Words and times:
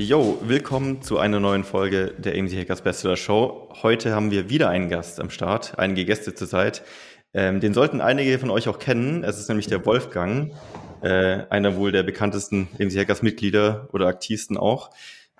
Jo, 0.00 0.38
willkommen 0.40 1.02
zu 1.02 1.18
einer 1.18 1.40
neuen 1.40 1.62
Folge 1.62 2.14
der 2.16 2.34
AMZ 2.34 2.54
Hackers 2.54 2.80
Bestseller 2.80 3.18
Show. 3.18 3.68
Heute 3.82 4.14
haben 4.14 4.30
wir 4.30 4.48
wieder 4.48 4.70
einen 4.70 4.88
Gast 4.88 5.20
am 5.20 5.28
Start, 5.28 5.78
einige 5.78 6.06
Gäste 6.06 6.34
zurzeit. 6.34 6.82
Ähm, 7.34 7.60
den 7.60 7.74
sollten 7.74 8.00
einige 8.00 8.38
von 8.38 8.48
euch 8.48 8.66
auch 8.66 8.78
kennen. 8.78 9.24
Es 9.24 9.38
ist 9.38 9.48
nämlich 9.48 9.66
der 9.66 9.84
Wolfgang, 9.84 10.54
äh, 11.02 11.42
einer 11.50 11.76
wohl 11.76 11.92
der 11.92 12.02
bekanntesten 12.02 12.68
AMZ 12.80 12.96
Hackers 12.96 13.20
Mitglieder 13.20 13.90
oder 13.92 14.06
aktivsten 14.06 14.56
auch. 14.56 14.88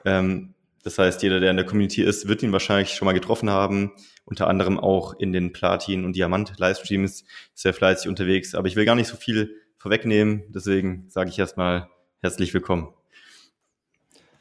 Ähm, 0.05 0.53
das 0.83 0.99
heißt, 0.99 1.23
jeder, 1.23 1.41
der 1.41 1.53
in 1.53 1.57
der 1.57 1.65
Community 1.65 2.03
ist, 2.03 2.29
wird 2.29 2.43
ihn 2.43 2.53
wahrscheinlich 2.53 2.93
schon 2.93 3.07
mal 3.07 3.13
getroffen 3.13 3.49
haben. 3.49 3.93
Unter 4.27 4.47
anderem 4.47 4.79
auch 4.79 5.15
in 5.19 5.33
den 5.33 5.55
Platin- 5.55 6.05
und 6.05 6.17
Diamant-Livestreams 6.17 7.25
sehr 7.55 7.73
fleißig 7.73 8.11
unterwegs. 8.11 8.55
Aber 8.55 8.69
ich 8.69 8.77
will 8.77 8.85
gar 8.85 8.95
nicht 8.95 9.09
so 9.09 9.17
viel 9.17 9.57
vorwegnehmen. 9.79 10.43
Deswegen 10.49 11.07
sage 11.09 11.31
ich 11.31 11.39
erstmal 11.39 11.89
herzlich 12.21 12.53
willkommen. 12.53 12.93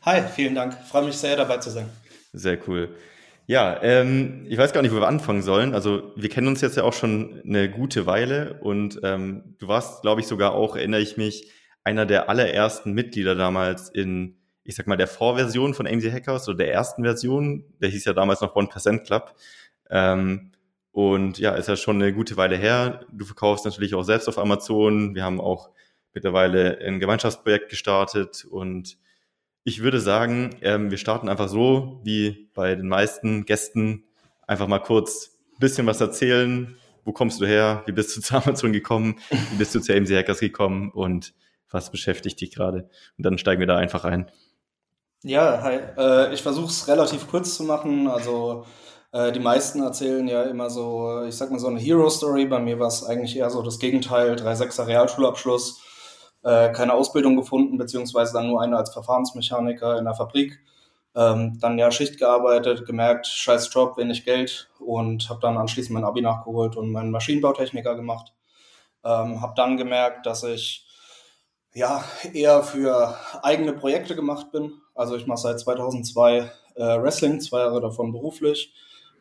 Hi, 0.01 0.21
vielen 0.21 0.55
Dank. 0.55 0.75
Freue 0.75 1.03
mich 1.03 1.17
sehr, 1.17 1.35
dabei 1.35 1.57
zu 1.57 1.71
sein. 1.71 1.89
Sehr 2.31 2.57
cool. 2.69 2.95
Ja, 3.47 3.81
ähm, 3.83 4.45
ich 4.47 4.57
weiß 4.57 4.71
gar 4.71 4.81
nicht, 4.81 4.93
wo 4.93 4.97
wir 4.97 5.07
anfangen 5.09 5.41
sollen. 5.41 5.73
Also 5.73 6.13
wir 6.15 6.29
kennen 6.29 6.47
uns 6.47 6.61
jetzt 6.61 6.77
ja 6.77 6.83
auch 6.83 6.93
schon 6.93 7.41
eine 7.43 7.69
gute 7.69 8.05
Weile 8.05 8.59
und 8.61 9.01
ähm, 9.03 9.55
du 9.57 9.67
warst, 9.67 10.01
glaube 10.01 10.21
ich, 10.21 10.27
sogar 10.27 10.53
auch, 10.53 10.77
erinnere 10.77 11.01
ich 11.01 11.17
mich, 11.17 11.51
einer 11.83 12.05
der 12.05 12.29
allerersten 12.29 12.93
Mitglieder 12.93 13.35
damals 13.35 13.89
in, 13.89 14.37
ich 14.63 14.75
sag 14.75 14.87
mal, 14.87 14.95
der 14.95 15.07
Vorversion 15.07 15.73
von 15.73 15.85
AMC 15.85 16.13
Hackers 16.13 16.47
oder 16.47 16.59
der 16.59 16.71
ersten 16.71 17.03
Version. 17.03 17.65
Der 17.81 17.89
hieß 17.89 18.05
ja 18.05 18.13
damals 18.13 18.39
noch 18.39 18.55
1% 18.55 18.99
Club. 18.99 19.35
Ähm, 19.89 20.53
und 20.93 21.39
ja, 21.39 21.55
ist 21.55 21.67
ja 21.67 21.75
schon 21.75 22.01
eine 22.01 22.13
gute 22.13 22.37
Weile 22.37 22.55
her. 22.55 23.05
Du 23.11 23.25
verkaufst 23.25 23.65
natürlich 23.65 23.95
auch 23.95 24.03
selbst 24.03 24.29
auf 24.29 24.37
Amazon. 24.37 25.13
Wir 25.13 25.25
haben 25.25 25.41
auch 25.41 25.71
mittlerweile 26.13 26.77
ein 26.79 27.01
Gemeinschaftsprojekt 27.01 27.69
gestartet 27.69 28.45
und 28.49 28.97
ich 29.69 29.83
würde 29.83 29.99
sagen, 30.01 30.55
ähm, 30.61 30.89
wir 30.89 30.97
starten 30.97 31.29
einfach 31.29 31.47
so, 31.47 32.01
wie 32.03 32.49
bei 32.55 32.73
den 32.73 32.87
meisten 32.87 33.45
Gästen, 33.45 34.03
einfach 34.47 34.67
mal 34.67 34.79
kurz 34.79 35.37
ein 35.53 35.59
bisschen 35.59 35.85
was 35.85 36.01
erzählen. 36.01 36.75
Wo 37.05 37.13
kommst 37.13 37.39
du 37.39 37.45
her? 37.45 37.83
Wie 37.85 37.91
bist 37.91 38.17
du 38.17 38.21
zu 38.21 38.35
Amazon 38.35 38.73
gekommen? 38.73 39.19
Wie 39.29 39.57
bist 39.57 39.75
du 39.75 39.79
zu 39.79 39.93
AMC 39.93 40.09
Hackers 40.09 40.39
gekommen? 40.39 40.89
Und 40.91 41.33
was 41.69 41.91
beschäftigt 41.91 42.41
dich 42.41 42.51
gerade? 42.51 42.89
Und 43.17 43.25
dann 43.25 43.37
steigen 43.37 43.59
wir 43.59 43.67
da 43.67 43.77
einfach 43.77 44.05
ein. 44.05 44.31
Ja, 45.21 45.61
hi. 45.61 45.75
Äh, 45.97 46.33
ich 46.33 46.41
versuche 46.41 46.69
es 46.69 46.87
relativ 46.87 47.27
kurz 47.27 47.55
zu 47.55 47.63
machen. 47.63 48.07
Also 48.07 48.65
äh, 49.11 49.31
die 49.31 49.39
meisten 49.39 49.83
erzählen 49.83 50.27
ja 50.27 50.43
immer 50.43 50.71
so, 50.71 51.25
ich 51.27 51.35
sag 51.35 51.51
mal 51.51 51.59
so 51.59 51.67
eine 51.67 51.79
Hero-Story. 51.79 52.47
Bei 52.47 52.59
mir 52.59 52.79
war 52.79 52.87
es 52.87 53.03
eigentlich 53.03 53.37
eher 53.37 53.51
so 53.51 53.61
das 53.61 53.77
Gegenteil. 53.77 54.33
3,6er 54.33 54.87
Realschulabschluss 54.87 55.79
äh, 56.43 56.71
keine 56.71 56.93
Ausbildung 56.93 57.35
gefunden, 57.35 57.77
beziehungsweise 57.77 58.33
dann 58.33 58.47
nur 58.47 58.61
eine 58.61 58.77
als 58.77 58.93
Verfahrensmechaniker 58.93 59.97
in 59.97 60.05
der 60.05 60.15
Fabrik. 60.15 60.59
Ähm, 61.15 61.57
dann 61.59 61.79
ja 61.79 61.91
Schicht 61.91 62.19
gearbeitet, 62.19 62.85
gemerkt, 62.85 63.27
scheiß 63.27 63.73
Job, 63.73 63.97
wenig 63.97 64.25
Geld 64.25 64.69
und 64.79 65.29
habe 65.29 65.39
dann 65.41 65.57
anschließend 65.57 65.93
mein 65.93 66.05
Abi 66.05 66.21
nachgeholt 66.21 66.77
und 66.77 66.91
meinen 66.91 67.11
Maschinenbautechniker 67.11 67.95
gemacht. 67.95 68.33
Ähm, 69.03 69.41
habe 69.41 69.53
dann 69.55 69.77
gemerkt, 69.77 70.25
dass 70.25 70.43
ich 70.43 70.85
ja 71.73 72.03
eher 72.33 72.63
für 72.63 73.17
eigene 73.41 73.73
Projekte 73.73 74.15
gemacht 74.15 74.51
bin. 74.51 74.73
Also 74.93 75.15
ich 75.15 75.25
mache 75.25 75.39
seit 75.39 75.59
2002 75.59 76.51
äh, 76.75 77.01
Wrestling, 77.01 77.41
zwei 77.41 77.59
Jahre 77.59 77.81
davon 77.81 78.11
beruflich, 78.11 78.73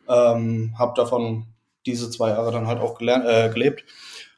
ähm, 0.07 0.75
habe 0.77 0.93
davon 0.95 1.47
diese 1.85 2.09
zwei 2.11 2.29
Jahre 2.29 2.51
dann 2.51 2.67
halt 2.67 2.79
auch 2.79 2.97
gelernt, 2.97 3.25
äh, 3.25 3.49
gelebt 3.49 3.83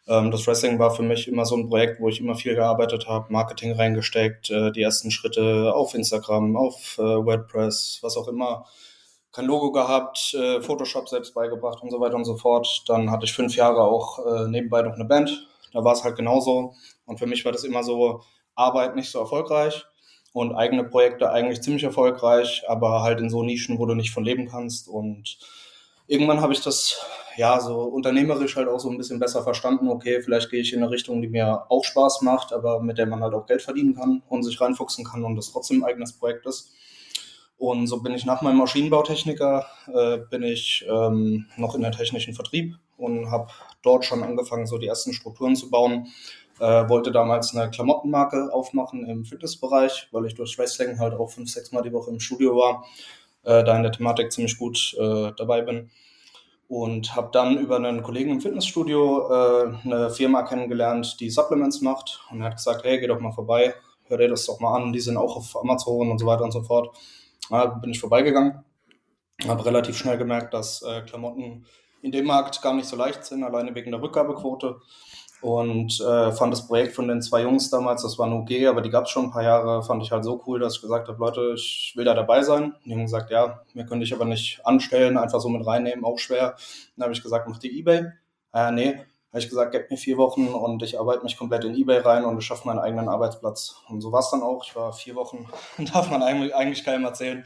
das 0.06 0.48
Wrestling 0.48 0.80
war 0.80 0.92
für 0.92 1.04
mich 1.04 1.28
immer 1.28 1.46
so 1.46 1.56
ein 1.56 1.70
Projekt, 1.70 2.02
wo 2.02 2.10
ich 2.10 2.20
immer 2.20 2.36
viel 2.36 2.56
gearbeitet 2.56 3.08
habe, 3.08 3.32
Marketing 3.32 3.74
reingesteckt, 3.74 4.50
äh, 4.50 4.72
die 4.72 4.82
ersten 4.82 5.12
Schritte 5.12 5.74
auf 5.74 5.94
Instagram, 5.94 6.58
auf 6.58 6.98
äh, 6.98 7.02
WordPress, 7.04 8.00
was 8.02 8.18
auch 8.18 8.28
immer. 8.28 8.66
Kein 9.32 9.46
Logo 9.46 9.72
gehabt, 9.72 10.34
äh, 10.34 10.60
Photoshop 10.62 11.08
selbst 11.08 11.34
beigebracht 11.34 11.82
und 11.84 11.92
so 11.92 12.00
weiter 12.00 12.16
und 12.16 12.26
so 12.26 12.36
fort. 12.36 12.84
Dann 12.88 13.12
hatte 13.12 13.26
ich 13.26 13.34
fünf 13.34 13.56
Jahre 13.56 13.84
auch 13.84 14.20
nebenbei 14.48 14.82
noch 14.82 14.96
eine 14.96 15.06
Band. 15.06 15.48
Da 15.72 15.84
war 15.84 15.94
es 15.94 16.04
halt 16.04 16.18
genauso. 16.18 16.74
Und 17.06 17.20
für 17.20 17.28
mich 17.28 17.46
war 17.46 17.52
das 17.52 17.64
immer 17.64 17.84
so, 17.84 18.22
Arbeit 18.56 18.96
nicht 18.96 19.12
so 19.12 19.20
erfolgreich 19.20 19.86
und 20.34 20.56
eigene 20.56 20.84
Projekte 20.84 21.32
eigentlich 21.32 21.62
ziemlich 21.62 21.84
erfolgreich, 21.84 22.64
aber 22.68 23.02
halt 23.02 23.20
in 23.20 23.30
so 23.30 23.44
Nischen, 23.44 23.80
wo 23.80 23.86
du 23.86 23.96
nicht 23.96 24.12
von 24.12 24.24
leben 24.24 24.48
kannst. 24.48 24.88
Und 24.88 25.38
irgendwann 26.12 26.42
habe 26.42 26.52
ich 26.52 26.62
das 26.62 27.00
ja 27.38 27.60
so 27.62 27.84
unternehmerisch 27.84 28.58
halt 28.58 28.68
auch 28.68 28.80
so 28.80 28.90
ein 28.90 28.98
bisschen 28.98 29.20
besser 29.20 29.44
verstanden. 29.44 29.88
Okay, 29.88 30.22
vielleicht 30.22 30.52
gehe 30.52 30.60
ich 30.60 30.74
in 30.74 30.84
eine 30.84 30.92
Richtung, 30.92 31.22
die 31.22 31.30
mir 31.30 31.66
auch 31.70 31.86
Spaß 31.86 32.22
macht, 32.22 32.52
aber 32.52 32.82
mit 32.82 32.98
der 32.98 33.06
man 33.06 33.24
halt 33.24 33.34
auch 33.34 33.46
Geld 33.46 33.62
verdienen 33.62 33.96
kann 33.96 34.22
und 34.28 34.44
sich 34.44 34.60
reinfuchsen 34.60 35.06
kann 35.06 35.24
und 35.24 35.38
das 35.38 35.52
trotzdem 35.52 35.82
ein 35.84 35.90
eigenes 35.90 36.12
Projekt 36.12 36.46
ist. 36.46 36.72
Und 37.58 37.88
so 37.88 38.02
bin 38.02 38.14
ich 38.14 38.26
nach 38.26 38.42
meinem 38.42 38.58
Maschinenbautechniker, 38.58 39.66
äh, 39.94 40.18
bin 40.30 40.44
ich 40.44 40.86
ähm, 40.90 41.46
noch 41.56 41.76
in 41.76 41.82
der 41.82 41.92
technischen 41.92 42.34
Vertrieb 42.34 42.76
und 42.98 43.32
habe 43.32 43.48
dort 43.82 44.04
schon 44.04 44.24
angefangen, 44.24 44.68
so 44.68 44.78
die 44.78 44.88
ersten 44.88 45.14
Strukturen 45.14 45.56
zu 45.56 45.70
bauen. 45.70 46.08
Äh, 46.60 46.90
wollte 46.90 47.12
damals 47.12 47.56
eine 47.56 47.72
Klamottenmarke 47.72 48.50
aufmachen 48.52 49.08
im 49.08 49.24
Fitnessbereich, 49.24 50.10
weil 50.12 50.26
ich 50.26 50.36
durch 50.36 50.58
Wrestling 50.58 51.00
halt 51.00 51.14
auch 51.14 51.30
fünf, 51.30 51.50
sechs 51.50 51.72
Mal 51.72 51.84
die 51.84 51.94
Woche 51.94 52.12
im 52.12 52.20
Studio 52.20 52.56
war 52.56 52.84
äh, 53.44 53.64
da 53.64 53.76
in 53.76 53.84
der 53.84 53.92
Thematik 53.92 54.32
ziemlich 54.32 54.58
gut 54.58 54.96
äh, 55.00 55.32
dabei 55.38 55.62
bin. 55.62 55.90
Und 56.68 57.16
habe 57.16 57.30
dann 57.34 57.58
über 57.58 57.76
einen 57.76 58.02
Kollegen 58.02 58.32
im 58.32 58.42
Fitnessstudio 58.42 59.30
äh, 59.30 59.74
eine 59.84 60.10
Firma 60.10 60.44
kennengelernt, 60.44 61.20
die 61.20 61.30
Supplements 61.30 61.82
macht. 61.82 62.22
Und 62.32 62.40
er 62.40 62.48
hat 62.48 62.56
gesagt, 62.56 62.86
hey, 62.86 63.00
geh 63.00 63.08
doch 63.08 63.20
mal 63.20 63.34
vorbei, 63.34 63.74
hör 64.06 64.18
dir 64.18 64.30
das 64.30 64.46
doch 64.46 64.60
mal 64.62 64.76
an, 64.76 64.94
die 64.94 65.02
sind 65.02 65.18
auch 65.18 65.36
auf 65.36 65.58
Amazon 65.58 66.10
und 66.10 66.20
so 66.20 66.26
weiter 66.26 66.44
und 66.44 66.52
so 66.52 66.64
fort. 66.64 66.96
Da 67.50 67.66
bin 67.66 67.92
ich 67.92 68.00
vorbeigegangen, 68.00 68.64
habe 69.46 69.66
relativ 69.66 69.98
schnell 69.98 70.18
gemerkt, 70.18 70.54
dass 70.54 70.82
äh, 70.84 71.02
Klamotten 71.02 71.66
in 72.02 72.12
dem 72.12 72.26
Markt 72.26 72.62
gar 72.62 72.74
nicht 72.74 72.88
so 72.88 72.96
leicht 72.96 73.26
sind, 73.26 73.44
alleine 73.44 73.76
wegen 73.76 73.92
der 73.92 74.02
Rückgabequote 74.02 74.80
und 75.42 76.00
äh, 76.00 76.32
fand 76.32 76.54
das 76.54 76.68
Projekt 76.68 76.94
von 76.94 77.08
den 77.08 77.22
zwei 77.22 77.42
Jungs 77.42 77.70
damals, 77.70 78.04
das 78.04 78.20
war 78.20 78.28
ein 78.28 78.34
UG, 78.34 78.68
aber 78.68 78.82
die 78.82 78.90
gab 78.92 79.06
es 79.06 79.12
schon 79.12 79.26
ein 79.26 79.32
paar 79.32 79.44
Jahre, 79.44 79.82
fand 79.84 80.04
ich 80.04 80.12
halt 80.12 80.24
so 80.24 80.42
cool, 80.46 80.60
dass 80.60 80.76
ich 80.76 80.82
gesagt 80.82 81.08
habe, 81.08 81.20
Leute, 81.20 81.54
ich 81.56 81.94
will 81.96 82.06
da 82.06 82.14
dabei 82.14 82.44
sein. 82.44 82.76
Die 82.86 82.94
haben 82.94 83.02
gesagt, 83.02 83.32
ja, 83.32 83.62
mir 83.74 83.86
könnte 83.86 84.04
ich 84.04 84.14
aber 84.14 84.26
nicht 84.26 84.62
anstellen, 84.66 85.18
einfach 85.18 85.40
so 85.40 85.50
mit 85.50 85.66
reinnehmen, 85.66 86.06
auch 86.06 86.20
schwer. 86.20 86.56
Dann 86.96 87.04
habe 87.04 87.14
ich 87.14 87.24
gesagt, 87.24 87.48
mach 87.48 87.58
die 87.58 87.78
Ebay. 87.80 88.12
Äh, 88.54 88.72
nee, 88.72 88.96
habe 89.32 89.40
ich 89.40 89.50
gesagt, 89.50 89.72
gebt 89.72 89.90
mir 89.90 89.98
vier 89.98 90.18
Wochen 90.18 90.50
und 90.50 90.84
ich 90.84 91.00
arbeite 91.00 91.24
mich 91.24 91.38
komplett 91.38 91.64
in 91.64 91.74
Ebay 91.74 92.00
rein 92.00 92.26
und 92.26 92.38
ich 92.38 92.46
schaffe 92.46 92.68
meinen 92.68 92.80
eigenen 92.80 93.08
Arbeitsplatz. 93.08 93.78
Und 93.88 94.02
so 94.02 94.12
war 94.12 94.20
es 94.20 94.30
dann 94.30 94.44
auch. 94.44 94.66
Ich 94.66 94.76
war 94.76 94.92
vier 94.94 95.16
Wochen, 95.16 95.48
darf 95.94 96.12
man 96.12 96.22
eigentlich 96.22 96.84
keinem 96.84 97.06
erzählen, 97.06 97.46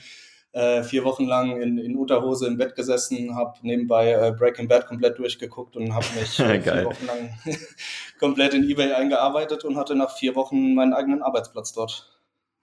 äh, 0.55 0.83
vier 0.83 1.03
Wochen 1.03 1.25
lang 1.25 1.61
in, 1.61 1.77
in 1.77 1.97
Unterhose 1.97 2.47
im 2.47 2.57
Bett 2.57 2.75
gesessen, 2.75 3.35
habe 3.35 3.55
nebenbei 3.61 4.11
äh, 4.11 4.31
Breaking 4.31 4.69
Bad 4.69 4.87
komplett 4.87 5.19
durchgeguckt 5.19 5.75
und 5.75 5.93
habe 5.93 6.05
mich 6.17 6.39
äh, 6.39 6.61
vier 6.61 6.85
Wochen 6.85 7.05
lang 7.05 7.37
komplett 8.19 8.53
in 8.53 8.69
eBay 8.69 8.93
eingearbeitet 8.93 9.65
und 9.65 9.75
hatte 9.75 9.95
nach 9.95 10.15
vier 10.15 10.33
Wochen 10.35 10.73
meinen 10.73 10.93
eigenen 10.93 11.21
Arbeitsplatz 11.21 11.73
dort. 11.73 12.09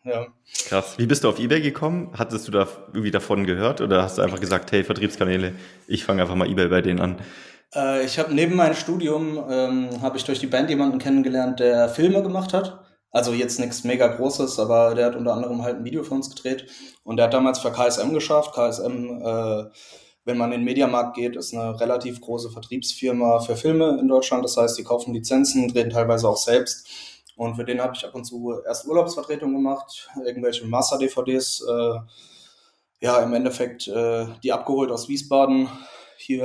Ja. 0.04 0.26
Krass. 0.68 0.94
Wie 0.96 1.04
bist 1.04 1.22
du 1.22 1.28
auf 1.28 1.38
eBay 1.38 1.60
gekommen? 1.60 2.12
Hattest 2.16 2.48
du 2.48 2.52
da 2.52 2.66
irgendwie 2.88 3.10
davon 3.10 3.44
gehört 3.44 3.82
oder 3.82 4.02
hast 4.02 4.16
du 4.16 4.22
einfach 4.22 4.40
gesagt, 4.40 4.72
hey, 4.72 4.84
Vertriebskanäle, 4.84 5.52
ich 5.86 6.04
fange 6.04 6.22
einfach 6.22 6.34
mal 6.34 6.48
eBay 6.48 6.68
bei 6.68 6.80
denen 6.80 6.98
an? 6.98 7.18
Äh, 7.74 8.06
ich 8.06 8.18
habe 8.18 8.34
neben 8.34 8.56
meinem 8.56 8.74
Studium 8.74 9.38
ähm, 9.50 10.00
habe 10.00 10.16
ich 10.16 10.24
durch 10.24 10.38
die 10.38 10.46
Band 10.46 10.70
jemanden 10.70 10.98
kennengelernt, 10.98 11.60
der 11.60 11.90
Filme 11.90 12.22
gemacht 12.22 12.54
hat 12.54 12.82
also 13.12 13.32
jetzt 13.32 13.60
nichts 13.60 13.84
mega 13.84 14.08
Großes, 14.08 14.58
aber 14.58 14.94
der 14.94 15.06
hat 15.06 15.16
unter 15.16 15.34
anderem 15.34 15.62
halt 15.62 15.76
ein 15.76 15.84
Video 15.84 16.02
für 16.02 16.14
uns 16.14 16.34
gedreht 16.34 16.66
und 17.04 17.18
der 17.18 17.26
hat 17.26 17.34
damals 17.34 17.60
für 17.60 17.70
KSM 17.70 18.12
geschafft. 18.12 18.54
KSM 18.54 19.22
äh, 19.22 19.64
wenn 20.24 20.38
man 20.38 20.52
in 20.52 20.60
den 20.60 20.64
Mediamarkt 20.64 21.16
geht, 21.16 21.36
ist 21.36 21.52
eine 21.52 21.80
relativ 21.80 22.20
große 22.20 22.50
Vertriebsfirma 22.50 23.40
für 23.40 23.56
Filme 23.56 23.98
in 24.00 24.08
Deutschland. 24.08 24.44
Das 24.44 24.56
heißt, 24.56 24.78
die 24.78 24.84
kaufen 24.84 25.14
Lizenzen, 25.14 25.68
drehen 25.68 25.90
teilweise 25.90 26.28
auch 26.28 26.36
selbst. 26.36 26.88
Und 27.36 27.56
für 27.56 27.64
den 27.64 27.80
habe 27.80 27.94
ich 27.96 28.04
ab 28.04 28.14
und 28.14 28.24
zu 28.24 28.60
erst 28.64 28.86
Urlaubsvertretung 28.86 29.52
gemacht, 29.52 30.08
irgendwelche 30.24 30.66
Master-DVDs, 30.66 31.66
äh, 31.68 31.98
ja, 33.00 33.18
im 33.20 33.34
Endeffekt 33.34 33.88
äh, 33.88 34.26
die 34.44 34.52
abgeholt 34.52 34.92
aus 34.92 35.08
Wiesbaden, 35.08 35.68
hier 36.16 36.44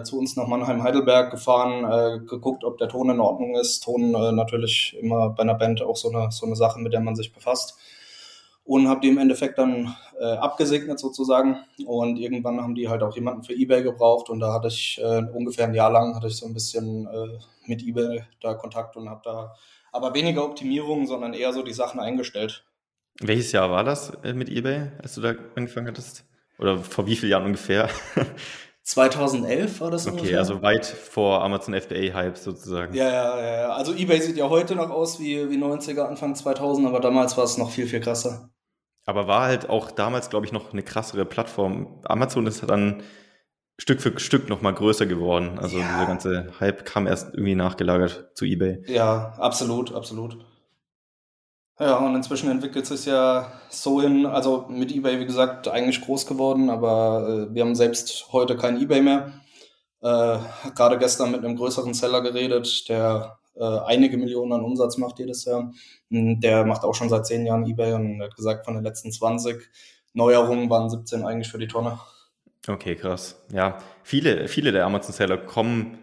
äh, 0.00 0.02
zu 0.02 0.18
uns 0.18 0.36
nach 0.36 0.46
Mannheim-Heidelberg 0.46 1.30
gefahren, 1.30 1.84
äh, 1.84 2.24
geguckt, 2.24 2.64
ob 2.64 2.78
der 2.78 2.88
Ton 2.88 3.10
in 3.10 3.20
Ordnung 3.20 3.56
ist. 3.56 3.80
Ton 3.80 4.14
äh, 4.14 4.32
natürlich 4.32 4.96
immer 5.00 5.30
bei 5.30 5.42
einer 5.42 5.54
Band 5.54 5.82
auch 5.82 5.96
so 5.96 6.10
eine, 6.10 6.30
so 6.30 6.46
eine 6.46 6.56
Sache, 6.56 6.80
mit 6.80 6.92
der 6.92 7.00
man 7.00 7.16
sich 7.16 7.32
befasst 7.32 7.78
und 8.68 8.86
habe 8.86 9.00
die 9.00 9.08
im 9.08 9.16
Endeffekt 9.16 9.56
dann 9.56 9.96
äh, 10.20 10.24
abgesegnet 10.24 10.98
sozusagen. 10.98 11.56
Und 11.86 12.18
irgendwann 12.18 12.60
haben 12.60 12.74
die 12.74 12.88
halt 12.88 13.02
auch 13.02 13.16
jemanden 13.16 13.42
für 13.42 13.54
eBay 13.54 13.82
gebraucht 13.82 14.28
und 14.28 14.40
da 14.40 14.52
hatte 14.52 14.68
ich 14.68 15.00
äh, 15.02 15.22
ungefähr 15.32 15.64
ein 15.64 15.74
Jahr 15.74 15.90
lang 15.90 16.14
hatte 16.14 16.26
ich 16.26 16.36
so 16.36 16.44
ein 16.44 16.52
bisschen 16.52 17.06
äh, 17.06 17.38
mit 17.66 17.82
eBay 17.82 18.24
da 18.42 18.52
Kontakt 18.52 18.96
und 18.98 19.08
habe 19.08 19.22
da 19.24 19.54
aber 19.90 20.12
weniger 20.12 20.44
Optimierungen, 20.44 21.06
sondern 21.06 21.32
eher 21.32 21.54
so 21.54 21.62
die 21.62 21.72
Sachen 21.72 21.98
eingestellt. 21.98 22.62
Welches 23.20 23.52
Jahr 23.52 23.70
war 23.70 23.84
das 23.84 24.12
mit 24.22 24.50
eBay, 24.50 24.92
als 25.02 25.14
du 25.14 25.22
da 25.22 25.32
angefangen 25.56 25.88
hattest? 25.88 26.24
Oder 26.58 26.76
vor 26.76 27.06
wie 27.06 27.16
vielen 27.16 27.32
Jahren 27.32 27.46
ungefähr? 27.46 27.88
2011 28.88 29.82
war 29.82 29.90
das 29.90 30.06
Okay, 30.06 30.16
ungefähr. 30.16 30.38
also 30.38 30.62
weit 30.62 30.86
vor 30.86 31.44
Amazon 31.44 31.74
FBA-Hype 31.74 32.38
sozusagen. 32.38 32.94
Ja, 32.94 33.10
ja, 33.10 33.60
ja. 33.60 33.68
Also 33.68 33.92
eBay 33.92 34.18
sieht 34.22 34.38
ja 34.38 34.48
heute 34.48 34.76
noch 34.76 34.88
aus 34.88 35.20
wie, 35.20 35.50
wie 35.50 35.62
90er, 35.62 36.04
Anfang 36.04 36.34
2000, 36.34 36.86
aber 36.86 37.00
damals 37.00 37.36
war 37.36 37.44
es 37.44 37.58
noch 37.58 37.70
viel, 37.70 37.86
viel 37.86 38.00
krasser. 38.00 38.48
Aber 39.04 39.26
war 39.26 39.42
halt 39.42 39.68
auch 39.68 39.90
damals, 39.90 40.30
glaube 40.30 40.46
ich, 40.46 40.52
noch 40.52 40.72
eine 40.72 40.82
krassere 40.82 41.26
Plattform. 41.26 42.00
Amazon 42.04 42.46
ist 42.46 42.66
dann 42.66 43.02
Stück 43.76 44.00
für 44.00 44.18
Stück 44.18 44.48
noch 44.48 44.62
mal 44.62 44.72
größer 44.72 45.04
geworden. 45.04 45.58
Also 45.58 45.78
ja. 45.78 45.86
dieser 45.86 46.06
ganze 46.06 46.52
Hype 46.58 46.86
kam 46.86 47.06
erst 47.06 47.34
irgendwie 47.34 47.56
nachgelagert 47.56 48.30
zu 48.34 48.46
eBay. 48.46 48.82
Ja, 48.86 49.34
absolut, 49.36 49.94
absolut. 49.94 50.38
Ja, 51.80 51.96
und 51.98 52.16
inzwischen 52.16 52.50
entwickelt 52.50 52.86
sich 52.86 53.06
ja 53.06 53.52
so 53.68 54.02
hin, 54.02 54.26
also 54.26 54.66
mit 54.68 54.90
eBay, 54.92 55.20
wie 55.20 55.26
gesagt, 55.26 55.68
eigentlich 55.68 56.00
groß 56.00 56.26
geworden, 56.26 56.70
aber 56.70 57.48
äh, 57.50 57.54
wir 57.54 57.62
haben 57.62 57.76
selbst 57.76 58.32
heute 58.32 58.56
kein 58.56 58.80
eBay 58.80 59.00
mehr. 59.00 59.32
Äh, 60.00 60.38
Gerade 60.74 60.98
gestern 60.98 61.30
mit 61.30 61.44
einem 61.44 61.56
größeren 61.56 61.94
Seller 61.94 62.20
geredet, 62.20 62.88
der 62.88 63.38
äh, 63.54 63.78
einige 63.86 64.16
Millionen 64.16 64.52
an 64.52 64.64
Umsatz 64.64 64.98
macht 64.98 65.20
jedes 65.20 65.44
Jahr. 65.44 65.72
Hm, 66.10 66.40
der 66.40 66.64
macht 66.64 66.82
auch 66.82 66.94
schon 66.94 67.08
seit 67.08 67.26
zehn 67.26 67.46
Jahren 67.46 67.64
eBay 67.64 67.92
und 67.92 68.22
hat 68.22 68.34
gesagt, 68.34 68.64
von 68.64 68.74
den 68.74 68.82
letzten 68.82 69.12
20 69.12 69.68
Neuerungen 70.14 70.70
waren 70.70 70.90
17 70.90 71.24
eigentlich 71.24 71.48
für 71.48 71.58
die 71.58 71.68
Tonne. 71.68 72.00
Okay, 72.66 72.96
krass. 72.96 73.40
Ja, 73.52 73.78
viele, 74.02 74.48
viele 74.48 74.72
der 74.72 74.84
Amazon-Seller 74.84 75.38
kommen 75.38 75.98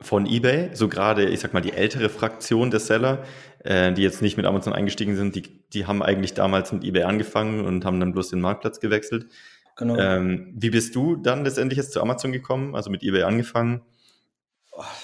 von 0.00 0.26
eBay, 0.26 0.70
so 0.74 0.88
gerade, 0.88 1.28
ich 1.28 1.40
sag 1.40 1.54
mal, 1.54 1.62
die 1.62 1.72
ältere 1.72 2.08
Fraktion 2.08 2.70
der 2.70 2.80
Seller, 2.80 3.24
äh, 3.64 3.92
die 3.92 4.02
jetzt 4.02 4.20
nicht 4.20 4.36
mit 4.36 4.44
Amazon 4.44 4.72
eingestiegen 4.72 5.16
sind, 5.16 5.34
die, 5.34 5.64
die 5.72 5.86
haben 5.86 6.02
eigentlich 6.02 6.34
damals 6.34 6.72
mit 6.72 6.84
eBay 6.84 7.04
angefangen 7.04 7.64
und 7.64 7.84
haben 7.84 7.98
dann 7.98 8.12
bloß 8.12 8.30
den 8.30 8.40
Marktplatz 8.40 8.80
gewechselt. 8.80 9.26
Genau. 9.76 9.96
Ähm, 9.96 10.52
wie 10.54 10.70
bist 10.70 10.94
du 10.94 11.16
dann 11.16 11.44
letztendlich 11.44 11.78
jetzt 11.78 11.92
zu 11.92 12.00
Amazon 12.00 12.32
gekommen, 12.32 12.74
also 12.74 12.90
mit 12.90 13.02
eBay 13.02 13.22
angefangen? 13.22 13.82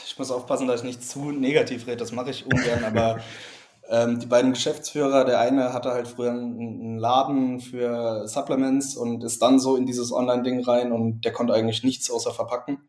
ich 0.04 0.18
muss 0.18 0.30
aufpassen, 0.30 0.68
dass 0.68 0.80
ich 0.80 0.86
nicht 0.86 1.02
zu 1.02 1.30
negativ 1.30 1.86
rede, 1.86 1.96
das 1.96 2.12
mache 2.12 2.30
ich 2.30 2.44
ungern, 2.44 2.84
aber 2.84 3.20
ähm, 3.88 4.18
die 4.18 4.26
beiden 4.26 4.52
Geschäftsführer, 4.52 5.24
der 5.24 5.40
eine 5.40 5.72
hatte 5.72 5.92
halt 5.92 6.06
früher 6.08 6.32
einen 6.32 6.98
Laden 6.98 7.60
für 7.60 8.28
Supplements 8.28 8.96
und 8.96 9.24
ist 9.24 9.40
dann 9.40 9.58
so 9.58 9.76
in 9.76 9.86
dieses 9.86 10.12
Online-Ding 10.12 10.62
rein 10.64 10.92
und 10.92 11.24
der 11.24 11.32
konnte 11.32 11.54
eigentlich 11.54 11.82
nichts 11.82 12.10
außer 12.10 12.32
verpacken 12.32 12.82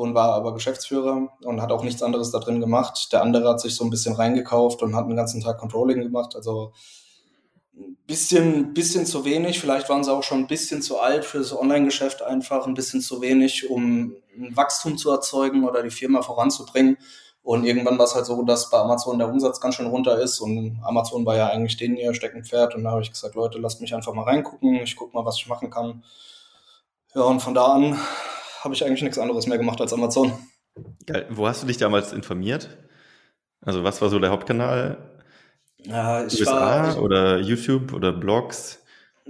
und 0.00 0.14
war 0.14 0.32
aber 0.32 0.54
Geschäftsführer 0.54 1.28
und 1.44 1.60
hat 1.60 1.70
auch 1.70 1.84
nichts 1.84 2.02
anderes 2.02 2.30
da 2.30 2.38
drin 2.38 2.58
gemacht. 2.58 3.12
Der 3.12 3.20
andere 3.20 3.50
hat 3.50 3.60
sich 3.60 3.76
so 3.76 3.84
ein 3.84 3.90
bisschen 3.90 4.14
reingekauft 4.14 4.82
und 4.82 4.96
hat 4.96 5.06
den 5.06 5.16
ganzen 5.16 5.42
Tag 5.42 5.58
Controlling 5.58 6.00
gemacht, 6.00 6.34
also 6.34 6.72
ein 7.76 7.98
bisschen, 8.06 8.72
bisschen 8.72 9.04
zu 9.04 9.26
wenig. 9.26 9.60
Vielleicht 9.60 9.90
waren 9.90 10.02
sie 10.02 10.10
auch 10.10 10.22
schon 10.22 10.38
ein 10.38 10.46
bisschen 10.46 10.80
zu 10.80 10.98
alt 10.98 11.26
für 11.26 11.38
das 11.38 11.54
Online-Geschäft 11.56 12.22
einfach, 12.22 12.66
ein 12.66 12.72
bisschen 12.72 13.02
zu 13.02 13.20
wenig, 13.20 13.68
um 13.68 14.14
ein 14.34 14.56
Wachstum 14.56 14.96
zu 14.96 15.10
erzeugen 15.10 15.68
oder 15.68 15.82
die 15.82 15.90
Firma 15.90 16.22
voranzubringen. 16.22 16.96
Und 17.42 17.64
irgendwann 17.64 17.98
war 17.98 18.06
es 18.06 18.14
halt 18.14 18.24
so, 18.24 18.42
dass 18.42 18.70
bei 18.70 18.78
Amazon 18.78 19.18
der 19.18 19.28
Umsatz 19.28 19.60
ganz 19.60 19.74
schön 19.74 19.86
runter 19.86 20.18
ist 20.18 20.40
und 20.40 20.80
Amazon 20.82 21.26
war 21.26 21.36
ja 21.36 21.48
eigentlich 21.48 21.76
den 21.76 21.98
ihr 21.98 22.14
Steckenpferd. 22.14 22.74
Und 22.74 22.84
da 22.84 22.92
habe 22.92 23.02
ich 23.02 23.12
gesagt, 23.12 23.34
Leute, 23.34 23.58
lasst 23.58 23.82
mich 23.82 23.94
einfach 23.94 24.14
mal 24.14 24.24
reingucken. 24.24 24.76
Ich 24.76 24.96
gucke 24.96 25.14
mal, 25.14 25.26
was 25.26 25.36
ich 25.36 25.46
machen 25.46 25.68
kann. 25.68 26.04
Ja, 27.14 27.22
und 27.22 27.40
von 27.40 27.54
da 27.54 27.66
an 27.66 27.98
habe 28.60 28.74
ich 28.74 28.84
eigentlich 28.84 29.02
nichts 29.02 29.18
anderes 29.18 29.46
mehr 29.46 29.58
gemacht 29.58 29.80
als 29.80 29.92
Amazon. 29.92 30.32
Geil. 31.06 31.26
Wo 31.30 31.46
hast 31.46 31.62
du 31.62 31.66
dich 31.66 31.78
damals 31.78 32.12
informiert? 32.12 32.68
Also 33.60 33.84
was 33.84 34.00
war 34.00 34.08
so 34.08 34.18
der 34.18 34.30
Hauptkanal? 34.30 34.98
Ja, 35.84 36.24
ich 36.24 36.40
USA 36.40 36.60
war, 36.60 36.90
ich, 36.90 36.96
oder 36.96 37.38
YouTube 37.38 37.92
oder 37.92 38.12
Blogs? 38.12 38.78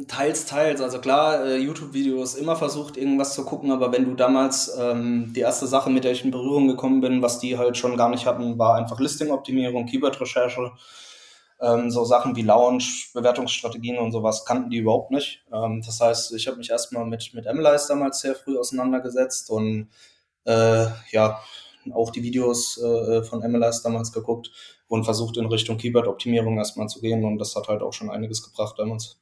Teils, 0.08 0.46
teils. 0.46 0.80
Also 0.80 1.00
klar, 1.00 1.44
äh, 1.44 1.58
YouTube-Videos 1.58 2.34
immer 2.34 2.56
versucht, 2.56 2.96
irgendwas 2.96 3.34
zu 3.34 3.44
gucken, 3.44 3.70
aber 3.70 3.92
wenn 3.92 4.04
du 4.04 4.14
damals 4.14 4.76
ähm, 4.78 5.32
die 5.34 5.40
erste 5.40 5.66
Sache, 5.66 5.90
mit 5.90 6.04
der 6.04 6.12
ich 6.12 6.24
in 6.24 6.30
Berührung 6.30 6.68
gekommen 6.68 7.00
bin, 7.00 7.22
was 7.22 7.38
die 7.38 7.58
halt 7.58 7.76
schon 7.76 7.96
gar 7.96 8.08
nicht 8.08 8.26
hatten, 8.26 8.58
war 8.58 8.76
einfach 8.76 8.98
Listing-Optimierung, 8.98 9.86
Keyword-Recherche. 9.86 10.72
Ähm, 11.60 11.90
so 11.90 12.04
Sachen 12.04 12.36
wie 12.36 12.42
Launch, 12.42 13.10
Bewertungsstrategien 13.12 13.98
und 13.98 14.12
sowas 14.12 14.44
kannten 14.44 14.70
die 14.70 14.78
überhaupt 14.78 15.10
nicht. 15.10 15.44
Ähm, 15.52 15.82
das 15.84 16.00
heißt, 16.00 16.32
ich 16.32 16.46
habe 16.46 16.56
mich 16.56 16.70
erstmal 16.70 17.04
mit, 17.04 17.34
mit 17.34 17.44
MLice 17.44 17.88
damals 17.88 18.20
sehr 18.20 18.34
früh 18.34 18.58
auseinandergesetzt 18.58 19.50
und 19.50 19.88
äh, 20.44 20.86
ja, 21.10 21.40
auch 21.92 22.10
die 22.10 22.22
Videos 22.22 22.80
äh, 22.80 23.22
von 23.22 23.40
MLice 23.40 23.82
damals 23.82 24.12
geguckt 24.12 24.50
und 24.88 25.04
versucht 25.04 25.36
in 25.36 25.46
Richtung 25.46 25.76
Keyword-Optimierung 25.76 26.56
erstmal 26.58 26.88
zu 26.88 27.00
gehen 27.00 27.24
und 27.24 27.38
das 27.38 27.54
hat 27.54 27.68
halt 27.68 27.82
auch 27.82 27.92
schon 27.92 28.10
einiges 28.10 28.42
gebracht 28.42 28.78
damals. 28.78 29.20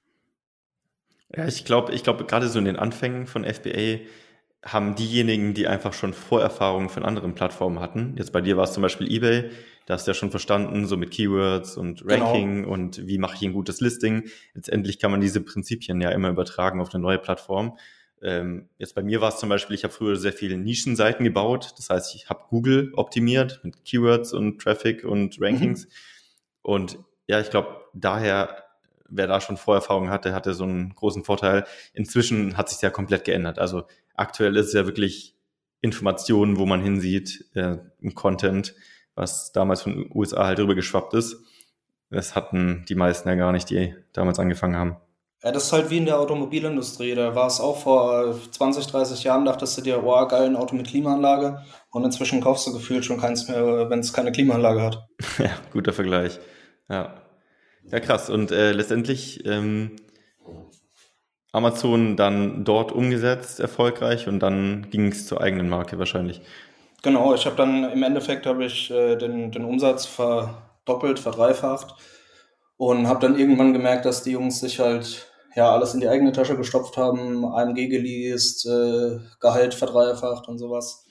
Ja, 1.34 1.46
ich 1.46 1.64
glaube, 1.64 1.92
ich 1.92 2.02
glaube, 2.02 2.24
gerade 2.24 2.48
so 2.48 2.58
in 2.58 2.64
den 2.64 2.76
Anfängen 2.76 3.26
von 3.26 3.44
FBA 3.44 3.98
haben 4.64 4.94
diejenigen, 4.94 5.54
die 5.54 5.66
einfach 5.66 5.92
schon 5.92 6.14
Vorerfahrungen 6.14 6.88
von 6.88 7.04
anderen 7.04 7.34
Plattformen 7.34 7.80
hatten. 7.80 8.14
Jetzt 8.16 8.32
bei 8.32 8.40
dir 8.40 8.56
war 8.56 8.64
es 8.64 8.72
zum 8.72 8.82
Beispiel 8.82 9.10
eBay, 9.10 9.50
da 9.88 9.94
hast 9.94 10.06
du 10.06 10.10
ja 10.10 10.14
schon 10.14 10.30
verstanden, 10.30 10.84
so 10.84 10.98
mit 10.98 11.10
Keywords 11.10 11.78
und 11.78 12.06
genau. 12.06 12.26
Ranking 12.26 12.62
genau. 12.62 12.74
und 12.74 13.06
wie 13.06 13.16
mache 13.16 13.36
ich 13.36 13.42
ein 13.42 13.54
gutes 13.54 13.80
Listing. 13.80 14.24
Letztendlich 14.52 14.98
kann 14.98 15.10
man 15.10 15.22
diese 15.22 15.40
Prinzipien 15.40 15.98
ja 16.02 16.10
immer 16.10 16.28
übertragen 16.28 16.82
auf 16.82 16.92
eine 16.92 17.00
neue 17.00 17.16
Plattform. 17.16 17.78
Ähm, 18.20 18.68
jetzt 18.76 18.94
bei 18.94 19.02
mir 19.02 19.22
war 19.22 19.30
es 19.30 19.38
zum 19.38 19.48
Beispiel, 19.48 19.74
ich 19.74 19.84
habe 19.84 19.94
früher 19.94 20.16
sehr 20.16 20.34
viele 20.34 20.58
Nischenseiten 20.58 21.24
gebaut. 21.24 21.72
Das 21.78 21.88
heißt, 21.88 22.14
ich 22.14 22.28
habe 22.28 22.44
Google 22.50 22.92
optimiert 22.96 23.60
mit 23.62 23.82
Keywords 23.86 24.34
und 24.34 24.60
Traffic 24.60 25.04
und 25.04 25.38
Rankings. 25.40 25.86
Mhm. 25.86 25.90
Und 26.60 26.98
ja, 27.26 27.40
ich 27.40 27.48
glaube, 27.48 27.80
daher 27.94 28.64
wer 29.08 29.26
da 29.26 29.40
schon 29.40 29.56
Vorerfahrung 29.56 30.10
hatte, 30.10 30.34
hatte 30.34 30.52
so 30.52 30.64
einen 30.64 30.94
großen 30.94 31.24
Vorteil. 31.24 31.64
Inzwischen 31.94 32.58
hat 32.58 32.68
sich 32.68 32.82
ja 32.82 32.90
komplett 32.90 33.24
geändert. 33.24 33.58
Also 33.58 33.84
aktuell 34.12 34.54
ist 34.56 34.66
es 34.66 34.72
ja 34.74 34.84
wirklich 34.84 35.34
Informationen, 35.80 36.58
wo 36.58 36.66
man 36.66 36.82
hinsieht, 36.82 37.46
äh, 37.54 37.78
im 38.00 38.14
Content, 38.14 38.74
was 39.18 39.52
damals 39.52 39.82
von 39.82 39.94
den 39.94 40.10
USA 40.14 40.46
halt 40.46 40.58
rüber 40.58 40.74
geschwappt 40.74 41.14
ist. 41.14 41.36
Das 42.10 42.34
hatten 42.34 42.84
die 42.88 42.94
meisten 42.94 43.28
ja 43.28 43.34
gar 43.34 43.52
nicht, 43.52 43.68
die 43.68 43.94
damals 44.12 44.38
angefangen 44.38 44.76
haben. 44.76 44.96
Ja, 45.42 45.52
das 45.52 45.64
ist 45.66 45.72
halt 45.72 45.90
wie 45.90 45.98
in 45.98 46.06
der 46.06 46.18
Automobilindustrie. 46.18 47.14
Da 47.14 47.34
war 47.34 47.46
es 47.46 47.60
auch 47.60 47.78
vor 47.80 48.34
20, 48.50 48.86
30 48.86 49.22
Jahren, 49.24 49.44
dachtest 49.44 49.78
du 49.78 49.82
dir, 49.82 50.02
oh, 50.02 50.26
geil, 50.26 50.46
ein 50.46 50.56
Auto 50.56 50.74
mit 50.74 50.88
Klimaanlage. 50.88 51.62
Und 51.90 52.04
inzwischen 52.04 52.40
kaufst 52.40 52.66
du 52.66 52.72
gefühlt 52.72 53.04
schon 53.04 53.20
keins 53.20 53.48
mehr, 53.48 53.88
wenn 53.88 54.00
es 54.00 54.12
keine 54.12 54.32
Klimaanlage 54.32 54.82
hat. 54.82 55.06
ja, 55.38 55.50
guter 55.72 55.92
Vergleich. 55.92 56.40
Ja. 56.88 57.22
Ja, 57.90 58.00
krass. 58.00 58.30
Und 58.30 58.50
äh, 58.50 58.72
letztendlich 58.72 59.46
ähm, 59.46 59.96
Amazon 61.52 62.16
dann 62.16 62.64
dort 62.64 62.92
umgesetzt, 62.92 63.60
erfolgreich, 63.60 64.28
und 64.28 64.40
dann 64.40 64.90
ging 64.90 65.06
es 65.06 65.26
zur 65.26 65.40
eigenen 65.40 65.68
Marke 65.68 65.98
wahrscheinlich. 65.98 66.42
Genau, 67.02 67.34
ich 67.34 67.46
habe 67.46 67.56
dann 67.56 67.84
im 67.92 68.02
Endeffekt 68.02 68.46
habe 68.46 68.64
ich 68.64 68.90
äh, 68.90 69.16
den, 69.16 69.52
den 69.52 69.64
Umsatz 69.64 70.04
verdoppelt, 70.06 71.18
verdreifacht 71.20 71.94
und 72.76 73.06
habe 73.08 73.20
dann 73.20 73.38
irgendwann 73.38 73.72
gemerkt, 73.72 74.04
dass 74.04 74.22
die 74.24 74.32
Jungs 74.32 74.60
sich 74.60 74.80
halt 74.80 75.26
ja 75.54 75.72
alles 75.72 75.94
in 75.94 76.00
die 76.00 76.08
eigene 76.08 76.32
Tasche 76.32 76.56
gestopft 76.56 76.96
haben, 76.96 77.44
AMG 77.44 77.88
geleast, 77.88 78.66
äh, 78.66 79.18
Gehalt 79.40 79.74
verdreifacht 79.74 80.48
und 80.48 80.58
sowas. 80.58 81.04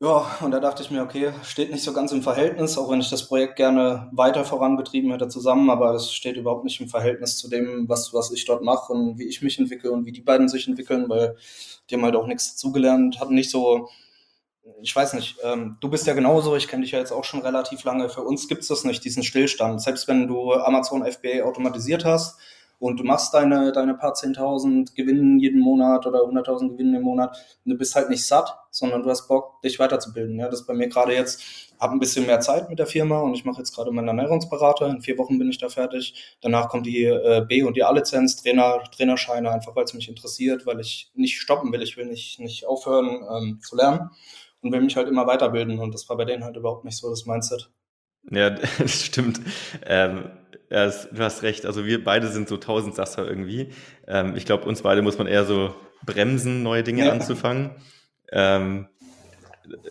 Ja, 0.00 0.36
und 0.42 0.50
da 0.50 0.60
dachte 0.60 0.82
ich 0.82 0.90
mir, 0.90 1.02
okay, 1.02 1.32
steht 1.44 1.70
nicht 1.70 1.82
so 1.82 1.92
ganz 1.92 2.12
im 2.12 2.22
Verhältnis, 2.22 2.76
auch 2.76 2.90
wenn 2.90 3.00
ich 3.00 3.08
das 3.10 3.26
Projekt 3.26 3.56
gerne 3.56 4.10
weiter 4.12 4.44
voranbetrieben 4.44 5.10
hätte 5.12 5.28
zusammen, 5.28 5.70
aber 5.70 5.94
es 5.94 6.12
steht 6.12 6.36
überhaupt 6.36 6.64
nicht 6.64 6.80
im 6.80 6.88
Verhältnis 6.88 7.38
zu 7.38 7.48
dem, 7.48 7.88
was, 7.88 8.12
was 8.12 8.30
ich 8.32 8.44
dort 8.44 8.62
mache 8.62 8.92
und 8.92 9.18
wie 9.18 9.24
ich 9.28 9.40
mich 9.40 9.58
entwickle 9.58 9.92
und 9.92 10.04
wie 10.04 10.12
die 10.12 10.20
beiden 10.20 10.48
sich 10.48 10.66
entwickeln, 10.68 11.08
weil 11.08 11.36
die 11.88 11.94
haben 11.94 12.02
halt 12.04 12.16
auch 12.16 12.26
nichts 12.26 12.50
dazugelernt, 12.52 13.18
hatten 13.20 13.34
nicht 13.34 13.50
so, 13.50 13.88
ich 14.80 14.94
weiß 14.94 15.14
nicht, 15.14 15.36
ähm, 15.42 15.76
du 15.80 15.88
bist 15.88 16.06
ja 16.06 16.14
genauso, 16.14 16.56
ich 16.56 16.68
kenne 16.68 16.82
dich 16.82 16.92
ja 16.92 16.98
jetzt 16.98 17.12
auch 17.12 17.24
schon 17.24 17.42
relativ 17.42 17.84
lange. 17.84 18.08
Für 18.08 18.22
uns 18.22 18.48
gibt 18.48 18.62
es 18.62 18.68
das 18.68 18.84
nicht, 18.84 19.04
diesen 19.04 19.22
Stillstand. 19.22 19.82
Selbst 19.82 20.08
wenn 20.08 20.26
du 20.26 20.52
Amazon 20.52 21.04
FBA 21.04 21.42
automatisiert 21.44 22.04
hast, 22.04 22.38
und 22.84 23.00
du 23.00 23.04
machst 23.04 23.32
deine, 23.32 23.72
deine 23.72 23.94
paar 23.94 24.12
10.000 24.12 24.94
Gewinnen 24.94 25.38
jeden 25.38 25.60
Monat 25.60 26.06
oder 26.06 26.20
100.000 26.20 26.72
Gewinnen 26.72 26.96
im 26.96 27.02
Monat 27.02 27.34
du 27.64 27.78
bist 27.78 27.94
halt 27.94 28.10
nicht 28.10 28.26
satt, 28.26 28.58
sondern 28.70 29.02
du 29.02 29.10
hast 29.10 29.26
Bock, 29.26 29.62
dich 29.62 29.78
weiterzubilden. 29.78 30.38
Ja, 30.38 30.48
das 30.48 30.60
ist 30.60 30.66
bei 30.66 30.74
mir 30.74 30.88
gerade 30.88 31.14
jetzt, 31.14 31.42
habe 31.80 31.94
ein 31.94 31.98
bisschen 31.98 32.26
mehr 32.26 32.40
Zeit 32.40 32.68
mit 32.68 32.78
der 32.78 32.86
Firma 32.86 33.20
und 33.20 33.34
ich 33.34 33.44
mache 33.44 33.58
jetzt 33.58 33.74
gerade 33.74 33.90
meinen 33.90 34.08
Ernährungsberater. 34.08 34.86
In 34.88 35.00
vier 35.00 35.16
Wochen 35.18 35.38
bin 35.38 35.48
ich 35.48 35.58
da 35.58 35.68
fertig. 35.68 36.36
Danach 36.40 36.68
kommt 36.68 36.84
die 36.84 37.04
äh, 37.04 37.44
B- 37.48 37.62
und 37.62 37.76
die 37.76 37.84
A-Lizenz, 37.84 38.36
Trainer, 38.36 38.82
Trainerscheine, 38.94 39.50
einfach 39.50 39.74
weil 39.74 39.84
es 39.84 39.94
mich 39.94 40.08
interessiert, 40.08 40.66
weil 40.66 40.80
ich 40.80 41.10
nicht 41.14 41.40
stoppen 41.40 41.72
will. 41.72 41.82
Ich 41.82 41.96
will 41.96 42.06
nicht, 42.06 42.38
nicht 42.40 42.66
aufhören 42.66 43.24
ähm, 43.34 43.60
zu 43.62 43.76
lernen 43.76 44.10
und 44.64 44.72
will 44.72 44.80
mich 44.80 44.96
halt 44.96 45.08
immer 45.08 45.26
weiterbilden. 45.26 45.78
Und 45.78 45.94
das 45.94 46.08
war 46.08 46.16
bei 46.16 46.24
denen 46.24 46.42
halt 46.42 46.56
überhaupt 46.56 46.84
nicht 46.84 46.96
so 46.96 47.10
das 47.10 47.26
Mindset. 47.26 47.70
Ja, 48.30 48.50
das 48.78 49.04
stimmt. 49.04 49.40
Ähm, 49.84 50.30
ja, 50.70 50.88
du 50.88 51.22
hast 51.22 51.42
recht. 51.42 51.66
Also 51.66 51.84
wir 51.84 52.02
beide 52.02 52.28
sind 52.28 52.48
so 52.48 52.56
Tausendsasser 52.56 53.28
irgendwie. 53.28 53.70
Ähm, 54.08 54.34
ich 54.36 54.46
glaube, 54.46 54.64
uns 54.64 54.82
beide 54.82 55.02
muss 55.02 55.18
man 55.18 55.26
eher 55.26 55.44
so 55.44 55.74
bremsen, 56.04 56.62
neue 56.62 56.82
Dinge 56.82 57.06
ja. 57.06 57.12
anzufangen. 57.12 57.70
Ähm, 58.32 58.88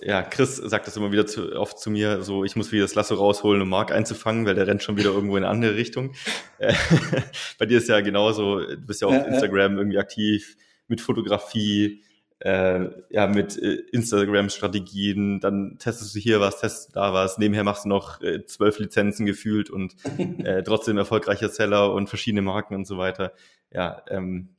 ja, 0.01 0.21
Chris 0.21 0.57
sagt 0.57 0.87
das 0.87 0.97
immer 0.97 1.11
wieder 1.11 1.25
zu, 1.25 1.55
oft 1.55 1.79
zu 1.79 1.89
mir, 1.89 2.21
so 2.21 2.43
ich 2.43 2.55
muss 2.55 2.71
wieder 2.71 2.83
das 2.83 2.93
Lasso 2.93 3.15
rausholen, 3.15 3.61
um 3.61 3.69
Mark 3.69 3.91
einzufangen, 3.91 4.45
weil 4.45 4.55
der 4.55 4.67
rennt 4.67 4.83
schon 4.83 4.97
wieder 4.97 5.09
irgendwo 5.09 5.37
in 5.37 5.43
eine 5.43 5.51
andere 5.51 5.75
Richtung. 5.75 6.13
Bei 7.59 7.65
dir 7.65 7.79
ist 7.79 7.89
ja 7.89 8.01
genauso, 8.01 8.59
du 8.59 8.77
bist 8.77 9.01
ja 9.01 9.07
auf 9.07 9.13
ja, 9.13 9.23
Instagram 9.23 9.77
irgendwie 9.77 9.97
aktiv 9.97 10.57
mit 10.87 11.01
Fotografie, 11.01 12.03
äh, 12.43 12.89
ja, 13.09 13.27
mit 13.27 13.57
äh, 13.57 13.75
Instagram-Strategien, 13.93 15.39
dann 15.39 15.77
testest 15.79 16.13
du 16.13 16.19
hier 16.19 16.41
was, 16.41 16.59
testest 16.59 16.89
du 16.89 16.93
da 16.99 17.13
was, 17.13 17.37
nebenher 17.37 17.63
machst 17.63 17.85
du 17.85 17.89
noch 17.89 18.21
äh, 18.21 18.45
zwölf 18.45 18.79
Lizenzen 18.79 19.25
gefühlt 19.25 19.69
und 19.69 19.95
äh, 20.43 20.61
trotzdem 20.61 20.97
erfolgreicher 20.97 21.47
Seller 21.47 21.93
und 21.93 22.09
verschiedene 22.09 22.41
Marken 22.41 22.75
und 22.75 22.85
so 22.85 22.97
weiter. 22.97 23.31
Ja, 23.71 24.03
ähm, 24.09 24.49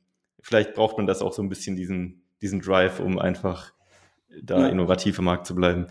vielleicht 0.41 0.73
braucht 0.73 0.97
man 0.97 1.05
das 1.05 1.21
auch 1.21 1.31
so 1.31 1.43
ein 1.43 1.49
bisschen, 1.49 1.75
diesen, 1.75 2.23
diesen 2.41 2.59
Drive, 2.59 2.99
um 2.99 3.19
einfach 3.19 3.71
da 4.41 4.61
ja. 4.61 4.67
innovativ 4.67 5.19
im 5.19 5.25
Markt 5.25 5.45
zu 5.45 5.53
bleiben. 5.53 5.85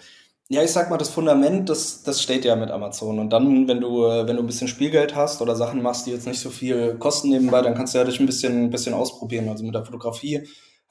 Ja, 0.49 0.65
ich 0.65 0.73
sag 0.73 0.91
mal, 0.91 0.99
das 0.99 1.11
Fundament, 1.11 1.71
das, 1.71 2.03
das 2.03 2.21
steht 2.21 2.45
ja 2.45 2.57
mit 2.57 2.73
Amazon. 2.73 3.21
Und 3.21 3.31
dann, 3.31 3.69
wenn 3.69 3.81
du, 3.81 4.05
äh, 4.05 4.27
wenn 4.27 4.35
du 4.37 4.43
ein 4.43 4.47
bisschen 4.47 4.69
Spielgeld 4.69 5.15
hast 5.15 5.41
oder 5.41 5.55
Sachen 5.55 5.81
machst, 5.81 6.07
die 6.07 6.11
jetzt 6.11 6.27
nicht 6.27 6.41
so 6.41 6.51
viel 6.51 6.97
kosten 6.97 7.31
nebenbei, 7.31 7.63
dann 7.63 7.75
kannst 7.75 7.95
du 7.95 7.99
ja 7.99 8.05
dich 8.05 8.19
ein 8.19 8.27
bisschen, 8.27 8.65
ein 8.65 8.71
bisschen 8.71 8.95
ausprobieren. 8.95 9.49
Also 9.49 9.65
mit 9.65 9.75
der 9.75 9.85
Fotografie 9.85 10.43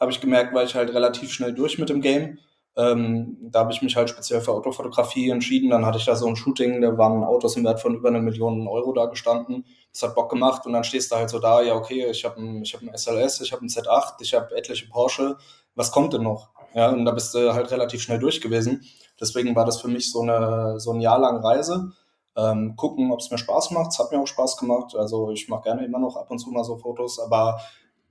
habe 0.04 0.12
ich 0.12 0.22
gemerkt, 0.22 0.54
war 0.54 0.64
ich 0.64 0.76
halt 0.76 0.94
relativ 0.94 1.32
schnell 1.32 1.54
durch 1.54 1.80
mit 1.80 1.90
dem 1.90 2.02
Game. 2.02 2.38
Ähm, 2.76 3.38
da 3.42 3.60
habe 3.60 3.72
ich 3.72 3.82
mich 3.82 3.96
halt 3.96 4.10
speziell 4.10 4.42
für 4.42 4.52
Autofotografie 4.52 5.30
entschieden. 5.30 5.70
Dann 5.70 5.86
hatte 5.86 5.98
ich 5.98 6.06
da 6.06 6.16
so 6.16 6.28
ein 6.28 6.36
Shooting, 6.36 6.82
da 6.82 6.98
waren 6.98 7.24
Autos 7.24 7.56
im 7.56 7.64
Wert 7.64 7.80
von 7.80 7.96
über 7.96 8.10
eine 8.10 8.20
Million 8.20 8.68
Euro 8.68 8.94
da 8.94 9.06
gestanden. 9.06 9.66
Das 9.92 10.02
hat 10.04 10.16
Bock 10.16 10.30
gemacht 10.30 10.66
und 10.66 10.74
dann 10.74 10.84
stehst 10.84 11.12
du 11.12 11.16
halt 11.16 11.30
so 11.30 11.40
da, 11.40 11.62
ja 11.62 11.76
okay, 11.76 12.08
ich 12.10 12.26
habe 12.26 12.42
ein, 12.42 12.64
hab 12.64 12.82
ein 12.82 12.98
SLS, 12.98 13.42
ich 13.42 13.52
habe 13.52 13.64
ein 13.64 13.70
Z8, 13.70 14.16
ich 14.22 14.34
habe 14.34 14.56
etliche 14.56 14.88
Porsche. 14.90 15.38
Was 15.76 15.92
kommt 15.92 16.14
denn 16.14 16.24
noch? 16.24 16.50
Ja, 16.74 16.90
und 16.90 17.06
da 17.06 17.12
bist 17.12 17.36
du 17.36 17.54
halt 17.54 17.70
relativ 17.72 18.02
schnell 18.02 18.20
durch 18.20 18.42
gewesen. 18.42 18.84
Deswegen 19.20 19.56
war 19.56 19.66
das 19.66 19.80
für 19.80 19.88
mich 19.88 20.12
so 20.12 20.22
eine 20.22 20.80
so 20.80 20.92
ein 20.92 21.02
Jahr 21.02 21.20
lang 21.20 21.38
Reise. 21.46 21.92
Ähm, 22.36 22.76
gucken, 22.76 23.12
ob 23.12 23.20
es 23.20 23.30
mir 23.30 23.38
Spaß 23.38 23.70
macht. 23.72 23.92
Es 23.92 24.00
hat 24.00 24.12
mir 24.12 24.20
auch 24.20 24.26
Spaß 24.26 24.58
gemacht. 24.58 24.96
Also 24.96 25.30
ich 25.30 25.48
mache 25.50 25.64
gerne 25.64 25.86
immer 25.86 26.00
noch 26.00 26.16
ab 26.18 26.32
und 26.32 26.40
zu 26.40 26.50
mal 26.50 26.64
so 26.64 26.78
Fotos, 26.78 27.20
aber 27.20 27.62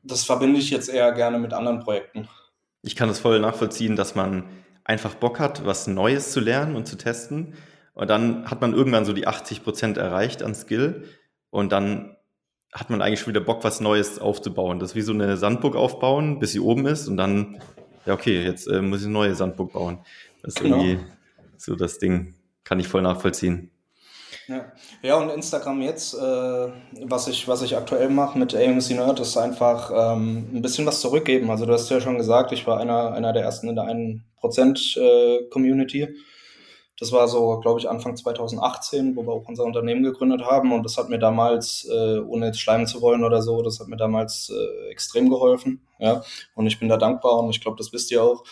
das 0.03 0.25
verbinde 0.25 0.59
ich 0.59 0.71
jetzt 0.71 0.89
eher 0.89 1.13
gerne 1.13 1.39
mit 1.39 1.53
anderen 1.53 1.81
Projekten. 1.81 2.29
Ich 2.83 2.97
kann 2.97 3.09
das 3.09 3.21
voll 3.21 3.39
nachvollziehen, 3.41 3.97
dass 3.97 4.15
man 4.15 4.45
einfach 4.85 5.15
Bock 5.15 5.39
hat, 5.39 5.65
was 5.65 5.87
Neues 5.87 6.33
zu 6.33 6.41
lernen 6.41 6.77
und 6.77 6.87
zu 6.87 6.97
testen. 6.97 7.55
Und 7.95 8.11
dann 8.11 8.51
hat 8.51 8.61
man 8.61 8.73
irgendwann 8.73 9.05
so 9.05 9.13
die 9.13 9.27
80 9.27 9.63
Prozent 9.63 9.99
erreicht 9.99 10.43
an 10.43 10.55
Skill. 10.55 11.05
Und 11.51 11.73
dann 11.73 12.17
hat 12.73 12.91
man 12.91 13.03
eigentlich 13.03 13.21
schon 13.21 13.35
wieder 13.35 13.45
Bock, 13.45 13.65
was 13.65 13.81
Neues 13.81 14.19
aufzubauen. 14.19 14.79
Das 14.79 14.91
ist 14.91 14.95
wie 14.97 15.03
so 15.03 15.13
eine 15.13 15.37
Sandburg 15.37 15.77
aufbauen, 15.77 16.39
bis 16.39 16.53
sie 16.53 16.61
oben 16.61 16.87
ist. 16.87 17.07
Und 17.07 17.19
dann, 17.19 17.61
ja, 18.07 18.15
okay, 18.15 18.43
jetzt 18.43 18.67
äh, 18.67 18.81
muss 18.81 19.01
ich 19.01 19.07
eine 19.07 19.13
neue 19.13 19.35
Sandburg 19.35 19.73
bauen. 19.73 19.99
Das 20.43 20.55
ist 20.55 20.63
genau. 20.63 20.79
irgendwie 20.79 21.05
so 21.59 21.77
das 21.77 21.99
Ding. 21.99 22.35
Kann 22.65 22.81
ich 22.81 22.89
voll 22.89 23.03
nachvollziehen. 23.03 23.72
Ja. 24.49 24.73
ja, 25.03 25.17
und 25.17 25.31
Instagram 25.31 25.83
jetzt, 25.83 26.15
äh, 26.15 26.69
was, 27.03 27.29
ich, 27.29 27.47
was 27.47 27.63
ich 27.63 27.77
aktuell 27.77 28.09
mache 28.11 28.39
mit 28.39 28.55
AMC 28.55 28.91
Nerd, 28.91 29.21
ist 29.21 29.37
einfach 29.37 29.91
ähm, 29.95 30.49
ein 30.53 30.63
bisschen 30.63 30.87
was 30.87 31.01
zurückgeben. 31.01 31.51
Also 31.51 31.65
du 31.65 31.73
hast 31.73 31.89
ja 31.91 32.01
schon 32.01 32.17
gesagt, 32.17 32.53
ich 32.53 32.67
war 32.67 32.81
einer, 32.81 33.13
einer 33.13 33.33
der 33.33 33.45
ersten 33.45 33.69
in 33.69 33.77
der 33.77 33.85
1% 33.85 35.01
äh, 35.01 35.49
Community. 35.49 36.09
Das 36.99 37.11
war 37.11 37.27
so, 37.27 37.59
glaube 37.61 37.81
ich, 37.81 37.89
Anfang 37.89 38.17
2018, 38.17 39.17
wo 39.17 39.23
wir 39.23 39.33
auch 39.33 39.49
unser 39.49 39.65
Unternehmen 39.65 40.03
gegründet 40.03 40.43
haben. 40.43 40.73
Und 40.73 40.85
das 40.85 40.97
hat 40.99 41.09
mir 41.09 41.19
damals, 41.19 41.89
äh, 41.91 42.19
ohne 42.19 42.47
jetzt 42.47 42.61
schleimen 42.61 42.87
zu 42.87 43.01
wollen 43.01 43.25
oder 43.25 43.43
so, 43.43 43.63
das 43.63 43.81
hat 43.81 43.89
mir 43.89 43.97
damals 43.97 44.53
äh, 44.55 44.91
extrem 44.91 45.29
geholfen. 45.31 45.81
Ja, 45.99 46.23
und 46.55 46.67
ich 46.67 46.79
bin 46.79 46.89
da 46.89 46.97
dankbar 46.97 47.41
und 47.41 47.51
ich 47.51 47.61
glaube, 47.61 47.77
das 47.77 47.93
wisst 47.93 48.11
ihr 48.11 48.23
auch. 48.23 48.45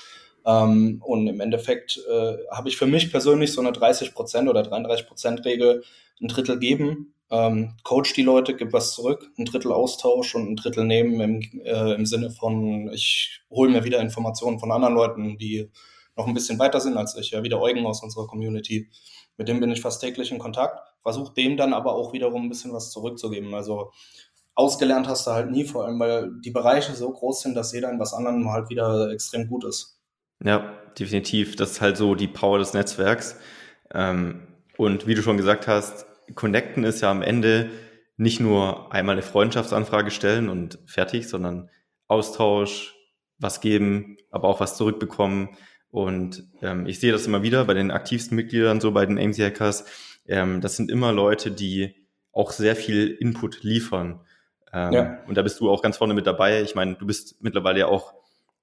Ähm, 0.46 1.02
und 1.04 1.26
im 1.26 1.40
Endeffekt 1.40 2.00
äh, 2.10 2.36
habe 2.50 2.68
ich 2.68 2.76
für 2.76 2.86
mich 2.86 3.10
persönlich 3.10 3.52
so 3.52 3.60
eine 3.60 3.70
30% 3.70 4.48
oder 4.48 4.62
33% 4.62 5.44
Regel, 5.44 5.84
ein 6.20 6.28
Drittel 6.28 6.58
geben, 6.58 7.14
ähm, 7.30 7.76
coach 7.84 8.12
die 8.14 8.22
Leute, 8.22 8.56
gib 8.56 8.72
was 8.72 8.92
zurück, 8.92 9.30
ein 9.38 9.44
Drittel 9.44 9.72
Austausch 9.72 10.34
und 10.34 10.50
ein 10.50 10.56
Drittel 10.56 10.84
nehmen 10.84 11.20
im, 11.20 11.60
äh, 11.64 11.94
im 11.94 12.04
Sinne 12.04 12.30
von, 12.30 12.90
ich 12.92 13.40
hole 13.50 13.70
mir 13.70 13.84
wieder 13.84 14.00
Informationen 14.00 14.58
von 14.58 14.72
anderen 14.72 14.94
Leuten, 14.94 15.38
die 15.38 15.70
noch 16.16 16.26
ein 16.26 16.34
bisschen 16.34 16.58
weiter 16.58 16.80
sind 16.80 16.96
als 16.96 17.16
ich, 17.16 17.30
ja, 17.30 17.42
wie 17.42 17.48
der 17.48 17.60
Eugen 17.60 17.86
aus 17.86 18.02
unserer 18.02 18.26
Community. 18.26 18.90
Mit 19.36 19.48
dem 19.48 19.60
bin 19.60 19.70
ich 19.70 19.80
fast 19.80 20.00
täglich 20.00 20.32
in 20.32 20.38
Kontakt, 20.38 20.80
versuche 21.02 21.32
dem 21.34 21.56
dann 21.56 21.72
aber 21.72 21.94
auch 21.94 22.12
wiederum 22.12 22.42
ein 22.42 22.48
bisschen 22.48 22.72
was 22.72 22.90
zurückzugeben. 22.90 23.54
Also 23.54 23.92
ausgelernt 24.54 25.06
hast 25.06 25.26
du 25.26 25.30
halt 25.30 25.50
nie, 25.50 25.64
vor 25.64 25.84
allem 25.84 26.00
weil 26.00 26.32
die 26.44 26.50
Bereiche 26.50 26.94
so 26.94 27.10
groß 27.10 27.42
sind, 27.42 27.54
dass 27.54 27.72
jeder 27.72 27.90
in 27.90 28.00
was 28.00 28.12
anderem 28.12 28.50
halt 28.50 28.68
wieder 28.70 29.10
extrem 29.12 29.48
gut 29.48 29.64
ist. 29.64 29.99
Ja, 30.42 30.72
definitiv. 30.98 31.56
Das 31.56 31.72
ist 31.72 31.80
halt 31.80 31.96
so 31.96 32.14
die 32.14 32.28
Power 32.28 32.58
des 32.58 32.74
Netzwerks. 32.74 33.38
Ähm, 33.92 34.46
und 34.76 35.06
wie 35.06 35.14
du 35.14 35.22
schon 35.22 35.36
gesagt 35.36 35.66
hast, 35.66 36.06
Connecten 36.34 36.84
ist 36.84 37.00
ja 37.00 37.10
am 37.10 37.22
Ende 37.22 37.70
nicht 38.16 38.40
nur 38.40 38.92
einmal 38.92 39.14
eine 39.14 39.22
Freundschaftsanfrage 39.22 40.10
stellen 40.10 40.48
und 40.48 40.78
fertig, 40.86 41.28
sondern 41.28 41.70
Austausch, 42.06 42.94
was 43.38 43.60
geben, 43.60 44.18
aber 44.30 44.48
auch 44.48 44.60
was 44.60 44.76
zurückbekommen. 44.76 45.56
Und 45.90 46.44
ähm, 46.62 46.86
ich 46.86 47.00
sehe 47.00 47.12
das 47.12 47.26
immer 47.26 47.42
wieder 47.42 47.64
bei 47.64 47.74
den 47.74 47.90
aktivsten 47.90 48.36
Mitgliedern, 48.36 48.80
so 48.80 48.92
bei 48.92 49.06
den 49.06 49.18
AMC 49.18 49.38
Hackers. 49.38 49.84
Ähm, 50.26 50.60
das 50.60 50.76
sind 50.76 50.90
immer 50.90 51.12
Leute, 51.12 51.50
die 51.50 51.94
auch 52.32 52.52
sehr 52.52 52.76
viel 52.76 53.08
Input 53.08 53.62
liefern. 53.62 54.20
Ähm, 54.72 54.92
ja. 54.92 55.18
Und 55.26 55.36
da 55.36 55.42
bist 55.42 55.58
du 55.60 55.70
auch 55.70 55.82
ganz 55.82 55.96
vorne 55.96 56.14
mit 56.14 56.26
dabei. 56.26 56.62
Ich 56.62 56.74
meine, 56.74 56.94
du 56.94 57.06
bist 57.06 57.42
mittlerweile 57.42 57.80
ja 57.80 57.86
auch 57.86 58.14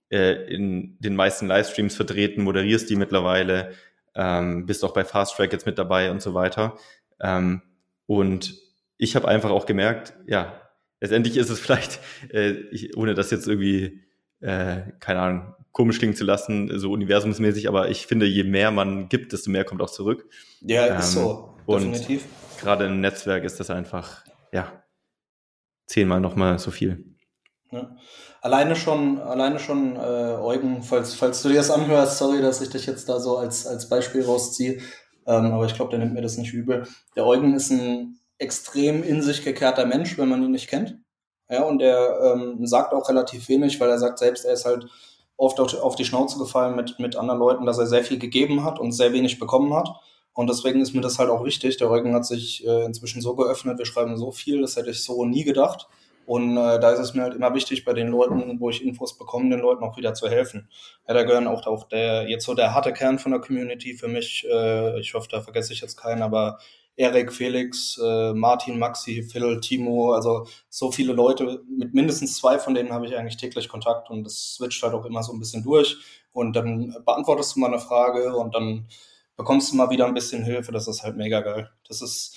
äh, 0.09 0.53
in 0.53 0.97
den 0.99 1.15
meisten 1.15 1.47
Livestreams 1.47 1.95
vertreten, 1.95 2.43
moderierst 2.43 2.89
die 2.89 2.95
mittlerweile, 2.95 3.73
ähm, 4.15 4.65
bist 4.65 4.83
auch 4.83 4.93
bei 4.93 5.03
Fast 5.03 5.35
Track 5.35 5.51
jetzt 5.53 5.65
mit 5.65 5.77
dabei 5.77 6.11
und 6.11 6.21
so 6.21 6.33
weiter. 6.33 6.77
Ähm, 7.21 7.61
und 8.05 8.55
ich 8.97 9.15
habe 9.15 9.27
einfach 9.27 9.51
auch 9.51 9.65
gemerkt, 9.65 10.13
ja, 10.25 10.61
letztendlich 10.99 11.37
ist 11.37 11.49
es 11.49 11.59
vielleicht, 11.59 11.99
äh, 12.31 12.51
ich, 12.71 12.97
ohne 12.97 13.13
das 13.13 13.31
jetzt 13.31 13.47
irgendwie, 13.47 14.01
äh, 14.39 14.81
keine 14.99 15.19
Ahnung, 15.19 15.55
komisch 15.71 15.99
klingen 15.99 16.15
zu 16.15 16.23
lassen, 16.23 16.79
so 16.79 16.91
universumsmäßig, 16.91 17.67
aber 17.67 17.89
ich 17.89 18.07
finde, 18.07 18.25
je 18.25 18.43
mehr 18.43 18.71
man 18.71 19.09
gibt, 19.09 19.31
desto 19.31 19.51
mehr 19.51 19.63
kommt 19.63 19.81
auch 19.81 19.91
zurück. 19.91 20.25
Ja, 20.61 20.87
ähm, 20.87 20.97
ist 20.97 21.11
so, 21.11 21.55
definitiv. 21.67 22.23
Und 22.23 22.59
gerade 22.59 22.85
im 22.85 22.99
Netzwerk 22.99 23.43
ist 23.43 23.59
das 23.59 23.69
einfach, 23.69 24.25
ja, 24.51 24.83
zehnmal 25.85 26.19
nochmal 26.19 26.57
so 26.57 26.71
viel. 26.71 27.16
Ja. 27.71 27.95
Alleine 28.41 28.75
schon, 28.75 29.19
alleine 29.19 29.59
schon, 29.59 29.97
äh, 29.97 29.99
Eugen, 29.99 30.83
falls, 30.83 31.13
falls 31.13 31.41
du 31.41 31.49
dir 31.49 31.55
das 31.55 31.71
anhörst, 31.71 32.17
sorry, 32.17 32.41
dass 32.41 32.61
ich 32.61 32.69
dich 32.69 32.85
jetzt 32.85 33.09
da 33.09 33.19
so 33.19 33.37
als, 33.37 33.67
als 33.67 33.89
Beispiel 33.89 34.23
rausziehe, 34.23 34.79
ähm, 35.25 35.51
aber 35.51 35.65
ich 35.65 35.75
glaube, 35.75 35.91
der 35.91 35.99
nimmt 35.99 36.13
mir 36.13 36.21
das 36.21 36.37
nicht 36.37 36.53
übel. 36.53 36.87
Der 37.15 37.25
Eugen 37.25 37.53
ist 37.53 37.69
ein 37.69 38.19
extrem 38.37 39.03
in 39.03 39.21
sich 39.21 39.43
gekehrter 39.43 39.85
Mensch, 39.85 40.17
wenn 40.17 40.29
man 40.29 40.43
ihn 40.43 40.51
nicht 40.51 40.69
kennt. 40.69 40.97
Ja, 41.49 41.63
und 41.63 41.79
der 41.79 42.19
ähm, 42.23 42.65
sagt 42.65 42.93
auch 42.93 43.09
relativ 43.09 43.47
wenig, 43.49 43.79
weil 43.79 43.89
er 43.89 43.99
sagt 43.99 44.19
selbst, 44.19 44.45
er 44.45 44.53
ist 44.53 44.65
halt 44.65 44.85
oft 45.37 45.59
auf 45.59 45.95
die 45.95 46.05
Schnauze 46.05 46.37
gefallen 46.39 46.75
mit, 46.75 46.99
mit 46.99 47.15
anderen 47.15 47.39
Leuten, 47.39 47.65
dass 47.65 47.77
er 47.77 47.87
sehr 47.87 48.03
viel 48.03 48.17
gegeben 48.19 48.63
hat 48.63 48.79
und 48.79 48.91
sehr 48.91 49.13
wenig 49.13 49.39
bekommen 49.39 49.73
hat. 49.73 49.89
Und 50.33 50.49
deswegen 50.49 50.81
ist 50.81 50.93
mir 50.93 51.01
das 51.01 51.19
halt 51.19 51.29
auch 51.29 51.43
wichtig. 51.43 51.77
Der 51.77 51.89
Eugen 51.89 52.13
hat 52.13 52.25
sich 52.25 52.65
äh, 52.65 52.85
inzwischen 52.85 53.21
so 53.21 53.35
geöffnet, 53.35 53.77
wir 53.77 53.85
schreiben 53.85 54.17
so 54.17 54.31
viel, 54.31 54.61
das 54.61 54.75
hätte 54.75 54.89
ich 54.89 55.03
so 55.03 55.25
nie 55.25 55.43
gedacht. 55.43 55.87
Und 56.27 56.57
äh, 56.57 56.77
da 56.77 56.91
ist 56.91 56.99
es 56.99 57.13
mir 57.13 57.21
halt 57.21 57.35
immer 57.35 57.53
wichtig, 57.55 57.85
bei 57.85 57.93
den 57.93 58.09
Leuten, 58.09 58.59
wo 58.59 58.69
ich 58.69 58.83
Infos 58.83 59.17
bekomme, 59.17 59.49
den 59.49 59.61
Leuten 59.61 59.81
auch 59.85 59.95
wieder 59.95 60.13
zu 60.13 60.27
helfen. 60.27 60.67
Ja, 61.07 61.13
da 61.13 61.23
gehören 61.23 61.47
auch, 61.47 61.65
auch 61.67 61.87
der, 61.87 62.27
jetzt 62.27 62.43
so 62.43 62.53
der 62.53 62.73
harte 62.73 62.91
Kern 62.91 63.17
von 63.17 63.31
der 63.31 63.39
Community 63.39 63.93
für 63.93 64.09
mich. 64.09 64.45
Äh, 64.51 64.99
ich 64.99 65.13
hoffe, 65.13 65.29
da 65.31 65.39
vergesse 65.39 65.71
ich 65.71 65.79
jetzt 65.79 65.95
keinen, 65.95 66.21
aber 66.21 66.59
Erik, 66.97 67.31
Felix, 67.31 67.97
äh, 68.03 68.33
Martin, 68.33 68.77
Maxi, 68.77 69.23
Phil, 69.23 69.61
Timo, 69.61 70.11
also 70.11 70.45
so 70.67 70.91
viele 70.91 71.13
Leute, 71.13 71.63
mit 71.69 71.93
mindestens 71.93 72.35
zwei 72.35 72.59
von 72.59 72.73
denen 72.73 72.91
habe 72.91 73.05
ich 73.05 73.15
eigentlich 73.15 73.37
täglich 73.37 73.69
Kontakt 73.69 74.09
und 74.09 74.25
das 74.25 74.55
switcht 74.55 74.83
halt 74.83 74.95
auch 74.95 75.05
immer 75.05 75.23
so 75.23 75.31
ein 75.31 75.39
bisschen 75.39 75.63
durch. 75.63 75.95
Und 76.33 76.57
dann 76.57 76.93
beantwortest 77.05 77.55
du 77.55 77.61
mal 77.61 77.67
eine 77.67 77.79
Frage 77.79 78.35
und 78.35 78.53
dann 78.53 78.89
bekommst 79.37 79.71
du 79.71 79.77
mal 79.77 79.89
wieder 79.91 80.07
ein 80.07 80.13
bisschen 80.13 80.43
Hilfe. 80.43 80.73
Das 80.73 80.89
ist 80.89 81.03
halt 81.03 81.15
mega 81.15 81.39
geil. 81.39 81.69
Das 81.87 82.01
ist 82.01 82.35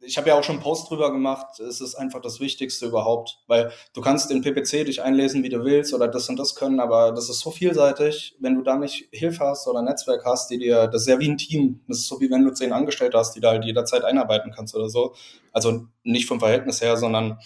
ich 0.00 0.16
habe 0.16 0.28
ja 0.28 0.38
auch 0.38 0.44
schon 0.44 0.56
einen 0.56 0.62
Post 0.62 0.90
drüber 0.90 1.12
gemacht, 1.12 1.60
es 1.60 1.80
ist 1.80 1.94
einfach 1.94 2.20
das 2.20 2.40
Wichtigste 2.40 2.86
überhaupt, 2.86 3.38
weil 3.46 3.70
du 3.92 4.00
kannst 4.00 4.30
in 4.30 4.42
PPC 4.42 4.86
dich 4.86 5.02
einlesen, 5.02 5.42
wie 5.42 5.48
du 5.48 5.64
willst 5.64 5.92
oder 5.92 6.08
das 6.08 6.28
und 6.28 6.38
das 6.38 6.54
können, 6.54 6.80
aber 6.80 7.12
das 7.12 7.28
ist 7.28 7.40
so 7.40 7.50
vielseitig, 7.50 8.36
wenn 8.40 8.54
du 8.54 8.62
da 8.62 8.76
nicht 8.76 9.08
Hilfe 9.12 9.44
hast 9.44 9.66
oder 9.66 9.80
ein 9.80 9.84
Netzwerk 9.84 10.24
hast, 10.24 10.50
die 10.50 10.58
dir, 10.58 10.86
das 10.86 11.02
ist 11.02 11.08
ja 11.08 11.18
wie 11.18 11.28
ein 11.28 11.38
Team, 11.38 11.80
das 11.86 11.98
ist 11.98 12.08
so 12.08 12.20
wie 12.20 12.30
wenn 12.30 12.44
du 12.44 12.52
zehn 12.52 12.72
Angestellte 12.72 13.18
hast, 13.18 13.34
die 13.34 13.40
da 13.40 13.50
halt 13.50 13.64
jederzeit 13.64 14.04
einarbeiten 14.04 14.52
kannst 14.54 14.74
oder 14.74 14.88
so, 14.88 15.14
also 15.52 15.86
nicht 16.02 16.26
vom 16.26 16.40
Verhältnis 16.40 16.80
her, 16.80 16.96
sondern 16.96 17.38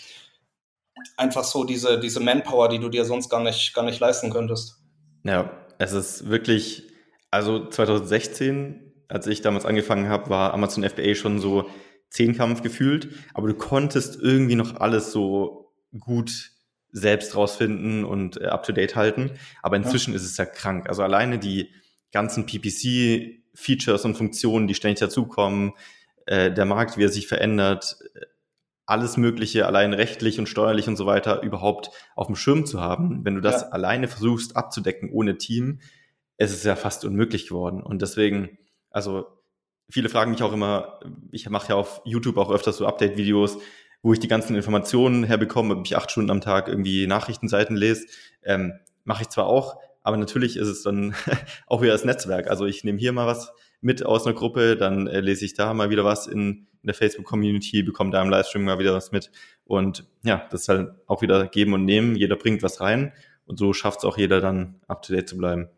einfach 1.17 1.45
so 1.45 1.65
diese, 1.65 1.99
diese 1.99 2.21
Manpower, 2.21 2.69
die 2.69 2.79
du 2.79 2.89
dir 2.89 3.05
sonst 3.05 3.29
gar 3.29 3.43
nicht, 3.43 3.75
gar 3.75 3.85
nicht 3.85 4.01
leisten 4.01 4.31
könntest. 4.31 4.79
Ja, 5.25 5.51
es 5.79 5.93
ist 5.93 6.29
wirklich, 6.29 6.85
also 7.31 7.69
2016, 7.69 8.93
als 9.09 9.27
ich 9.27 9.43
damals 9.43 9.65
angefangen 9.65 10.09
habe, 10.09 10.31
war 10.31 10.55
Amazon 10.55 10.85
FBA 10.89 11.15
schon 11.15 11.41
so 11.41 11.67
Zehnkampf 12.11 12.63
gefühlt, 12.63 13.09
aber 13.35 13.49
du 13.49 13.55
konntest 13.55 14.21
irgendwie 14.21 14.55
noch 14.55 14.81
alles 14.81 15.13
so 15.13 15.73
gut 15.99 16.53
selbst 16.91 17.37
rausfinden 17.37 18.05
und 18.05 18.41
äh, 18.41 18.47
up-to-date 18.47 18.97
halten. 18.97 19.33
Aber 19.63 19.77
inzwischen 19.77 20.13
ja. 20.13 20.17
ist 20.17 20.25
es 20.25 20.37
ja 20.37 20.47
krank. 20.47 20.89
Also 20.89 21.03
alleine 21.03 21.39
die 21.39 21.71
ganzen 22.13 22.47
PPC-Features 22.47 24.05
und 24.05 24.17
Funktionen, 24.17 24.67
die 24.67 24.75
ständig 24.75 25.01
dazukommen, 25.01 25.73
äh, 26.27 26.53
der 26.53 26.65
Markt, 26.65 26.97
wie 26.97 27.05
er 27.05 27.11
sich 27.11 27.27
verändert, 27.27 27.99
äh, 28.15 28.21
alles 28.87 29.19
Mögliche 29.19 29.67
allein 29.67 29.93
rechtlich 29.93 30.39
und 30.39 30.49
steuerlich 30.49 30.89
und 30.89 30.97
so 30.97 31.05
weiter 31.05 31.43
überhaupt 31.43 31.91
auf 32.17 32.27
dem 32.27 32.37
Schirm 32.37 32.65
zu 32.65 32.81
haben. 32.81 33.23
Wenn 33.23 33.35
du 33.35 33.43
das 33.43 33.63
ja. 33.63 33.69
alleine 33.69 34.09
versuchst 34.09 34.57
abzudecken 34.57 35.11
ohne 35.11 35.37
Team, 35.37 35.81
es 36.39 36.53
ist 36.53 36.65
ja 36.65 36.75
fast 36.75 37.05
unmöglich 37.05 37.49
geworden. 37.49 37.83
Und 37.83 38.01
deswegen, 38.01 38.57
also 38.91 39.27
viele 39.91 40.09
fragen 40.09 40.31
mich 40.31 40.43
auch 40.43 40.53
immer, 40.53 41.01
ich 41.33 41.49
mache 41.49 41.71
ja 41.71 41.75
auf 41.77 42.01
YouTube 42.05 42.37
auch 42.37 42.51
öfters 42.51 42.77
so 42.77 42.87
Update-Videos, 42.87 43.59
wo 44.03 44.13
ich 44.13 44.21
die 44.21 44.29
ganzen 44.29 44.55
Informationen 44.55 45.25
herbekomme, 45.25 45.77
ob 45.77 45.87
ich 45.87 45.97
acht 45.97 46.11
Stunden 46.11 46.31
am 46.31 46.41
Tag 46.41 46.69
irgendwie 46.69 47.07
Nachrichtenseiten 47.07 47.77
lese. 47.77 48.07
Ähm, 48.43 48.75
mache 49.05 49.23
ich 49.23 49.29
zwar 49.29 49.47
auch, 49.47 49.77
aber 50.03 50.17
natürlich 50.17 50.57
ist 50.57 50.69
es 50.69 50.83
dann 50.83 51.15
auch 51.67 51.83
wieder 51.83 51.93
das 51.93 52.05
Netzwerk. 52.05 52.49
Also 52.49 52.67
ich 52.67 52.85
nehme 52.85 52.99
hier 52.99 53.13
mal 53.13 53.27
was 53.27 53.53
mit 53.81 54.05
aus 54.05 54.27
einer 54.27 54.35
Gruppe, 54.35 54.77
dann 54.77 55.07
äh, 55.07 55.21
lese 55.21 55.45
ich 55.45 55.55
da 55.55 55.73
mal 55.75 55.91
wieder 55.91 56.05
was 56.05 56.27
in, 56.27 56.69
in 56.83 56.87
der 56.87 56.95
Facebook-Community, 56.95 57.83
bekomme 57.83 58.11
da 58.11 58.23
im 58.23 58.31
Livestream 58.31 58.65
mal 58.65 58.79
wieder 58.79 58.95
was 58.95 59.13
mit. 59.13 59.31
Und 59.65 60.07
ja, 60.23 60.47
das 60.51 60.63
ist 60.63 60.69
halt 60.69 60.91
auch 61.07 61.23
wieder 61.23 61.47
geben 61.47 61.73
und 61.75 61.85
nehmen. 61.85 62.17
Jeder 62.17 62.37
bringt 62.37 62.63
was 62.63 62.81
rein 62.81 63.13
und 63.47 63.59
so 63.59 63.73
schafft 63.73 63.99
es 63.99 64.05
auch 64.05 64.19
jeder 64.19 64.41
dann 64.41 64.81
up-to-date 64.87 65.29
zu 65.29 65.37
bleiben. 65.37 65.69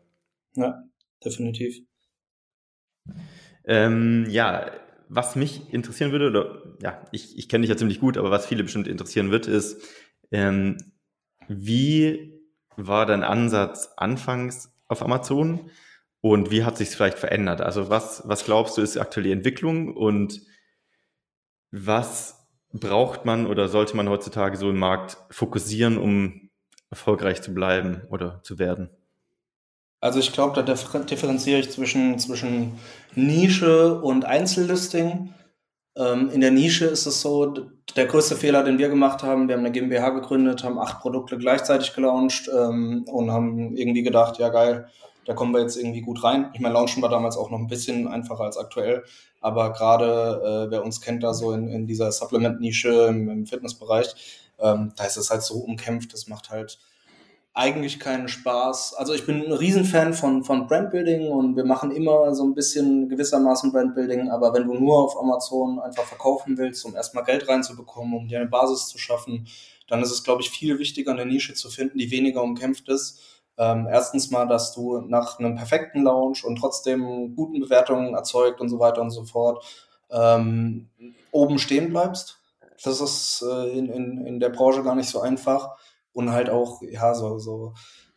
Ja, 0.55 0.83
definitiv. 1.23 1.81
Ähm, 3.65 4.25
ja, 4.29 4.71
was 5.09 5.35
mich 5.35 5.73
interessieren 5.73 6.11
würde, 6.11 6.27
oder 6.27 6.63
ja, 6.81 7.01
ich, 7.11 7.37
ich 7.37 7.49
kenne 7.49 7.63
dich 7.63 7.69
ja 7.69 7.77
ziemlich 7.77 7.99
gut, 7.99 8.17
aber 8.17 8.31
was 8.31 8.45
viele 8.45 8.63
bestimmt 8.63 8.87
interessieren 8.87 9.31
wird, 9.31 9.47
ist, 9.47 9.81
ähm, 10.31 10.77
wie 11.47 12.39
war 12.77 13.05
dein 13.05 13.23
Ansatz 13.23 13.89
anfangs 13.97 14.73
auf 14.87 15.01
Amazon 15.03 15.69
und 16.21 16.51
wie 16.51 16.63
hat 16.63 16.77
sich 16.77 16.89
vielleicht 16.89 17.19
verändert? 17.19 17.61
Also 17.61 17.89
was, 17.89 18.23
was 18.25 18.45
glaubst 18.45 18.77
du 18.77 18.81
ist 18.81 18.97
aktuell 18.97 19.25
die 19.25 19.31
Entwicklung 19.31 19.95
und 19.95 20.41
was 21.71 22.47
braucht 22.73 23.25
man 23.25 23.47
oder 23.47 23.67
sollte 23.67 23.95
man 23.97 24.09
heutzutage 24.09 24.57
so 24.57 24.69
im 24.69 24.79
Markt 24.79 25.17
fokussieren, 25.29 25.97
um 25.97 26.49
erfolgreich 26.89 27.41
zu 27.41 27.53
bleiben 27.53 28.01
oder 28.09 28.41
zu 28.43 28.59
werden? 28.59 28.89
Also 30.01 30.19
ich 30.19 30.33
glaube, 30.33 30.61
da 30.61 30.63
differenziere 30.63 31.59
ich 31.59 31.71
zwischen, 31.71 32.17
zwischen 32.17 32.79
Nische 33.13 34.01
und 34.01 34.25
Einzellisting. 34.25 35.31
Ähm, 35.95 36.31
in 36.31 36.41
der 36.41 36.49
Nische 36.49 36.85
ist 36.85 37.05
es 37.05 37.21
so, 37.21 37.53
der 37.95 38.07
größte 38.07 38.35
Fehler, 38.35 38.63
den 38.63 38.79
wir 38.79 38.89
gemacht 38.89 39.21
haben, 39.21 39.47
wir 39.47 39.55
haben 39.55 39.65
eine 39.65 39.71
GmbH 39.71 40.09
gegründet, 40.09 40.63
haben 40.63 40.79
acht 40.79 41.01
Produkte 41.01 41.37
gleichzeitig 41.37 41.93
gelauncht 41.93 42.49
ähm, 42.49 43.05
und 43.11 43.29
haben 43.31 43.77
irgendwie 43.77 44.01
gedacht, 44.01 44.39
ja 44.39 44.49
geil, 44.49 44.87
da 45.25 45.33
kommen 45.33 45.53
wir 45.53 45.61
jetzt 45.61 45.77
irgendwie 45.77 46.01
gut 46.01 46.23
rein. 46.23 46.49
Ich 46.53 46.61
meine, 46.61 46.73
Launchen 46.73 47.03
war 47.03 47.09
damals 47.09 47.37
auch 47.37 47.51
noch 47.51 47.59
ein 47.59 47.67
bisschen 47.67 48.07
einfacher 48.07 48.45
als 48.45 48.57
aktuell, 48.57 49.03
aber 49.39 49.71
gerade 49.73 50.65
äh, 50.67 50.71
wer 50.71 50.83
uns 50.83 51.01
kennt 51.01 51.21
da 51.21 51.33
so 51.35 51.51
in, 51.51 51.67
in 51.67 51.85
dieser 51.85 52.11
Supplement-Nische 52.11 53.07
im, 53.07 53.29
im 53.29 53.45
Fitnessbereich, 53.45 54.15
ähm, 54.59 54.93
da 54.95 55.03
ist 55.03 55.17
es 55.17 55.29
halt 55.29 55.43
so 55.43 55.59
umkämpft, 55.59 56.13
das 56.13 56.27
macht 56.27 56.49
halt 56.49 56.79
eigentlich 57.53 57.99
keinen 57.99 58.29
Spaß. 58.29 58.93
Also 58.93 59.13
ich 59.13 59.25
bin 59.25 59.45
ein 59.45 59.51
Riesenfan 59.51 60.13
von, 60.13 60.43
von 60.43 60.67
Brandbuilding 60.67 61.27
und 61.27 61.57
wir 61.57 61.65
machen 61.65 61.91
immer 61.91 62.33
so 62.33 62.43
ein 62.43 62.53
bisschen 62.53 63.09
gewissermaßen 63.09 63.73
Brandbuilding, 63.73 64.29
aber 64.29 64.53
wenn 64.53 64.67
du 64.67 64.73
nur 64.73 64.97
auf 64.99 65.19
Amazon 65.19 65.79
einfach 65.79 66.03
verkaufen 66.03 66.57
willst, 66.57 66.85
um 66.85 66.95
erstmal 66.95 67.25
Geld 67.25 67.49
reinzubekommen, 67.49 68.13
um 68.13 68.27
dir 68.27 68.39
eine 68.39 68.49
Basis 68.49 68.87
zu 68.87 68.97
schaffen, 68.97 69.47
dann 69.87 70.01
ist 70.01 70.11
es, 70.11 70.23
glaube 70.23 70.41
ich, 70.41 70.49
viel 70.49 70.79
wichtiger, 70.79 71.11
eine 71.11 71.25
Nische 71.25 71.53
zu 71.53 71.69
finden, 71.69 71.97
die 71.97 72.11
weniger 72.11 72.41
umkämpft 72.41 72.87
ist. 72.87 73.19
Ähm, 73.57 73.85
erstens 73.91 74.31
mal, 74.31 74.47
dass 74.47 74.73
du 74.73 75.01
nach 75.01 75.37
einem 75.37 75.55
perfekten 75.55 76.03
Launch 76.03 76.45
und 76.45 76.55
trotzdem 76.55 77.35
guten 77.35 77.59
Bewertungen 77.59 78.13
erzeugt 78.13 78.61
und 78.61 78.69
so 78.69 78.79
weiter 78.79 79.01
und 79.01 79.11
so 79.11 79.25
fort 79.25 79.65
ähm, 80.09 80.89
oben 81.31 81.59
stehen 81.59 81.89
bleibst. 81.89 82.39
Das 82.81 83.01
ist 83.01 83.43
äh, 83.45 83.77
in, 83.77 83.89
in, 83.89 84.25
in 84.25 84.39
der 84.39 84.49
Branche 84.49 84.83
gar 84.83 84.95
nicht 84.95 85.09
so 85.09 85.19
einfach 85.19 85.75
und 86.13 86.31
halt 86.31 86.49
auch, 86.49 86.81
ja, 86.81 87.13
so, 87.13 87.37
so 87.39 87.73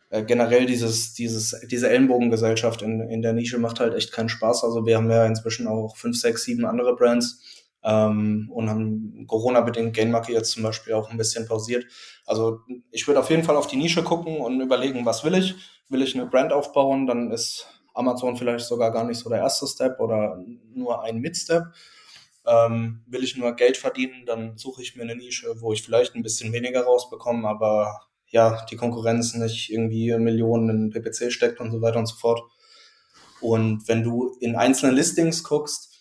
äh, 0.09 0.23
generell 0.23 0.65
dieses, 0.65 1.13
dieses, 1.13 1.59
diese 1.69 1.89
Ellenbogengesellschaft 1.89 2.81
in, 2.81 3.01
in 3.01 3.21
der 3.21 3.33
Nische 3.33 3.57
macht 3.57 3.79
halt 3.79 3.93
echt 3.93 4.11
keinen 4.11 4.29
Spaß. 4.29 4.63
Also 4.63 4.85
wir 4.85 4.97
haben 4.97 5.09
ja 5.09 5.25
inzwischen 5.25 5.67
auch 5.67 5.97
fünf, 5.97 6.19
sechs, 6.19 6.43
sieben 6.43 6.65
andere 6.65 6.95
Brands 6.95 7.41
ähm, 7.83 8.49
und 8.53 8.69
haben 8.69 9.25
Corona-bedingt 9.27 9.95
Gainmarke 9.95 10.33
jetzt 10.33 10.51
zum 10.51 10.63
Beispiel 10.63 10.93
auch 10.93 11.09
ein 11.09 11.17
bisschen 11.17 11.47
pausiert. 11.47 11.85
Also 12.25 12.59
ich 12.91 13.07
würde 13.07 13.19
auf 13.19 13.29
jeden 13.29 13.43
Fall 13.43 13.55
auf 13.55 13.67
die 13.67 13.77
Nische 13.77 14.03
gucken 14.03 14.37
und 14.37 14.61
überlegen, 14.61 15.05
was 15.05 15.23
will 15.23 15.35
ich? 15.35 15.55
Will 15.89 16.01
ich 16.01 16.15
eine 16.15 16.25
Brand 16.25 16.51
aufbauen? 16.51 17.07
Dann 17.07 17.31
ist 17.31 17.67
Amazon 17.93 18.35
vielleicht 18.37 18.65
sogar 18.65 18.91
gar 18.91 19.05
nicht 19.05 19.19
so 19.19 19.29
der 19.29 19.39
erste 19.39 19.67
Step 19.67 19.99
oder 19.99 20.43
nur 20.73 21.03
ein 21.03 21.19
Mid-Step. 21.19 21.63
Ähm, 22.47 23.03
will 23.07 23.23
ich 23.23 23.35
nur 23.37 23.55
Geld 23.55 23.77
verdienen, 23.77 24.25
dann 24.25 24.57
suche 24.57 24.81
ich 24.81 24.95
mir 24.95 25.03
eine 25.03 25.15
Nische, 25.15 25.61
wo 25.61 25.73
ich 25.73 25.81
vielleicht 25.81 26.15
ein 26.15 26.23
bisschen 26.23 26.53
weniger 26.53 26.83
rausbekomme, 26.83 27.47
aber 27.47 28.01
ja, 28.27 28.65
die 28.69 28.75
Konkurrenz 28.75 29.33
nicht 29.33 29.71
irgendwie 29.71 30.15
Millionen 30.17 30.69
in 30.69 30.89
PPC 30.91 31.31
steckt 31.31 31.59
und 31.59 31.71
so 31.71 31.81
weiter 31.81 31.99
und 31.99 32.05
so 32.05 32.15
fort. 32.15 32.41
Und 33.41 33.87
wenn 33.87 34.03
du 34.03 34.35
in 34.39 34.55
einzelnen 34.55 34.95
Listings 34.95 35.43
guckst, 35.43 35.91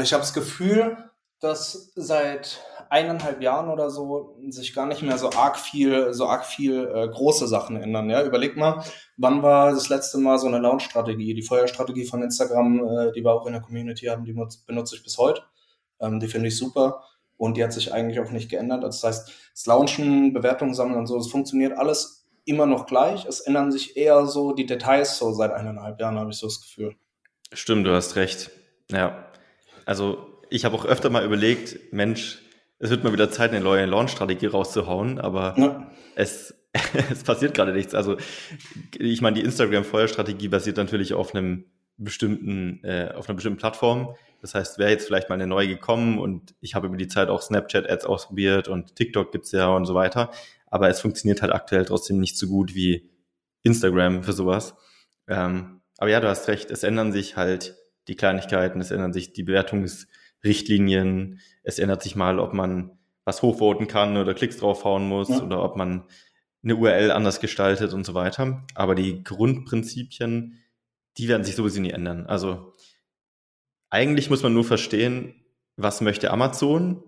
ich 0.00 0.12
habe 0.12 0.22
das 0.22 0.32
Gefühl, 0.32 0.96
dass 1.40 1.92
seit 1.94 2.60
eineinhalb 2.92 3.40
Jahren 3.40 3.70
oder 3.70 3.88
so 3.88 4.36
sich 4.50 4.74
gar 4.74 4.84
nicht 4.86 5.00
mehr 5.00 5.16
so 5.16 5.30
arg 5.30 5.58
viel, 5.58 6.12
so 6.12 6.26
arg 6.26 6.44
viel 6.44 6.90
äh, 6.94 7.08
große 7.08 7.48
Sachen 7.48 7.76
ändern. 7.76 8.10
Ja, 8.10 8.22
überleg 8.22 8.54
mal, 8.54 8.84
wann 9.16 9.42
war 9.42 9.72
das 9.72 9.88
letzte 9.88 10.18
Mal 10.18 10.38
so 10.38 10.46
eine 10.46 10.58
Launch-Strategie? 10.58 11.32
Die 11.32 11.42
Feuerstrategie 11.42 12.04
von 12.04 12.22
Instagram, 12.22 12.86
äh, 12.86 13.12
die 13.12 13.24
wir 13.24 13.32
auch 13.32 13.46
in 13.46 13.54
der 13.54 13.62
Community 13.62 14.06
haben, 14.06 14.26
die 14.26 14.34
benutze 14.34 14.94
ich 14.94 15.02
bis 15.02 15.16
heute. 15.16 15.42
Ähm, 16.00 16.20
die 16.20 16.28
finde 16.28 16.48
ich 16.48 16.58
super 16.58 17.02
und 17.38 17.56
die 17.56 17.64
hat 17.64 17.72
sich 17.72 17.94
eigentlich 17.94 18.20
auch 18.20 18.30
nicht 18.30 18.50
geändert. 18.50 18.84
Also 18.84 19.00
das 19.00 19.04
heißt, 19.04 19.32
das 19.54 19.66
Launchen, 19.66 20.34
Bewertungen 20.34 20.74
sammeln 20.74 20.98
und 20.98 21.06
so, 21.06 21.16
das 21.16 21.28
funktioniert 21.28 21.78
alles 21.78 22.28
immer 22.44 22.66
noch 22.66 22.84
gleich. 22.84 23.24
Es 23.24 23.40
ändern 23.40 23.72
sich 23.72 23.96
eher 23.96 24.26
so 24.26 24.52
die 24.52 24.66
Details 24.66 25.16
so 25.16 25.32
seit 25.32 25.52
eineinhalb 25.52 25.98
Jahren, 25.98 26.18
habe 26.18 26.30
ich 26.30 26.36
so 26.36 26.46
das 26.46 26.60
Gefühl. 26.60 26.94
Stimmt, 27.54 27.86
du 27.86 27.94
hast 27.94 28.16
recht. 28.16 28.50
Ja. 28.90 29.24
Also 29.86 30.26
ich 30.50 30.66
habe 30.66 30.76
auch 30.76 30.84
öfter 30.84 31.08
mal 31.08 31.24
überlegt, 31.24 31.90
Mensch, 31.94 32.42
es 32.82 32.90
wird 32.90 33.04
mal 33.04 33.12
wieder 33.12 33.30
Zeit, 33.30 33.52
eine 33.52 33.60
neue 33.60 33.86
Launch-Strategie 33.86 34.46
rauszuhauen, 34.46 35.20
aber 35.20 35.54
ja. 35.56 35.90
es, 36.16 36.52
es 37.10 37.22
passiert 37.22 37.54
gerade 37.54 37.72
nichts. 37.72 37.94
Also 37.94 38.16
ich 38.98 39.20
meine, 39.20 39.36
die 39.36 39.44
Instagram-Feuerstrategie 39.44 40.48
basiert 40.48 40.78
natürlich 40.78 41.14
auf 41.14 41.32
einem 41.32 41.66
bestimmten, 41.96 42.82
äh, 42.82 43.12
auf 43.14 43.28
einer 43.28 43.36
bestimmten 43.36 43.60
Plattform. 43.60 44.16
Das 44.40 44.56
heißt, 44.56 44.78
wäre 44.78 44.90
jetzt 44.90 45.06
vielleicht 45.06 45.28
mal 45.28 45.36
eine 45.36 45.46
neue 45.46 45.68
gekommen 45.68 46.18
und 46.18 46.56
ich 46.60 46.74
habe 46.74 46.88
über 46.88 46.96
die 46.96 47.06
Zeit 47.06 47.28
auch 47.28 47.40
Snapchat-Ads 47.40 48.04
ausprobiert 48.04 48.66
und 48.66 48.96
TikTok 48.96 49.30
gibt's 49.30 49.52
ja 49.52 49.68
und 49.68 49.86
so 49.86 49.94
weiter. 49.94 50.32
Aber 50.66 50.88
es 50.88 51.00
funktioniert 51.00 51.40
halt 51.40 51.52
aktuell 51.52 51.84
trotzdem 51.84 52.18
nicht 52.18 52.36
so 52.36 52.48
gut 52.48 52.74
wie 52.74 53.10
Instagram 53.62 54.24
für 54.24 54.32
sowas. 54.32 54.74
Ähm, 55.28 55.82
aber 55.98 56.10
ja, 56.10 56.18
du 56.18 56.26
hast 56.26 56.48
recht, 56.48 56.72
es 56.72 56.82
ändern 56.82 57.12
sich 57.12 57.36
halt 57.36 57.76
die 58.08 58.16
Kleinigkeiten, 58.16 58.80
es 58.80 58.90
ändern 58.90 59.12
sich 59.12 59.32
die 59.32 59.44
Bewertungsrichtlinien, 60.42 61.40
es 61.62 61.78
ändert 61.78 62.02
sich 62.02 62.16
mal, 62.16 62.38
ob 62.38 62.52
man 62.52 62.98
was 63.24 63.42
hochvoten 63.42 63.86
kann 63.86 64.16
oder 64.16 64.34
Klicks 64.34 64.58
draufhauen 64.58 65.08
muss 65.08 65.28
ja. 65.28 65.42
oder 65.42 65.62
ob 65.62 65.76
man 65.76 66.04
eine 66.64 66.76
URL 66.76 67.10
anders 67.10 67.40
gestaltet 67.40 67.92
und 67.92 68.04
so 68.04 68.14
weiter. 68.14 68.64
Aber 68.74 68.94
die 68.94 69.22
Grundprinzipien, 69.22 70.58
die 71.16 71.28
werden 71.28 71.44
sich 71.44 71.54
sowieso 71.54 71.80
nie 71.80 71.90
ändern. 71.90 72.26
Also 72.26 72.72
eigentlich 73.90 74.30
muss 74.30 74.42
man 74.42 74.52
nur 74.52 74.64
verstehen, 74.64 75.34
was 75.76 76.00
möchte 76.00 76.30
Amazon 76.30 77.02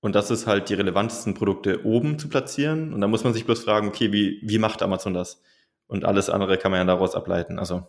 und 0.00 0.14
das 0.14 0.30
ist 0.30 0.46
halt 0.46 0.68
die 0.68 0.74
relevantesten 0.74 1.34
Produkte 1.34 1.84
oben 1.84 2.18
zu 2.18 2.28
platzieren. 2.28 2.92
Und 2.92 3.00
dann 3.00 3.10
muss 3.10 3.22
man 3.22 3.34
sich 3.34 3.44
bloß 3.44 3.62
fragen, 3.62 3.88
okay, 3.88 4.12
wie, 4.12 4.40
wie 4.42 4.58
macht 4.58 4.82
Amazon 4.82 5.14
das? 5.14 5.40
Und 5.86 6.04
alles 6.04 6.28
andere 6.28 6.58
kann 6.58 6.72
man 6.72 6.80
ja 6.80 6.84
daraus 6.84 7.14
ableiten. 7.14 7.58
Also 7.58 7.86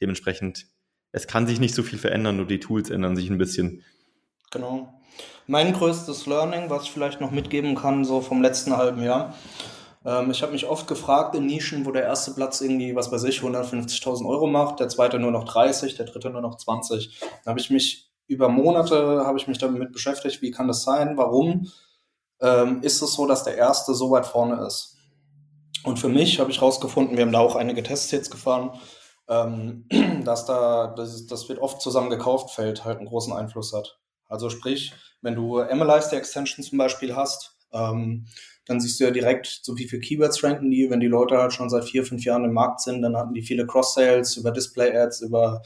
dementsprechend, 0.00 0.66
es 1.12 1.28
kann 1.28 1.46
sich 1.46 1.60
nicht 1.60 1.74
so 1.74 1.82
viel 1.84 1.98
verändern, 1.98 2.36
nur 2.36 2.46
die 2.46 2.58
Tools 2.58 2.90
ändern 2.90 3.14
sich 3.14 3.30
ein 3.30 3.38
bisschen. 3.38 3.84
Genau. 4.52 4.92
Mein 5.46 5.72
größtes 5.72 6.26
Learning, 6.26 6.70
was 6.70 6.84
ich 6.84 6.92
vielleicht 6.92 7.20
noch 7.20 7.32
mitgeben 7.32 7.74
kann, 7.74 8.04
so 8.04 8.20
vom 8.20 8.42
letzten 8.42 8.76
halben 8.76 9.02
Jahr. 9.02 9.34
Ähm, 10.04 10.30
ich 10.30 10.42
habe 10.42 10.52
mich 10.52 10.66
oft 10.66 10.86
gefragt 10.86 11.34
in 11.34 11.46
Nischen, 11.46 11.84
wo 11.86 11.90
der 11.90 12.04
erste 12.04 12.32
Platz 12.32 12.60
irgendwie, 12.60 12.94
was 12.94 13.10
weiß 13.10 13.24
ich, 13.24 13.40
150.000 13.40 14.28
Euro 14.28 14.46
macht, 14.46 14.78
der 14.78 14.88
zweite 14.88 15.18
nur 15.18 15.30
noch 15.30 15.44
30, 15.44 15.96
der 15.96 16.06
dritte 16.06 16.30
nur 16.30 16.42
noch 16.42 16.56
20. 16.56 17.20
Da 17.44 17.50
habe 17.50 17.60
ich 17.60 17.70
mich 17.70 18.10
über 18.28 18.48
Monate 18.48 19.24
habe 19.26 19.38
ich 19.38 19.48
mich 19.48 19.58
damit 19.58 19.92
beschäftigt, 19.92 20.42
wie 20.42 20.50
kann 20.50 20.68
das 20.68 20.84
sein, 20.84 21.16
warum 21.16 21.68
ähm, 22.40 22.82
ist 22.82 23.02
es 23.02 23.14
so, 23.14 23.26
dass 23.26 23.44
der 23.44 23.56
erste 23.56 23.94
so 23.94 24.10
weit 24.10 24.26
vorne 24.26 24.64
ist. 24.66 24.96
Und 25.84 25.98
für 25.98 26.08
mich 26.08 26.38
habe 26.40 26.50
ich 26.50 26.62
rausgefunden, 26.62 27.16
wir 27.16 27.24
haben 27.24 27.32
da 27.32 27.40
auch 27.40 27.56
einige 27.56 27.82
Tests 27.82 28.10
jetzt 28.10 28.30
gefahren, 28.30 28.70
ähm, 29.28 29.86
dass 30.24 30.46
da, 30.46 30.94
das, 30.96 31.26
das 31.26 31.48
wird 31.48 31.58
oft 31.58 31.80
zusammen 31.80 32.10
gekauft, 32.10 32.50
Feld 32.50 32.84
halt 32.84 32.98
einen 32.98 33.08
großen 33.08 33.32
Einfluss 33.32 33.72
hat. 33.72 34.01
Also 34.32 34.48
sprich, 34.48 34.94
wenn 35.20 35.34
du 35.34 35.62
MLister 35.62 36.16
Extension 36.16 36.64
zum 36.64 36.78
Beispiel 36.78 37.14
hast, 37.14 37.54
ähm, 37.70 38.26
dann 38.66 38.80
siehst 38.80 38.98
du 38.98 39.04
ja 39.04 39.10
direkt, 39.10 39.60
so 39.62 39.76
wie 39.76 39.86
viele 39.86 40.00
Keywords 40.00 40.42
ranken 40.42 40.70
die. 40.70 40.88
Wenn 40.88 41.00
die 41.00 41.06
Leute 41.06 41.36
halt 41.36 41.52
schon 41.52 41.68
seit 41.68 41.84
vier, 41.84 42.02
fünf 42.04 42.24
Jahren 42.24 42.44
im 42.44 42.54
Markt 42.54 42.80
sind, 42.80 43.02
dann 43.02 43.16
hatten 43.16 43.34
die 43.34 43.42
viele 43.42 43.66
Cross-Sales 43.66 44.38
über 44.38 44.50
Display-Ads, 44.50 45.20
über 45.20 45.62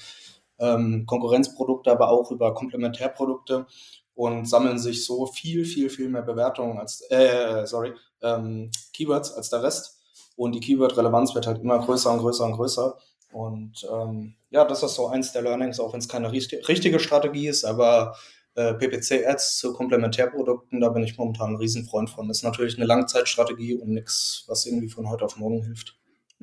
ähm, 0.58 1.04
Konkurrenzprodukte, 1.06 1.92
aber 1.92 2.08
auch 2.08 2.32
über 2.32 2.54
Komplementärprodukte 2.54 3.66
und 4.14 4.48
sammeln 4.48 4.78
sich 4.78 5.04
so 5.04 5.26
viel, 5.26 5.64
viel, 5.64 5.88
viel 5.88 6.08
mehr 6.08 6.22
Bewertungen 6.22 6.78
als, 6.78 7.02
äh, 7.10 7.66
sorry, 7.66 7.92
ähm, 8.22 8.72
Keywords 8.92 9.32
als 9.32 9.48
der 9.50 9.62
Rest. 9.62 10.00
Und 10.34 10.56
die 10.56 10.60
Keyword-Relevanz 10.60 11.36
wird 11.36 11.46
halt 11.46 11.60
immer 11.60 11.78
größer 11.78 12.12
und 12.12 12.18
größer 12.18 12.44
und 12.44 12.52
größer. 12.52 12.98
Und 13.32 13.86
ähm, 13.92 14.34
ja, 14.50 14.64
das 14.64 14.82
ist 14.82 14.94
so 14.94 15.06
eins 15.06 15.32
der 15.32 15.42
Learnings, 15.42 15.78
auch 15.78 15.92
wenn 15.92 16.00
es 16.00 16.08
keine 16.08 16.32
richtige 16.32 16.98
Strategie 16.98 17.48
ist, 17.48 17.64
aber 17.64 18.16
äh, 18.56 18.74
PPC-Ads 18.74 19.58
zu 19.58 19.72
Komplementärprodukten, 19.74 20.80
da 20.80 20.88
bin 20.88 21.02
ich 21.02 21.16
momentan 21.16 21.50
ein 21.50 21.56
Riesenfreund 21.56 22.10
von. 22.10 22.26
Das 22.28 22.38
ist 22.38 22.42
natürlich 22.42 22.76
eine 22.76 22.86
Langzeitstrategie 22.86 23.74
und 23.74 23.90
nichts, 23.90 24.44
was 24.48 24.66
irgendwie 24.66 24.88
von 24.88 25.08
heute 25.08 25.24
auf 25.24 25.36
morgen 25.36 25.62
hilft. 25.62 25.96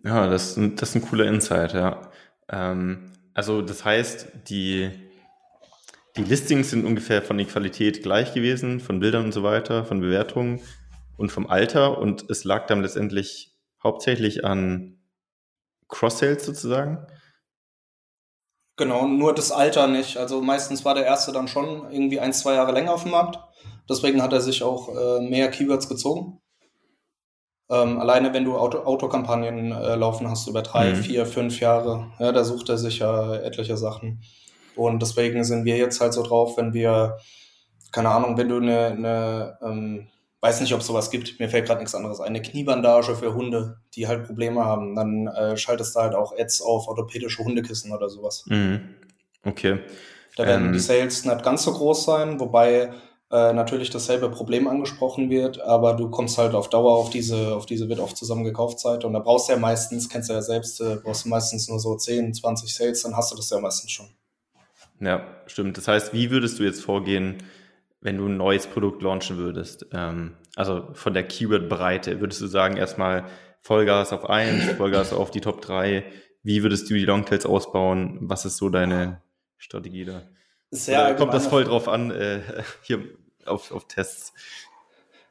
Ja, 0.04 0.28
das, 0.28 0.56
das 0.76 0.90
ist 0.90 0.96
ein 0.96 1.02
cooler 1.02 1.26
Insight, 1.26 1.74
ja. 1.74 2.12
Ähm, 2.50 3.12
also 3.34 3.62
das 3.62 3.84
heißt, 3.84 4.28
die, 4.48 4.92
die 6.16 6.24
Listings 6.24 6.70
sind 6.70 6.86
ungefähr 6.86 7.22
von 7.22 7.38
der 7.38 7.48
Qualität 7.48 8.04
gleich 8.04 8.34
gewesen, 8.34 8.80
von 8.80 9.00
Bildern 9.00 9.26
und 9.26 9.32
so 9.32 9.44
weiter, 9.44 9.84
von 9.84 10.00
Bewertungen 10.00 10.62
und 11.18 11.32
vom 11.32 11.48
Alter 11.48 11.98
und 11.98 12.30
es 12.30 12.44
lag 12.44 12.68
dann 12.68 12.82
letztendlich 12.82 13.56
hauptsächlich 13.84 14.46
an 14.46 15.00
Cross-Sales 15.90 16.46
sozusagen. 16.46 17.06
Genau, 18.76 19.08
nur 19.08 19.36
das 19.36 19.52
Alter 19.52 19.88
nicht. 19.88 20.18
Also 20.18 20.42
meistens 20.42 20.84
war 20.84 20.96
der 20.96 21.06
erste 21.06 21.32
dann 21.32 21.48
schon 21.48 21.92
irgendwie 21.92 22.20
ein, 22.20 22.34
zwei 22.34 22.56
Jahre 22.56 22.72
länger 22.72 22.94
auf 22.94 23.04
dem 23.04 23.12
Markt. 23.12 23.40
Deswegen 23.90 24.22
hat 24.22 24.34
er 24.34 24.42
sich 24.42 24.64
auch 24.64 24.90
äh, 24.90 25.22
mehr 25.22 25.52
Keywords 25.52 25.88
gezogen. 25.88 26.40
Ähm, 27.70 28.00
alleine 28.00 28.34
wenn 28.34 28.46
du 28.46 28.58
Auto 28.58 28.80
Autokampagnen 28.80 29.72
äh, 29.72 29.96
laufen 29.96 30.30
hast 30.30 30.48
über 30.48 30.64
drei, 30.64 30.92
mhm. 30.92 30.96
vier, 30.96 31.26
fünf 31.26 31.60
Jahre, 31.60 32.12
ja, 32.20 32.32
da 32.32 32.44
sucht 32.44 32.70
er 32.70 32.78
sich 32.78 33.00
ja 33.00 33.36
etliche 33.36 33.78
Sachen. 33.78 34.22
Und 34.76 35.02
deswegen 35.02 35.44
sind 35.44 35.66
wir 35.66 35.78
jetzt 35.78 36.02
halt 36.02 36.14
so 36.14 36.24
drauf, 36.24 36.58
wenn 36.58 36.74
wir, 36.74 37.18
keine 37.92 38.10
Ahnung, 38.10 38.38
wenn 38.38 38.50
du 38.50 38.58
eine, 38.58 38.88
eine 38.88 39.58
ähm, 39.62 40.08
weiß 40.44 40.60
nicht, 40.60 40.74
ob 40.74 40.82
es 40.82 40.88
sowas 40.88 41.10
gibt, 41.10 41.40
mir 41.40 41.48
fällt 41.48 41.68
gerade 41.68 41.80
nichts 41.80 41.96
anderes 41.96 42.20
ein, 42.20 42.28
eine 42.28 42.42
Kniebandage 42.42 43.16
für 43.16 43.34
Hunde, 43.34 43.78
die 43.96 44.08
halt 44.08 44.26
Probleme 44.26 44.66
haben, 44.66 44.94
dann 44.94 45.28
äh, 45.28 45.56
schaltest 45.56 45.96
du 45.96 46.02
halt 46.02 46.16
auch 46.16 46.38
Ads 46.38 46.62
auf 46.62 46.90
orthopädische 46.90 47.42
Hundekissen 47.46 47.94
oder 47.94 48.10
sowas. 48.10 48.44
Mhm. 48.48 48.90
Okay. 49.46 49.80
Da 50.36 50.46
werden 50.46 50.68
ähm. 50.68 50.74
die 50.74 50.80
Sales 50.80 51.24
nicht 51.24 51.44
ganz 51.44 51.64
so 51.64 51.72
groß 51.72 52.04
sein, 52.04 52.42
wobei 52.42 52.92
äh, 53.32 53.54
natürlich 53.54 53.90
dasselbe 53.90 54.30
Problem 54.30 54.68
angesprochen 54.68 55.30
wird, 55.30 55.62
aber 55.62 55.94
du 55.94 56.10
kommst 56.10 56.38
halt 56.38 56.56
auf 56.56 56.70
Dauer 56.70 56.92
auf 56.92 57.10
diese, 57.10 57.56
auf 57.56 57.66
diese 57.66 57.88
wird 57.88 58.02
oft 58.02 58.18
zusammen 58.18 58.44
gekauft 58.44 58.82
Seite 58.82 59.08
und 59.08 59.14
da 59.14 59.20
brauchst 59.20 59.48
du 59.48 59.54
ja 59.54 59.60
meistens, 59.60 60.10
kennst 60.10 60.30
du 60.30 60.34
ja 60.34 60.42
selbst, 60.42 60.82
äh, 60.82 60.98
brauchst 61.02 61.24
du 61.24 61.30
meistens 61.30 61.70
nur 61.70 61.80
so 61.80 61.96
10, 61.96 62.34
20 62.34 62.76
Sales, 62.76 63.04
dann 63.04 63.16
hast 63.16 63.32
du 63.32 63.38
das 63.38 63.50
ja 63.50 63.62
meistens 63.62 63.92
schon. 63.92 64.08
Ja, 65.00 65.26
stimmt. 65.48 65.78
Das 65.78 65.88
heißt, 65.88 66.14
wie 66.14 66.32
würdest 66.32 66.60
du 66.60 66.64
jetzt 66.64 66.84
vorgehen, 66.84 67.38
wenn 68.04 68.18
du 68.18 68.28
ein 68.28 68.38
neues 68.38 68.68
Produkt 68.68 69.02
launchen 69.02 69.38
würdest? 69.38 69.88
Ähm, 69.94 70.36
also 70.56 70.90
von 70.94 71.14
der 71.14 71.24
Keyword-Breite, 71.24 72.20
würdest 72.22 72.42
du 72.42 72.48
sagen, 72.48 72.78
erstmal 72.78 73.26
Vollgas 73.62 74.14
auf 74.14 74.30
eins, 74.30 74.70
Vollgas 74.74 75.14
auf 75.14 75.32
die 75.32 75.42
Top 75.42 75.62
drei? 75.62 76.06
Wie 76.44 76.62
würdest 76.62 76.90
du 76.90 76.94
die 76.94 77.06
Longtails 77.06 77.46
ausbauen? 77.46 78.18
Was 78.22 78.46
ist 78.46 78.58
so 78.58 78.70
deine 78.70 79.22
Strategie 79.58 80.06
da? 80.06 80.22
Sehr 80.70 81.16
kommt 81.16 81.34
das 81.34 81.48
voll 81.48 81.64
drauf 81.64 81.88
an, 81.88 82.12
äh, 82.12 82.42
hier 82.84 83.00
auf, 83.46 83.72
auf 83.72 83.88
Tests? 83.88 84.34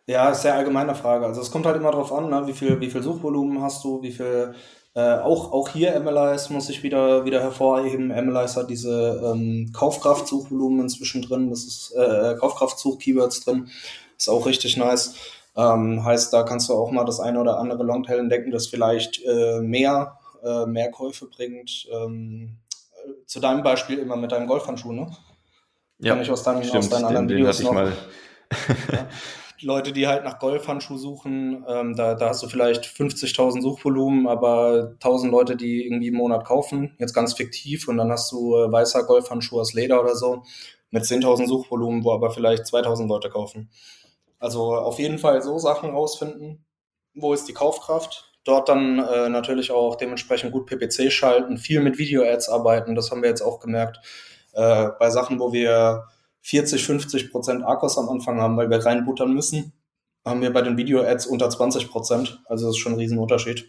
Ja, 0.06 0.34
sehr 0.34 0.54
allgemeine 0.54 0.94
Frage. 0.94 1.26
Also 1.26 1.40
es 1.40 1.50
kommt 1.50 1.66
halt 1.66 1.76
immer 1.76 1.92
drauf 1.92 2.12
an, 2.12 2.28
ne? 2.30 2.46
wie 2.46 2.52
viel, 2.52 2.80
wie 2.80 2.90
viel 2.90 3.02
Suchvolumen 3.02 3.62
hast 3.62 3.84
du, 3.84 4.02
wie 4.02 4.12
viel 4.12 4.54
äh, 4.94 5.18
auch, 5.18 5.52
auch 5.52 5.70
hier 5.70 5.98
MLIs 5.98 6.50
muss 6.50 6.68
ich 6.68 6.82
wieder, 6.82 7.24
wieder 7.24 7.40
hervorheben. 7.40 8.08
MLIs 8.08 8.56
hat 8.56 8.68
diese 8.68 9.22
ähm, 9.24 9.70
Kaufkraft-Suchvolumen 9.72 10.80
inzwischen 10.80 11.22
drin. 11.22 11.48
Das 11.48 11.64
ist 11.64 11.92
äh, 11.96 12.36
Kaufkraft-Such-Keywords 12.38 13.44
drin. 13.44 13.68
Ist 14.18 14.28
auch 14.28 14.44
richtig 14.44 14.76
nice. 14.76 15.14
Ähm, 15.56 16.04
heißt, 16.04 16.32
da 16.32 16.42
kannst 16.42 16.68
du 16.68 16.74
auch 16.74 16.90
mal 16.90 17.04
das 17.04 17.20
eine 17.20 17.40
oder 17.40 17.58
andere 17.58 17.84
Longtail 17.84 18.18
entdecken, 18.18 18.50
das 18.50 18.66
vielleicht 18.66 19.22
äh, 19.24 19.60
mehr, 19.60 20.18
äh, 20.42 20.66
mehr 20.66 20.90
Käufe 20.90 21.26
bringt. 21.26 21.88
Ähm, 21.90 22.58
zu 23.26 23.40
deinem 23.40 23.62
Beispiel 23.62 23.98
immer 23.98 24.16
mit 24.16 24.32
deinem 24.32 24.46
Golfhandschuh, 24.46 24.92
ne? 24.92 25.10
Ja, 25.98 26.14
Kann 26.14 26.22
ich 26.22 26.30
aus 26.30 26.42
deinen, 26.42 26.64
stimmt, 26.64 26.78
aus 26.78 26.88
deinen 26.90 27.04
anderen 27.04 27.28
den, 27.28 27.38
Videos 27.38 27.58
den 27.58 27.66
noch. 27.66 27.72
Mal. 27.74 27.92
ja. 28.92 29.08
Leute, 29.62 29.92
die 29.92 30.06
halt 30.06 30.24
nach 30.24 30.38
Golfhandschuh 30.38 30.96
suchen, 30.96 31.64
ähm, 31.68 31.94
da, 31.94 32.14
da 32.14 32.28
hast 32.28 32.42
du 32.42 32.48
vielleicht 32.48 32.84
50.000 32.84 33.62
Suchvolumen, 33.62 34.26
aber 34.26 34.90
1000 34.94 35.32
Leute, 35.32 35.56
die 35.56 35.84
irgendwie 35.84 36.08
im 36.08 36.14
Monat 36.14 36.44
kaufen, 36.44 36.96
jetzt 36.98 37.14
ganz 37.14 37.34
fiktiv, 37.34 37.88
und 37.88 37.96
dann 37.98 38.10
hast 38.10 38.30
du 38.32 38.56
äh, 38.56 38.70
weißer 38.70 39.04
Golfhandschuh 39.04 39.60
aus 39.60 39.74
Leder 39.74 40.00
oder 40.00 40.14
so 40.14 40.42
mit 40.90 41.04
10.000 41.04 41.46
Suchvolumen, 41.46 42.04
wo 42.04 42.12
aber 42.12 42.30
vielleicht 42.30 42.66
2000 42.66 43.08
Leute 43.08 43.30
kaufen. 43.30 43.70
Also 44.38 44.74
auf 44.74 44.98
jeden 44.98 45.18
Fall 45.18 45.40
so 45.42 45.58
Sachen 45.58 45.90
rausfinden. 45.90 46.64
Wo 47.14 47.32
ist 47.32 47.46
die 47.46 47.54
Kaufkraft? 47.54 48.32
Dort 48.44 48.68
dann 48.68 48.98
äh, 48.98 49.28
natürlich 49.28 49.70
auch 49.70 49.94
dementsprechend 49.96 50.52
gut 50.52 50.66
PPC 50.66 51.12
schalten, 51.12 51.58
viel 51.58 51.80
mit 51.80 51.98
Video-Ads 51.98 52.48
arbeiten, 52.48 52.94
das 52.94 53.10
haben 53.10 53.22
wir 53.22 53.28
jetzt 53.28 53.42
auch 53.42 53.60
gemerkt 53.60 54.00
äh, 54.52 54.88
bei 54.98 55.10
Sachen, 55.10 55.38
wo 55.38 55.52
wir 55.52 56.08
40, 56.42 56.84
50 56.84 57.30
Prozent 57.30 57.64
Akkus 57.64 57.98
am 57.98 58.08
Anfang 58.08 58.40
haben, 58.40 58.56
weil 58.56 58.70
wir 58.70 58.84
reinbuttern 58.84 59.32
müssen, 59.32 59.72
haben 60.24 60.40
wir 60.40 60.52
bei 60.52 60.62
den 60.62 60.76
Video-Ads 60.76 61.26
unter 61.26 61.48
20 61.48 61.90
Prozent. 61.90 62.40
Also 62.46 62.66
das 62.66 62.76
ist 62.76 62.80
schon 62.80 62.92
ein 62.92 62.98
Riesenunterschied. 62.98 63.66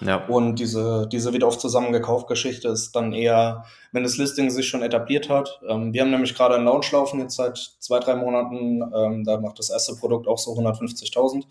Ja. 0.00 0.26
Und 0.26 0.56
diese, 0.56 1.08
diese 1.10 1.32
wieder 1.32 1.46
oft 1.46 1.60
zusammengekauft 1.60 2.26
Geschichte 2.26 2.68
ist 2.68 2.94
dann 2.94 3.12
eher, 3.12 3.64
wenn 3.92 4.02
das 4.02 4.18
Listing 4.18 4.50
sich 4.50 4.68
schon 4.68 4.82
etabliert 4.82 5.28
hat. 5.30 5.60
Ähm, 5.68 5.92
wir 5.92 6.02
haben 6.02 6.10
nämlich 6.10 6.34
gerade 6.34 6.56
einen 6.56 6.64
Launch 6.64 6.90
laufen 6.92 7.20
jetzt 7.20 7.36
seit 7.36 7.56
zwei, 7.78 8.00
drei 8.00 8.16
Monaten. 8.16 8.82
Ähm, 8.94 9.24
da 9.24 9.38
macht 9.40 9.58
das 9.58 9.70
erste 9.70 9.94
Produkt 9.94 10.26
auch 10.28 10.38
so 10.38 10.52
150.000. 10.52 11.44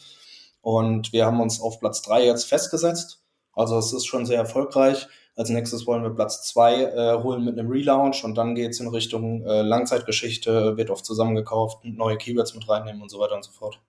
Und 0.62 1.14
wir 1.14 1.26
haben 1.26 1.42
uns 1.42 1.60
auf 1.62 1.80
Platz 1.80 2.02
drei 2.02 2.26
jetzt 2.26 2.46
festgesetzt. 2.46 3.22
Also 3.54 3.78
es 3.78 3.94
ist 3.94 4.06
schon 4.06 4.26
sehr 4.26 4.38
erfolgreich. 4.38 5.08
Als 5.36 5.50
nächstes 5.50 5.88
wollen 5.88 6.04
wir 6.04 6.12
Platz 6.12 6.48
zwei 6.48 6.84
äh, 6.84 7.24
holen 7.24 7.44
mit 7.44 7.58
einem 7.58 7.70
Relaunch 7.70 8.24
und 8.24 8.36
dann 8.36 8.54
geht's 8.54 8.80
in 8.80 8.88
Richtung 8.88 9.44
äh, 9.46 9.64
Langzeitgeschichte, 9.64 10.78
wird 10.78 10.92
oft 10.92 11.06
zusammengekauft, 11.06 11.84
neue 11.84 12.18
Keywords 12.18 12.54
mit 12.54 12.70
reinnehmen 12.70 13.02
und 13.02 13.10
so 13.10 13.20
weiter 13.20 13.36
und 13.36 13.44
so 13.44 13.52
fort. 13.52 13.80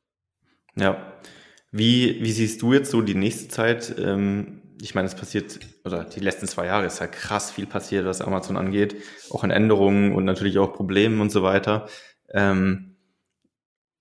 Ja. 0.77 1.13
Wie, 1.71 2.23
wie 2.23 2.33
siehst 2.33 2.63
du 2.63 2.73
jetzt 2.73 2.91
so 2.91 3.03
die 3.03 3.15
nächste 3.15 3.49
Zeit? 3.49 3.95
Ähm, 3.99 4.63
ich 4.81 4.95
meine, 4.95 5.07
es 5.07 5.15
passiert, 5.15 5.59
oder 5.85 6.05
die 6.05 6.21
letzten 6.21 6.47
zwei 6.47 6.67
Jahre 6.67 6.87
ist 6.87 7.01
ja 7.01 7.07
krass 7.07 7.51
viel 7.51 7.67
passiert, 7.67 8.07
was 8.07 8.21
Amazon 8.21 8.57
angeht, 8.57 8.97
auch 9.31 9.45
in 9.45 9.51
Änderungen 9.51 10.15
und 10.15 10.25
natürlich 10.25 10.59
auch 10.59 10.73
Problemen 10.73 11.21
und 11.21 11.31
so 11.31 11.43
weiter. 11.43 11.89
Ähm, 12.33 12.97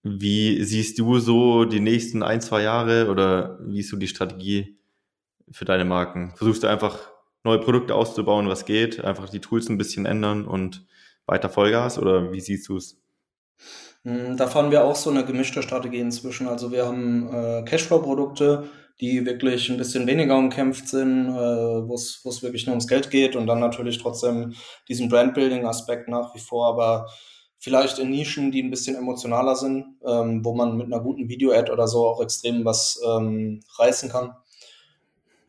wie 0.03 0.61
siehst 0.63 0.99
du 0.99 1.19
so 1.19 1.65
die 1.65 1.79
nächsten 1.79 2.23
ein, 2.23 2.41
zwei 2.41 2.61
Jahre 2.61 3.09
oder 3.09 3.57
wie 3.61 3.79
ist 3.79 3.89
so 3.89 3.97
die 3.97 4.07
Strategie 4.07 4.77
für 5.49 5.65
deine 5.65 5.85
Marken? 5.85 6.33
Versuchst 6.35 6.63
du 6.63 6.67
einfach 6.67 7.12
neue 7.43 7.59
Produkte 7.59 7.95
auszubauen, 7.95 8.47
was 8.47 8.65
geht, 8.65 9.03
einfach 9.03 9.29
die 9.29 9.41
Tools 9.41 9.69
ein 9.69 9.77
bisschen 9.77 10.05
ändern 10.05 10.45
und 10.45 10.85
weiter 11.25 11.49
Vollgas 11.49 11.97
oder 11.97 12.31
wie 12.31 12.41
siehst 12.41 12.67
du 12.69 12.77
es? 12.77 13.01
Hm, 14.03 14.37
da 14.37 14.47
fahren 14.47 14.71
wir 14.71 14.83
auch 14.83 14.95
so 14.95 15.09
eine 15.09 15.25
gemischte 15.25 15.61
Strategie 15.63 15.99
inzwischen. 15.99 16.47
Also 16.47 16.71
wir 16.71 16.85
haben 16.85 17.33
äh, 17.33 17.63
Cashflow-Produkte, 17.63 18.69
die 18.99 19.25
wirklich 19.25 19.69
ein 19.69 19.77
bisschen 19.77 20.07
weniger 20.07 20.37
umkämpft 20.37 20.87
sind, 20.87 21.29
äh, 21.29 21.87
wo 21.87 21.93
es 21.95 22.43
wirklich 22.43 22.65
nur 22.65 22.73
ums 22.73 22.87
Geld 22.87 23.09
geht 23.09 23.35
und 23.35 23.47
dann 23.47 23.59
natürlich 23.59 23.97
trotzdem 23.97 24.53
diesen 24.87 25.09
Brand-Building-Aspekt 25.09 26.09
nach 26.09 26.35
wie 26.35 26.39
vor, 26.39 26.67
aber 26.67 27.07
vielleicht 27.59 27.97
in 27.97 28.09
Nischen, 28.09 28.51
die 28.51 28.61
ein 28.61 28.69
bisschen 28.69 28.95
emotionaler 28.97 29.55
sind, 29.55 29.85
ähm, 30.05 30.43
wo 30.43 30.53
man 30.53 30.75
mit 30.75 30.87
einer 30.87 31.01
guten 31.01 31.29
Video-Ad 31.29 31.71
oder 31.71 31.87
so 31.87 32.07
auch 32.07 32.21
extrem 32.21 32.65
was 32.65 33.01
ähm, 33.07 33.61
reißen 33.77 34.09
kann. 34.09 34.33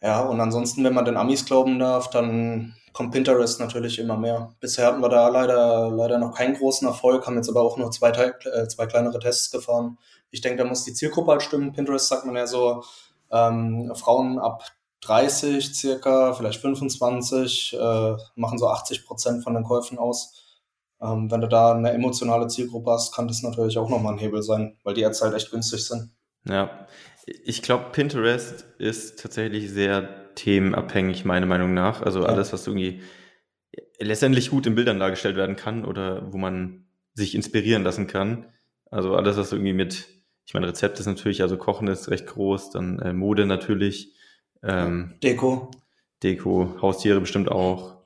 Ja, 0.05 0.21
und 0.21 0.38
ansonsten, 0.38 0.85
wenn 0.85 0.93
man 0.93 1.07
den 1.07 1.17
Amis 1.17 1.47
glauben 1.47 1.79
darf, 1.79 2.11
dann 2.11 2.75
kommt 2.93 3.12
Pinterest 3.12 3.59
natürlich 3.59 3.99
immer 3.99 4.19
mehr. 4.19 4.55
Bisher 4.61 4.87
hatten 4.87 5.01
wir 5.01 5.09
da 5.09 5.29
leider, 5.29 5.90
leider 5.90 6.19
noch 6.19 6.35
keinen 6.37 6.55
großen 6.55 6.87
Erfolg, 6.87 7.27
haben 7.27 7.37
jetzt 7.37 7.49
aber 7.49 7.62
auch 7.62 7.79
nur 7.79 7.90
zwei, 7.90 8.11
äh, 8.11 8.69
zwei 8.69 8.85
kleinere 8.85 9.19
Tests 9.19 9.51
gefahren. 9.51 9.97
Ich 10.31 10.43
denke, 10.43 10.62
da 10.62 10.69
muss 10.69 10.85
die 10.85 10.93
Zielgruppe 10.93 11.31
halt 11.33 11.43
stimmen. 11.43 11.73
Pinterest 11.73 12.07
sagt 12.07 12.27
man 12.27 12.37
ja 12.37 12.47
so, 12.47 12.85
ähm, 13.33 13.93
Frauen 13.95 14.38
ab 14.38 14.64
30 15.01 15.75
circa, 15.75 16.35
vielleicht 16.35 16.61
25, 16.61 17.73
äh, 17.73 18.17
machen 18.35 18.59
so 18.59 18.69
80 18.69 19.07
Prozent 19.07 19.43
von 19.43 19.55
den 19.55 19.64
Käufen 19.64 19.99
aus. 19.99 20.61
Ähm, 21.01 21.31
wenn 21.31 21.40
du 21.40 21.49
da 21.49 21.73
eine 21.73 21.93
emotionale 21.93 22.49
Zielgruppe 22.49 22.90
hast, 22.90 23.14
kann 23.14 23.27
das 23.27 23.43
natürlich 23.43 23.79
auch 23.79 23.88
nochmal 23.88 24.12
ein 24.12 24.19
Hebel 24.19 24.43
sein, 24.43 24.77
weil 24.85 24.93
die 24.93 25.07
Ads 25.07 25.23
halt 25.23 25.33
echt 25.33 25.51
günstig 25.51 25.87
sind. 25.87 26.11
Ja, 26.47 26.87
ich 27.26 27.62
glaube, 27.62 27.87
Pinterest 27.92 28.66
ist 28.78 29.20
tatsächlich 29.20 29.70
sehr 29.70 30.34
themenabhängig, 30.34 31.24
meiner 31.24 31.46
Meinung 31.46 31.74
nach. 31.74 32.02
Also 32.02 32.22
ja. 32.22 32.26
alles, 32.26 32.52
was 32.52 32.66
irgendwie 32.66 33.02
letztendlich 33.98 34.50
gut 34.50 34.66
in 34.66 34.74
Bildern 34.74 34.98
dargestellt 34.98 35.37
werden 35.37 35.56
kann 35.56 35.84
oder 35.84 36.32
wo 36.32 36.38
man 36.38 36.87
sich 37.14 37.34
inspirieren 37.34 37.84
lassen 37.84 38.06
kann. 38.06 38.46
Also 38.90 39.14
alles, 39.16 39.37
was 39.37 39.52
irgendwie 39.52 39.72
mit, 39.72 40.08
ich 40.44 40.54
meine, 40.54 40.68
Rezept 40.68 41.00
ist 41.00 41.06
natürlich, 41.06 41.42
also 41.42 41.56
Kochen 41.56 41.88
ist 41.88 42.10
recht 42.10 42.26
groß, 42.26 42.70
dann 42.70 42.98
äh, 42.98 43.12
Mode 43.12 43.46
natürlich. 43.46 44.14
Ähm, 44.62 45.14
Deko. 45.22 45.70
Deko, 46.22 46.76
Haustiere 46.80 47.20
bestimmt 47.20 47.50
auch. 47.50 47.98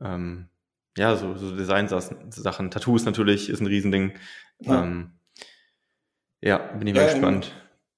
Ähm, 0.00 0.48
ja, 0.96 1.16
so, 1.16 1.34
so 1.36 1.54
Design-Sachen. 1.54 2.70
Tattoos 2.70 3.04
natürlich 3.04 3.50
ist 3.50 3.60
ein 3.60 3.66
Riesending. 3.66 4.14
Ja, 4.60 4.82
ähm, 4.82 5.12
ja 6.40 6.58
bin 6.58 6.86
ich 6.88 6.96
ja, 6.96 7.02
mal 7.02 7.12
gespannt. 7.12 7.52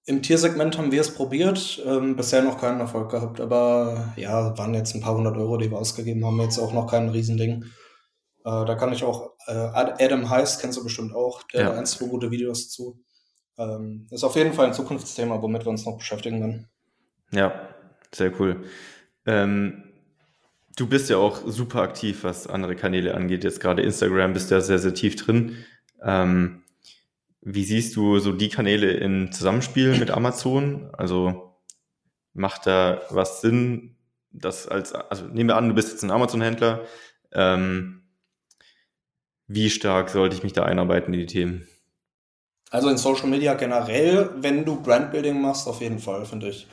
Im, 0.09 0.23
Tiersegment 0.23 0.79
haben 0.79 0.91
wir 0.91 1.01
es 1.01 1.15
probiert, 1.15 1.83
ähm, 1.87 2.17
bisher 2.17 2.43
noch 2.43 2.59
keinen 2.59 2.81
Erfolg 2.81 3.11
gehabt, 3.11 3.41
aber 3.41 4.13
ja, 4.17 4.57
waren 4.57 4.75
jetzt 4.75 4.95
ein 4.95 5.03
paar 5.03 5.15
hundert 5.15 5.37
Euro, 5.37 5.59
die 5.59 5.71
wir 5.71 5.79
ausgegeben 5.79 6.25
haben, 6.25 6.41
jetzt 6.41 6.59
auch 6.59 6.73
noch 6.73 6.87
kein 6.87 7.11
Riesending. 7.11 7.65
Äh, 8.45 8.65
da 8.65 8.75
kann 8.75 8.93
ich 8.93 9.05
auch, 9.05 9.35
äh, 9.47 9.53
Adam 9.53 10.31
Heiß 10.31 10.59
kennst 10.59 10.79
du 10.79 10.83
bestimmt 10.83 11.15
auch, 11.15 11.43
der 11.53 11.61
ja. 11.61 11.67
hat 11.69 11.77
ein, 11.77 11.87
zwei 11.87 12.07
gute 12.07 12.31
Videos 12.31 12.71
zu. 12.71 13.03
Ähm, 13.59 14.07
ist 14.11 14.25
auf 14.25 14.37
jeden 14.37 14.55
Fall 14.55 14.67
ein 14.67 14.73
Zukunftsthema, 14.73 15.43
womit 15.43 15.67
wir 15.67 15.71
uns 15.71 15.85
noch 15.85 15.99
beschäftigen 15.99 16.41
werden. 16.41 16.69
Ja, 17.33 17.69
sehr 18.15 18.33
cool. 18.41 18.65
Ähm, 19.27 19.85
du 20.77 20.87
bist 20.87 21.11
ja 21.11 21.19
auch 21.19 21.43
super 21.47 21.83
aktiv, 21.83 22.25
was 22.25 22.47
andere 22.47 22.77
Kanäle 22.77 23.15
angeht. 23.15 23.45
Jetzt 23.45 23.61
gerade 23.61 23.83
Instagram 23.83 24.33
bist 24.33 24.51
du 24.51 24.55
ja 24.55 24.61
sehr, 24.61 24.79
sehr 24.79 24.95
tief 24.95 25.17
drin. 25.17 25.57
Ähm, 26.03 26.63
wie 27.55 27.65
siehst 27.65 27.97
du 27.97 28.19
so 28.19 28.33
die 28.33 28.51
Kanäle 28.51 28.93
im 28.93 29.33
Zusammenspiel 29.33 29.99
mit 29.99 30.11
Amazon? 30.11 30.91
Also 30.93 31.55
macht 32.35 32.67
da 32.67 33.01
was 33.11 33.41
Sinn, 33.41 33.97
das 34.31 34.69
als, 34.69 34.95
also 34.95 35.25
nehmen 35.25 35.49
wir 35.49 35.57
an, 35.57 35.69
du 35.69 35.75
bist 35.75 35.91
jetzt 35.91 36.05
ein 36.05 36.11
Amazon-Händler. 36.11 36.83
Ähm, 37.33 38.03
wie 39.47 39.71
stark 39.71 40.11
sollte 40.11 40.37
ich 40.37 40.43
mich 40.43 40.53
da 40.53 40.65
einarbeiten 40.65 41.15
in 41.15 41.21
die 41.21 41.27
Themen? 41.27 41.67
Also 42.71 42.91
in 42.91 42.99
Social 42.99 43.29
Media 43.29 43.55
generell, 43.55 44.31
wenn 44.37 44.67
du 44.67 44.83
Brandbuilding 44.83 45.41
machst, 45.41 45.67
auf 45.69 45.81
jeden 45.81 45.99
Fall, 45.99 46.27
finde 46.27 46.49
ich. 46.49 46.67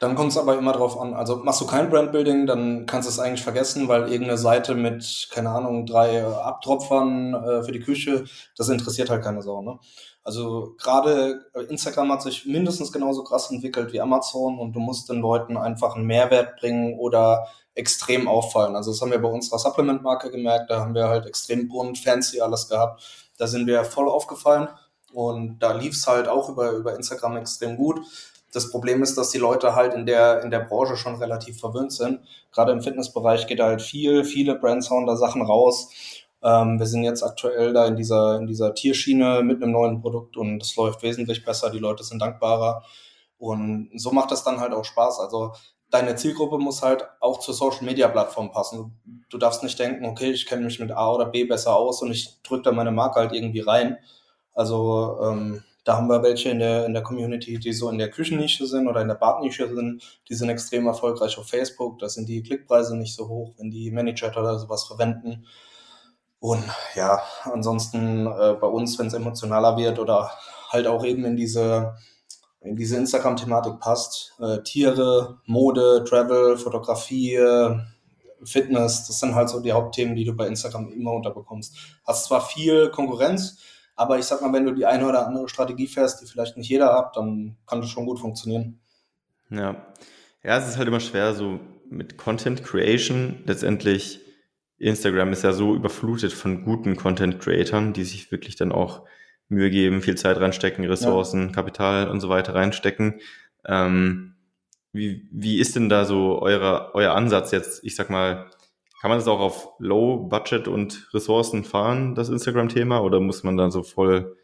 Dann 0.00 0.16
kommt 0.16 0.32
es 0.32 0.38
aber 0.38 0.58
immer 0.58 0.72
drauf 0.72 0.98
an. 0.98 1.14
Also 1.14 1.36
machst 1.36 1.60
du 1.60 1.66
kein 1.66 1.90
Brandbuilding, 1.90 2.46
dann 2.46 2.86
kannst 2.86 3.08
du 3.08 3.10
es 3.10 3.18
eigentlich 3.18 3.42
vergessen, 3.42 3.88
weil 3.88 4.10
irgendeine 4.10 4.38
Seite 4.38 4.74
mit, 4.74 5.28
keine 5.30 5.50
Ahnung, 5.50 5.86
drei 5.86 6.24
Abtropfern 6.24 7.34
äh, 7.34 7.62
für 7.62 7.72
die 7.72 7.80
Küche, 7.80 8.24
das 8.56 8.70
interessiert 8.70 9.10
halt 9.10 9.22
keine 9.22 9.42
Sau. 9.42 9.62
Ne? 9.62 9.78
Also 10.24 10.74
gerade 10.78 11.44
Instagram 11.68 12.10
hat 12.12 12.22
sich 12.22 12.46
mindestens 12.46 12.90
genauso 12.90 13.22
krass 13.24 13.50
entwickelt 13.50 13.92
wie 13.92 14.00
Amazon 14.00 14.58
und 14.58 14.72
du 14.72 14.80
musst 14.80 15.10
den 15.10 15.20
Leuten 15.20 15.58
einfach 15.58 15.94
einen 15.94 16.06
Mehrwert 16.06 16.56
bringen 16.58 16.98
oder 16.98 17.46
extrem 17.74 18.26
auffallen. 18.26 18.74
Also 18.74 18.90
das 18.90 19.00
haben 19.02 19.10
wir 19.10 19.20
bei 19.20 19.28
unserer 19.28 19.58
Supplement-Marke 19.58 20.30
gemerkt, 20.30 20.70
da 20.70 20.80
haben 20.80 20.94
wir 20.94 21.08
halt 21.08 21.26
extrem 21.26 21.68
bunt, 21.68 21.98
fancy 21.98 22.40
alles 22.40 22.68
gehabt. 22.68 23.02
Da 23.36 23.46
sind 23.46 23.66
wir 23.66 23.84
voll 23.84 24.08
aufgefallen 24.08 24.68
und 25.12 25.58
da 25.58 25.72
lief 25.72 25.94
es 25.94 26.06
halt 26.06 26.26
auch 26.26 26.48
über, 26.48 26.70
über 26.70 26.96
Instagram 26.96 27.36
extrem 27.36 27.76
gut. 27.76 28.00
Das 28.54 28.70
Problem 28.70 29.02
ist, 29.02 29.18
dass 29.18 29.30
die 29.30 29.38
Leute 29.38 29.74
halt 29.74 29.94
in 29.94 30.06
der, 30.06 30.42
in 30.42 30.50
der 30.50 30.60
Branche 30.60 30.96
schon 30.96 31.16
relativ 31.16 31.58
verwöhnt 31.58 31.92
sind. 31.92 32.20
Gerade 32.52 32.70
im 32.70 32.82
Fitnessbereich 32.82 33.48
geht 33.48 33.58
halt 33.58 33.82
viel, 33.82 34.24
viele 34.24 34.54
Brands 34.54 34.90
hauen 34.90 35.06
da 35.06 35.16
Sachen 35.16 35.42
raus. 35.42 35.88
Ähm, 36.44 36.78
wir 36.78 36.86
sind 36.86 37.04
jetzt 37.04 37.22
aktuell 37.22 37.72
da 37.72 37.86
in 37.86 37.96
dieser, 37.96 38.36
in 38.36 38.46
dieser 38.46 38.74
Tierschiene 38.74 39.42
mit 39.42 39.62
einem 39.62 39.72
neuen 39.72 40.00
Produkt 40.00 40.36
und 40.36 40.62
es 40.62 40.76
läuft 40.76 41.02
wesentlich 41.02 41.44
besser. 41.44 41.70
Die 41.70 41.78
Leute 41.78 42.04
sind 42.04 42.20
dankbarer. 42.20 42.84
Und 43.38 43.90
so 43.96 44.12
macht 44.12 44.30
das 44.30 44.44
dann 44.44 44.60
halt 44.60 44.72
auch 44.72 44.84
Spaß. 44.84 45.20
Also 45.20 45.52
deine 45.90 46.16
Zielgruppe 46.16 46.58
muss 46.58 46.82
halt 46.82 47.06
auch 47.20 47.38
zur 47.40 47.54
Social 47.54 47.84
Media 47.84 48.08
Plattform 48.08 48.52
passen. 48.52 49.00
Du 49.30 49.38
darfst 49.38 49.62
nicht 49.62 49.78
denken, 49.78 50.04
okay, 50.04 50.30
ich 50.32 50.46
kenne 50.46 50.64
mich 50.64 50.78
mit 50.80 50.92
A 50.92 51.12
oder 51.12 51.26
B 51.26 51.44
besser 51.44 51.76
aus 51.76 52.02
und 52.02 52.10
ich 52.10 52.42
drücke 52.42 52.64
da 52.64 52.72
meine 52.72 52.92
Marke 52.92 53.20
halt 53.20 53.32
irgendwie 53.32 53.60
rein. 53.60 53.96
Also 54.52 55.18
ähm, 55.22 55.62
da 55.84 55.96
haben 55.96 56.08
wir 56.08 56.22
welche 56.22 56.50
in 56.50 56.58
der, 56.58 56.86
in 56.86 56.94
der 56.94 57.02
Community, 57.02 57.58
die 57.58 57.72
so 57.72 57.90
in 57.90 57.98
der 57.98 58.10
Küchennische 58.10 58.66
sind 58.66 58.88
oder 58.88 59.02
in 59.02 59.08
der 59.08 59.14
Badnische 59.14 59.72
sind. 59.74 60.02
Die 60.28 60.34
sind 60.34 60.48
extrem 60.48 60.86
erfolgreich 60.86 61.38
auf 61.38 61.48
Facebook. 61.48 61.98
Da 61.98 62.08
sind 62.08 62.28
die 62.28 62.42
Klickpreise 62.42 62.96
nicht 62.96 63.14
so 63.14 63.28
hoch, 63.28 63.54
wenn 63.58 63.70
die 63.70 63.90
Manager 63.90 64.28
oder 64.28 64.58
sowas 64.58 64.84
verwenden. 64.84 65.46
Und 66.44 66.62
ja, 66.94 67.22
ansonsten 67.44 68.26
äh, 68.26 68.54
bei 68.60 68.66
uns, 68.66 68.98
wenn 68.98 69.06
es 69.06 69.14
emotionaler 69.14 69.78
wird 69.78 69.98
oder 69.98 70.30
halt 70.68 70.86
auch 70.86 71.02
eben 71.02 71.24
in 71.24 71.36
diese, 71.36 71.96
in 72.60 72.76
diese 72.76 72.98
Instagram-Thematik 72.98 73.80
passt, 73.80 74.34
äh, 74.40 74.62
Tiere, 74.62 75.38
Mode, 75.46 76.04
Travel, 76.06 76.58
Fotografie, 76.58 77.38
Fitness, 78.44 79.06
das 79.06 79.20
sind 79.20 79.34
halt 79.34 79.48
so 79.48 79.60
die 79.60 79.72
Hauptthemen, 79.72 80.16
die 80.16 80.26
du 80.26 80.34
bei 80.34 80.46
Instagram 80.46 80.92
immer 80.92 81.12
unterbekommst. 81.12 81.78
Hast 82.06 82.26
zwar 82.26 82.42
viel 82.42 82.90
Konkurrenz, 82.90 83.62
aber 83.96 84.18
ich 84.18 84.26
sag 84.26 84.42
mal, 84.42 84.52
wenn 84.52 84.66
du 84.66 84.74
die 84.74 84.84
eine 84.84 85.08
oder 85.08 85.26
andere 85.26 85.48
Strategie 85.48 85.86
fährst, 85.86 86.20
die 86.20 86.26
vielleicht 86.26 86.58
nicht 86.58 86.68
jeder 86.68 86.92
hat, 86.92 87.16
dann 87.16 87.56
kann 87.66 87.80
das 87.80 87.88
schon 87.88 88.04
gut 88.04 88.20
funktionieren. 88.20 88.80
Ja. 89.48 89.76
Ja, 90.42 90.58
es 90.58 90.68
ist 90.68 90.76
halt 90.76 90.88
immer 90.88 91.00
schwer, 91.00 91.34
so 91.34 91.58
mit 91.88 92.18
Content 92.18 92.62
Creation. 92.62 93.42
Letztendlich, 93.46 94.20
Instagram 94.78 95.32
ist 95.32 95.44
ja 95.44 95.52
so 95.52 95.74
überflutet 95.74 96.32
von 96.32 96.64
guten 96.64 96.96
Content 96.96 97.40
Creatern, 97.40 97.92
die 97.92 98.04
sich 98.04 98.30
wirklich 98.32 98.56
dann 98.56 98.72
auch 98.72 99.06
Mühe 99.48 99.70
geben, 99.70 100.02
viel 100.02 100.16
Zeit 100.16 100.38
reinstecken, 100.38 100.84
Ressourcen, 100.84 101.48
ja. 101.48 101.52
Kapital 101.52 102.08
und 102.08 102.20
so 102.20 102.28
weiter 102.28 102.54
reinstecken. 102.54 103.20
Ähm, 103.66 104.34
wie, 104.92 105.28
wie 105.30 105.58
ist 105.58 105.76
denn 105.76 105.88
da 105.88 106.04
so 106.04 106.40
eure, 106.40 106.94
euer 106.94 107.14
Ansatz 107.14 107.50
jetzt? 107.50 107.84
Ich 107.84 107.96
sag 107.96 108.10
mal, 108.10 108.46
kann 109.00 109.10
man 109.10 109.18
das 109.18 109.28
auch 109.28 109.40
auf 109.40 109.68
Low 109.78 110.16
Budget 110.16 110.66
und 110.66 111.08
Ressourcen 111.12 111.64
fahren, 111.64 112.14
das 112.14 112.30
Instagram-Thema, 112.30 113.02
oder 113.02 113.20
muss 113.20 113.42
man 113.42 113.56
dann 113.56 113.70
so 113.70 113.82
voll 113.82 114.36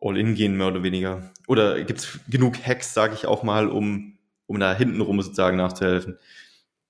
all 0.00 0.18
in 0.18 0.34
gehen, 0.34 0.56
mehr 0.56 0.66
oder 0.66 0.82
weniger? 0.82 1.32
Oder 1.46 1.82
gibt 1.82 2.00
es 2.00 2.20
genug 2.28 2.58
Hacks, 2.58 2.92
sage 2.92 3.14
ich 3.14 3.26
auch 3.26 3.42
mal, 3.42 3.68
um, 3.68 4.18
um 4.46 4.60
da 4.60 4.74
hintenrum 4.74 5.22
sozusagen 5.22 5.56
nachzuhelfen? 5.56 6.18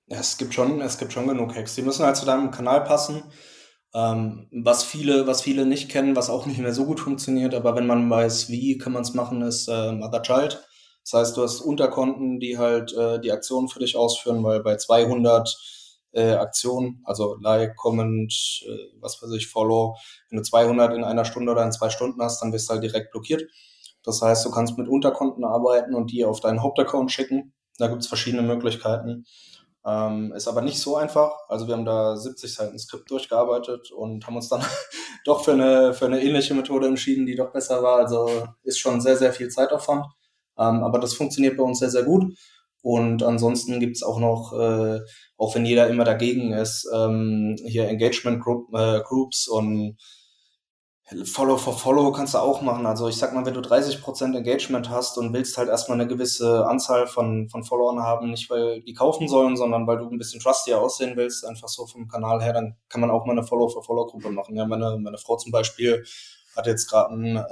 Es 0.09 0.37
gibt 0.39 0.55
schon, 0.55 0.81
es 0.81 0.99
gibt 0.99 1.13
schon 1.13 1.27
genug 1.27 1.55
Hacks. 1.55 1.75
Die 1.75 1.83
müssen 1.83 2.05
halt 2.05 2.17
zu 2.17 2.27
deinem 2.27 2.51
Kanal 2.51 2.85
passen. 2.85 3.25
Ähm, 3.95 4.49
was 4.53 4.85
viele, 4.85 5.27
was 5.27 5.43
viele 5.43 5.67
nicht 5.67 5.91
kennen, 5.91 6.17
was 6.17 6.31
auch 6.31 6.47
nicht 6.47 6.59
mehr 6.59 6.75
so 6.75 6.85
gut 6.87 7.01
funktioniert, 7.01 7.55
aber 7.55 7.75
wenn 7.77 7.87
man 7.87 8.09
weiß, 8.11 8.51
wie 8.51 8.79
kann 8.79 8.93
man 8.93 9.03
es 9.03 9.15
machen, 9.15 9.43
ist 9.43 9.69
äh, 9.69 9.93
Mother 9.93 10.23
Child. 10.23 10.63
Das 11.03 11.13
heißt, 11.15 11.37
du 11.37 11.43
hast 11.43 11.61
Unterkonten, 11.61 12.41
die 12.41 12.59
halt 12.59 12.93
äh, 12.93 13.21
die 13.21 13.33
Aktionen 13.33 13.69
für 13.69 13.79
dich 13.79 13.97
ausführen, 13.97 14.43
weil 14.45 14.63
bei 14.63 14.77
200 14.77 15.57
äh, 16.13 16.33
Aktion, 16.33 17.01
also 17.05 17.37
Like, 17.41 17.77
Comment, 17.77 18.33
äh, 18.69 18.99
was 19.01 19.23
weiß 19.23 19.31
ich, 19.33 19.49
Follow. 19.49 19.97
Wenn 20.31 20.39
du 20.39 20.43
200 20.43 20.95
in 20.95 21.05
einer 21.05 21.25
Stunde 21.25 21.53
oder 21.53 21.63
in 21.65 21.73
zwei 21.73 21.91
Stunden 21.91 22.21
hast, 22.23 22.43
dann 22.43 22.53
wirst 22.53 22.69
du 22.69 22.75
halt 22.75 22.83
direkt 22.83 23.13
blockiert. 23.13 23.45
Das 24.03 24.21
heißt, 24.23 24.45
du 24.45 24.51
kannst 24.51 24.79
mit 24.79 24.89
Unterkonten 24.89 25.45
arbeiten 25.45 25.95
und 25.95 26.11
die 26.13 26.25
auf 26.25 26.41
deinen 26.41 26.63
Hauptaccount 26.63 27.11
schicken. 27.13 27.55
Da 27.79 27.89
gibt's 27.89 28.07
verschiedene 28.07 28.43
Möglichkeiten. 28.43 29.25
Ähm, 29.87 30.33
ist 30.33 30.49
aber 30.49 30.63
nicht 30.63 30.81
so 30.81 30.97
einfach. 30.97 31.33
Also 31.49 31.69
wir 31.69 31.75
haben 31.75 31.85
da 31.85 32.17
70 32.17 32.53
Seiten 32.53 32.79
Skript 32.79 33.09
durchgearbeitet 33.09 33.93
und 33.93 34.27
haben 34.27 34.37
uns 34.37 34.49
dann 34.49 34.65
doch 35.25 35.45
für 35.45 35.53
eine, 35.53 35.95
für 35.95 36.07
eine 36.07 36.23
ähnliche 36.23 36.55
Methode 36.55 36.89
entschieden, 36.89 37.25
die 37.25 37.37
doch 37.37 37.53
besser 37.53 37.83
war. 37.83 37.99
Also 37.99 38.29
ist 38.65 38.81
schon 38.81 39.01
sehr, 39.01 39.17
sehr 39.17 39.33
viel 39.33 39.49
Zeitaufwand. 39.49 40.07
Ähm, 40.59 40.83
aber 40.83 40.99
das 40.99 41.15
funktioniert 41.15 41.57
bei 41.57 41.63
uns 41.63 41.79
sehr, 41.79 41.91
sehr 41.91 42.03
gut. 42.03 42.35
Und 42.83 43.23
ansonsten 43.23 43.79
gibt's 43.81 44.03
auch 44.03 44.19
noch, 44.19 44.53
äh, 44.53 45.01
auch 45.37 45.55
wenn 45.55 45.65
jeder 45.67 45.89
immer 45.89 46.05
dagegen 46.05 46.53
ist, 46.53 46.89
ähm, 46.93 47.57
hier 47.65 47.89
Engagement 47.89 48.43
Group, 48.43 48.75
äh, 48.75 49.01
Groups 49.03 49.49
und 49.49 49.97
Follow 51.25 51.57
for 51.57 51.79
Follow 51.79 52.11
kannst 52.11 52.35
du 52.35 52.39
auch 52.39 52.63
machen. 52.63 52.85
Also 52.85 53.07
ich 53.07 53.17
sag 53.17 53.33
mal, 53.33 53.47
wenn 53.47 53.55
du 53.55 53.61
30% 53.61 54.37
Engagement 54.37 54.91
hast 54.91 55.17
und 55.19 55.33
willst 55.33 55.57
halt 55.57 55.69
erstmal 55.69 56.01
eine 56.01 56.09
gewisse 56.09 56.67
Anzahl 56.67 57.07
von, 57.07 57.49
von 57.49 57.63
Followern 57.63 58.01
haben, 58.01 58.31
nicht 58.31 58.51
weil 58.51 58.83
die 58.83 58.93
kaufen 58.93 59.29
sollen, 59.29 59.57
sondern 59.57 59.87
weil 59.87 59.99
du 59.99 60.09
ein 60.09 60.19
bisschen 60.19 60.41
trustier 60.41 60.81
aussehen 60.81 61.17
willst, 61.17 61.47
einfach 61.47 61.69
so 61.69 61.87
vom 61.87 62.09
Kanal 62.09 62.43
her, 62.43 62.53
dann 62.53 62.77
kann 62.89 63.01
man 63.01 63.13
auch 63.13 63.25
mal 63.25 63.33
eine 63.33 63.45
Follow 63.45 63.69
for 63.69 63.85
Follow 63.85 64.07
Gruppe 64.07 64.31
machen. 64.31 64.57
Ja, 64.57 64.67
meine, 64.67 64.99
meine 64.99 65.19
Frau 65.19 65.37
zum 65.37 65.53
Beispiel 65.53 66.05
hat 66.57 66.67
jetzt 66.67 66.91
gerade 66.91 67.11
einen 67.11 67.37
äh, 67.37 67.45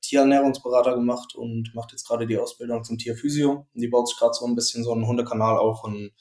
Tierernährungsberater 0.00 0.94
gemacht 0.94 1.34
und 1.34 1.74
macht 1.74 1.92
jetzt 1.92 2.08
gerade 2.08 2.26
die 2.26 2.38
Ausbildung 2.38 2.82
zum 2.82 2.96
Tierphysio. 2.96 3.66
Die 3.74 3.88
baut 3.88 4.08
sich 4.08 4.18
gerade 4.18 4.32
so 4.32 4.46
ein 4.46 4.54
bisschen 4.54 4.84
so 4.84 4.92
einen 4.92 5.06
Hundekanal 5.06 5.58
auf 5.58 5.84
und 5.84 6.12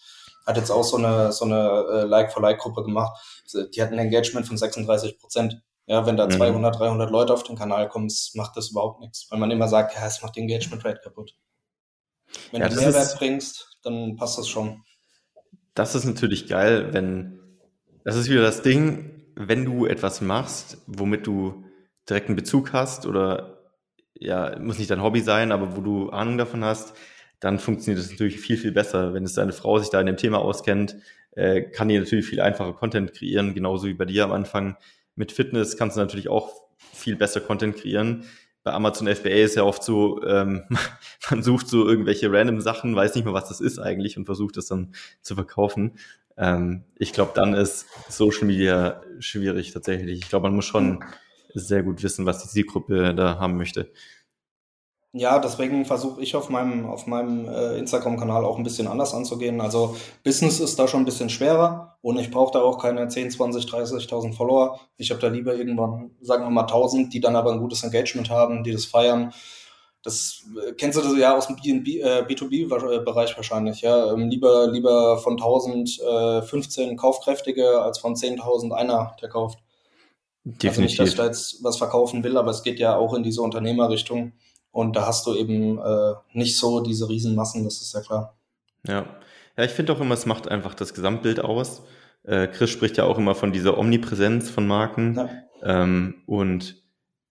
hat 0.46 0.58
jetzt 0.58 0.72
auch 0.72 0.84
so 0.84 0.98
eine, 0.98 1.32
so 1.32 1.46
eine 1.46 1.86
äh, 1.90 2.04
Like-for-Like-Gruppe 2.04 2.84
gemacht. 2.84 3.18
Die 3.74 3.82
hat 3.82 3.92
ein 3.92 4.00
Engagement 4.00 4.46
von 4.46 4.58
36 4.58 5.20
Prozent. 5.20 5.62
Ja, 5.92 6.06
wenn 6.06 6.16
da 6.16 6.26
mhm. 6.26 6.32
200, 6.32 6.80
300 6.80 7.12
Leute 7.12 7.34
auf 7.34 7.44
den 7.44 7.58
Kanal 7.58 7.90
kommen, 7.90 8.10
macht 8.36 8.56
das 8.56 8.70
überhaupt 8.72 9.02
nichts. 9.02 9.28
Weil 9.30 9.40
man 9.40 9.52
immer 9.52 9.68
sagt, 9.68 9.94
ja, 9.94 10.08
es 10.08 10.22
macht 10.22 10.38
die 10.38 10.40
Engagement 10.40 10.86
Rate 10.86 11.02
kaputt. 11.04 11.36
Wenn 12.54 12.62
ja, 12.62 12.70
du 12.70 12.76
Mehrwert 12.76 13.04
ist, 13.04 13.18
bringst, 13.18 13.78
dann 13.84 14.16
passt 14.16 14.38
das 14.38 14.48
schon. 14.48 14.86
Das 15.74 15.94
ist 15.94 16.06
natürlich 16.06 16.48
geil, 16.48 16.94
wenn, 16.94 17.42
das 18.06 18.16
ist 18.16 18.30
wieder 18.30 18.42
das 18.42 18.62
Ding, 18.62 19.26
wenn 19.36 19.66
du 19.66 19.86
etwas 19.86 20.22
machst, 20.22 20.78
womit 20.88 21.28
du 21.28 21.66
direkten 22.10 22.38
Bezug 22.38 22.72
hast 22.72 23.06
oder 23.06 23.58
ja, 24.14 24.58
muss 24.60 24.80
nicht 24.80 24.92
dein 24.92 25.04
Hobby 25.04 25.20
sein, 25.20 25.52
aber 25.52 25.76
wo 25.76 25.82
du 25.82 26.10
Ahnung 26.10 26.38
davon 26.38 26.64
hast, 26.64 26.94
dann 27.42 27.60
funktioniert 27.60 28.02
das 28.02 28.12
natürlich 28.12 28.40
viel, 28.40 28.56
viel 28.56 28.72
besser. 28.72 29.14
Wenn 29.14 29.26
es 29.26 29.34
deine 29.34 29.52
Frau 29.52 29.78
sich 29.78 29.90
da 29.90 30.00
in 30.00 30.06
dem 30.06 30.16
Thema 30.16 30.38
auskennt, 30.38 30.96
äh, 31.32 31.64
kann 31.64 31.90
die 31.90 32.00
natürlich 32.00 32.26
viel 32.28 32.40
einfacher 32.40 32.72
Content 32.72 33.12
kreieren, 33.12 33.54
genauso 33.54 33.88
wie 33.88 33.94
bei 33.94 34.06
dir 34.06 34.24
am 34.24 34.32
Anfang. 34.32 34.78
Mit 35.16 35.32
Fitness 35.32 35.78
kannst 35.78 35.98
du 35.98 36.02
natürlich 36.02 36.30
auch 36.30 36.62
viel 36.94 37.16
besser 37.16 37.42
Content 37.42 37.78
kreieren. 37.78 38.26
Bei 38.64 38.74
Amazon 38.74 39.08
FBA 39.08 39.30
ist 39.30 39.56
ja 39.56 39.64
oft 39.64 39.84
so, 39.84 40.24
ähm, 40.24 40.64
man 41.32 41.44
sucht 41.44 41.68
so 41.68 41.88
irgendwelche 41.88 42.32
random 42.32 42.62
Sachen, 42.62 42.96
weiß 42.96 43.16
nicht 43.16 43.26
mehr, 43.26 43.34
was 43.34 43.48
das 43.48 43.60
ist 43.60 43.80
eigentlich 43.80 44.18
und 44.18 44.26
versucht 44.26 44.58
das 44.58 44.68
dann 44.68 44.94
zu 45.22 45.36
verkaufen. 45.36 45.98
Ähm, 46.38 46.84
ich 46.98 47.14
glaube, 47.14 47.32
dann 47.36 47.54
ist 47.54 47.88
Social 48.10 48.46
Media 48.46 49.02
schwierig 49.20 49.72
tatsächlich. 49.72 50.20
Ich 50.20 50.30
glaube, 50.30 50.48
man 50.48 50.56
muss 50.56 50.66
schon 50.66 51.04
sehr 51.54 51.84
gut 51.84 52.04
wissen, 52.04 52.26
was 52.26 52.44
die 52.44 52.50
Zielgruppe 52.50 53.14
da 53.14 53.40
haben 53.40 53.58
möchte. 53.58 53.92
Ja, 55.14 55.40
deswegen 55.40 55.84
versuche 55.84 56.22
ich 56.22 56.38
auf 56.38 56.50
meinem, 56.50 56.86
auf 56.86 57.06
meinem 57.06 57.46
äh, 57.50 57.78
Instagram-Kanal 57.78 58.46
auch 58.46 58.58
ein 58.58 58.64
bisschen 58.64 58.88
anders 58.88 59.14
anzugehen. 59.14 59.60
Also 59.60 59.98
Business 60.24 60.62
ist 60.62 60.80
da 60.80 60.88
schon 60.88 61.02
ein 61.02 61.06
bisschen 61.06 61.30
schwerer 61.30 61.98
und 62.02 62.18
ich 62.18 62.32
brauche 62.32 62.54
da 62.54 62.62
auch 62.62 62.78
keine 62.78 63.10
10, 63.10 63.32
20, 63.32 63.66
30.000 63.66 64.34
Follower. 64.34 64.80
Ich 64.96 65.12
habe 65.12 65.20
da 65.20 65.28
lieber 65.28 65.54
irgendwann, 65.54 66.12
sagen 66.22 66.46
wir 66.46 66.50
mal 66.50 66.62
1000, 66.62 67.14
die 67.14 67.20
dann 67.20 67.36
aber 67.36 67.52
ein 67.52 67.60
gutes 67.60 67.84
Engagement 67.84 68.30
haben, 68.30 68.64
die 68.64 68.72
das 68.72 68.86
feiern. 68.86 69.34
Das 70.02 70.46
äh, 70.66 70.72
kennst 70.74 70.98
du 70.98 71.02
das 71.02 71.18
ja 71.18 71.36
aus 71.36 71.48
dem 71.48 71.58
B2B-Bereich 71.58 73.34
äh, 73.34 73.36
wahrscheinlich, 73.36 73.82
ja. 73.82 74.14
Ähm, 74.14 74.30
lieber, 74.30 74.68
lieber 74.72 75.18
von 75.18 75.34
1000 75.34 76.00
äh, 76.00 76.42
15 76.42 76.96
Kaufkräftige 76.96 77.82
als 77.82 78.00
von 78.00 78.16
10.000 78.16 78.72
einer, 78.72 79.18
der 79.22 79.28
kauft. 79.28 79.60
Definitiv. 80.46 80.70
Also 80.70 80.82
nicht, 80.82 81.00
dass 81.00 81.10
ich 81.10 81.16
da 81.16 81.26
jetzt 81.26 81.64
was 81.64 81.78
verkaufen 81.78 82.24
will, 82.24 82.38
aber 82.38 82.52
es 82.52 82.64
geht 82.64 82.80
ja 82.80 82.96
auch 82.96 83.14
in 83.14 83.24
diese 83.24 83.42
Unternehmerrichtung. 83.42 84.32
Und 84.72 84.96
da 84.96 85.06
hast 85.06 85.28
du 85.28 85.36
eben 85.36 85.78
äh, 85.80 86.14
nicht 86.34 86.58
so 86.58 86.80
diese 86.80 87.10
Riesenmassen, 87.10 87.64
das 87.64 87.82
ist 87.82 87.94
ja 87.94 88.02
klar. 88.02 88.38
Ja, 88.88 89.06
ja 89.58 89.64
ich 89.64 89.72
finde 89.72 89.94
auch 89.94 90.00
immer, 90.00 90.14
es 90.14 90.26
macht 90.26 90.48
einfach 90.48 90.74
das 90.74 90.94
Gesamtbild 90.94 91.42
aus. 91.42 91.84
Äh, 92.24 92.48
Chris 92.48 92.70
spricht 92.70 92.98
ja 92.98 93.04
auch 93.04 93.18
immer 93.18 93.36
von 93.36 93.52
dieser 93.52 93.78
Omnipräsenz 93.78 94.50
von 94.50 94.68
Marken. 94.68 95.16
Ja. 95.16 95.30
Ähm, 95.64 96.22
und 96.26 96.82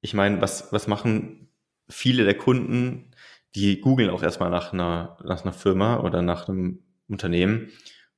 ich 0.00 0.14
meine, 0.14 0.40
was, 0.40 0.72
was 0.72 0.87
machen 0.87 1.48
viele 1.88 2.24
der 2.24 2.37
Kunden? 2.37 3.11
Die 3.55 3.81
googeln 3.81 4.11
auch 4.11 4.22
erstmal 4.22 4.50
nach 4.50 4.72
einer, 4.72 5.16
nach 5.24 5.42
einer 5.42 5.53
Firma 5.53 6.00
oder 6.00 6.22
nach 6.22 6.48
einem 6.48 6.83
Unternehmen. 7.09 7.70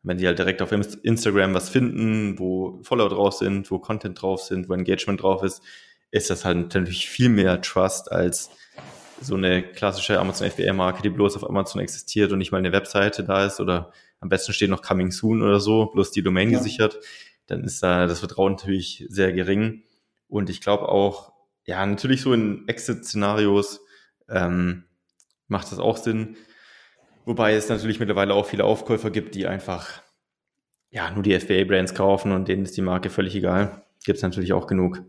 Wenn 0.02 0.18
die 0.18 0.26
halt 0.26 0.38
direkt 0.38 0.60
auf 0.62 0.72
Instagram 0.72 1.54
was 1.54 1.68
finden, 1.68 2.38
wo 2.38 2.80
Follower 2.82 3.08
drauf 3.08 3.34
sind, 3.34 3.70
wo 3.70 3.78
Content 3.78 4.20
drauf 4.20 4.42
sind, 4.42 4.68
wo 4.68 4.74
Engagement 4.74 5.22
drauf 5.22 5.44
ist, 5.44 5.62
ist 6.10 6.28
das 6.28 6.44
halt 6.44 6.56
natürlich 6.58 7.08
viel 7.08 7.28
mehr 7.28 7.60
Trust 7.60 8.10
als 8.10 8.50
so 9.22 9.34
eine 9.34 9.62
klassische 9.62 10.18
Amazon 10.18 10.50
FBA-Marke, 10.50 11.02
die 11.02 11.10
bloß 11.10 11.36
auf 11.36 11.48
Amazon 11.48 11.80
existiert 11.80 12.32
und 12.32 12.38
nicht 12.38 12.52
mal 12.52 12.58
eine 12.58 12.72
Webseite 12.72 13.24
da 13.24 13.44
ist 13.44 13.60
oder 13.60 13.92
am 14.20 14.28
besten 14.28 14.52
steht 14.52 14.70
noch 14.70 14.82
Coming 14.82 15.10
Soon 15.10 15.42
oder 15.42 15.60
so, 15.60 15.86
bloß 15.86 16.10
die 16.10 16.22
Domain 16.22 16.50
ja. 16.50 16.58
gesichert, 16.58 16.98
dann 17.46 17.64
ist 17.64 17.82
da 17.82 18.06
das 18.06 18.20
Vertrauen 18.20 18.52
natürlich 18.52 19.04
sehr 19.08 19.32
gering. 19.32 19.82
Und 20.28 20.48
ich 20.48 20.60
glaube 20.60 20.88
auch, 20.88 21.32
ja, 21.64 21.84
natürlich 21.84 22.22
so 22.22 22.32
in 22.32 22.66
Exit-Szenarios 22.68 23.80
ähm, 24.28 24.84
macht 25.48 25.70
das 25.70 25.78
auch 25.78 25.96
Sinn. 25.96 26.36
Wobei 27.24 27.54
es 27.54 27.68
natürlich 27.68 28.00
mittlerweile 28.00 28.34
auch 28.34 28.46
viele 28.46 28.64
Aufkäufer 28.64 29.10
gibt, 29.10 29.34
die 29.34 29.46
einfach 29.46 30.02
ja 30.90 31.10
nur 31.10 31.22
die 31.22 31.38
FBA-Brands 31.38 31.94
kaufen 31.94 32.32
und 32.32 32.48
denen 32.48 32.64
ist 32.64 32.76
die 32.76 32.82
Marke 32.82 33.10
völlig 33.10 33.34
egal. 33.34 33.84
Gibt 34.04 34.16
es 34.16 34.22
natürlich 34.22 34.52
auch 34.52 34.66
genug. 34.66 35.02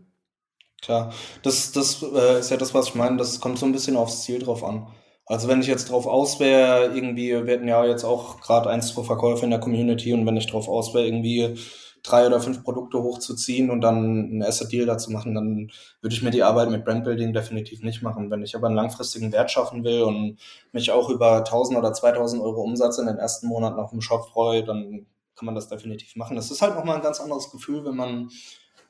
Klar, 0.82 1.12
das, 1.42 1.72
das 1.72 2.02
äh, 2.02 2.40
ist 2.40 2.50
ja 2.50 2.56
das, 2.56 2.74
was 2.74 2.88
ich 2.88 2.94
meine. 2.94 3.16
Das 3.16 3.40
kommt 3.40 3.58
so 3.58 3.66
ein 3.66 3.72
bisschen 3.72 3.96
aufs 3.96 4.22
Ziel 4.22 4.38
drauf 4.40 4.62
an. 4.62 4.86
Also 5.26 5.48
wenn 5.48 5.60
ich 5.60 5.66
jetzt 5.66 5.90
drauf 5.90 6.06
aus 6.06 6.38
wäre, 6.40 6.94
irgendwie, 6.94 7.46
wir 7.46 7.54
hatten 7.54 7.68
ja 7.68 7.84
jetzt 7.86 8.04
auch 8.04 8.40
gerade 8.40 8.68
eins 8.68 8.92
pro 8.92 9.02
Verkäufer 9.02 9.44
in 9.44 9.50
der 9.50 9.60
Community 9.60 10.12
und 10.12 10.26
wenn 10.26 10.36
ich 10.36 10.46
drauf 10.46 10.68
aus 10.68 10.92
wäre, 10.92 11.06
irgendwie 11.06 11.56
drei 12.02 12.26
oder 12.26 12.40
fünf 12.40 12.62
Produkte 12.62 13.02
hochzuziehen 13.02 13.70
und 13.70 13.80
dann 13.80 14.38
ein 14.38 14.42
Asset 14.42 14.70
Deal 14.70 14.84
dazu 14.86 15.10
machen, 15.10 15.34
dann 15.34 15.70
würde 16.02 16.14
ich 16.14 16.22
mir 16.22 16.30
die 16.30 16.42
Arbeit 16.42 16.70
mit 16.70 16.84
Brandbuilding 16.84 17.32
definitiv 17.32 17.82
nicht 17.82 18.02
machen. 18.02 18.30
Wenn 18.30 18.42
ich 18.42 18.54
aber 18.54 18.66
einen 18.66 18.76
langfristigen 18.76 19.32
Wert 19.32 19.50
schaffen 19.50 19.82
will 19.84 20.02
und 20.02 20.38
mich 20.72 20.90
auch 20.92 21.08
über 21.08 21.38
1000 21.38 21.78
oder 21.78 21.94
2000 21.94 22.42
Euro 22.42 22.60
Umsatz 22.62 22.98
in 22.98 23.06
den 23.06 23.16
ersten 23.16 23.46
Monaten 23.48 23.80
auf 23.80 23.90
dem 23.90 24.02
Shop 24.02 24.28
freue, 24.28 24.64
dann 24.64 25.06
kann 25.34 25.46
man 25.46 25.54
das 25.54 25.68
definitiv 25.68 26.14
machen. 26.16 26.36
Das 26.36 26.50
ist 26.50 26.60
halt 26.60 26.74
nochmal 26.74 26.96
ein 26.96 27.02
ganz 27.02 27.20
anderes 27.20 27.50
Gefühl, 27.50 27.84
wenn 27.86 27.96
man 27.96 28.30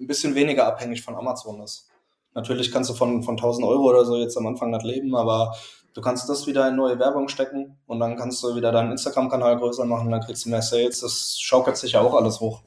ein 0.01 0.07
bisschen 0.07 0.35
weniger 0.35 0.67
abhängig 0.67 1.03
von 1.03 1.17
Amazon 1.17 1.61
ist. 1.63 1.89
Natürlich 2.35 2.73
kannst 2.73 2.91
du 2.91 2.95
von, 2.95 3.23
von 3.23 3.37
1000 3.37 3.67
Euro 3.67 3.89
oder 3.91 4.05
so 4.05 4.17
jetzt 4.17 4.37
am 4.37 4.47
Anfang 4.47 4.71
nicht 4.71 4.85
leben, 4.85 5.15
aber 5.15 5.55
du 5.95 6.01
kannst 6.01 6.29
das 6.29 6.47
wieder 6.47 6.69
in 6.69 6.77
neue 6.77 6.99
Werbung 6.99 7.29
stecken 7.29 7.79
und 7.87 8.01
dann 8.01 8.17
kannst 8.17 8.43
du 8.43 8.57
wieder 8.57 8.73
deinen 8.73 8.91
Instagram-Kanal 8.91 9.57
größer 9.59 9.85
machen, 9.85 10.11
dann 10.11 10.21
kriegst 10.21 10.45
du 10.45 10.51
mehr 10.51 10.63
Sales. 10.63 11.01
Das 11.01 11.39
schaukelt 11.39 11.77
sich 11.77 11.93
ja 11.93 12.01
auch 12.01 12.15
alles 12.15 12.41
hoch. 12.41 12.63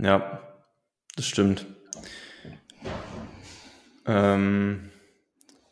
Ja, 0.00 0.40
das 1.16 1.26
stimmt. 1.26 1.66
Ähm, 4.06 4.90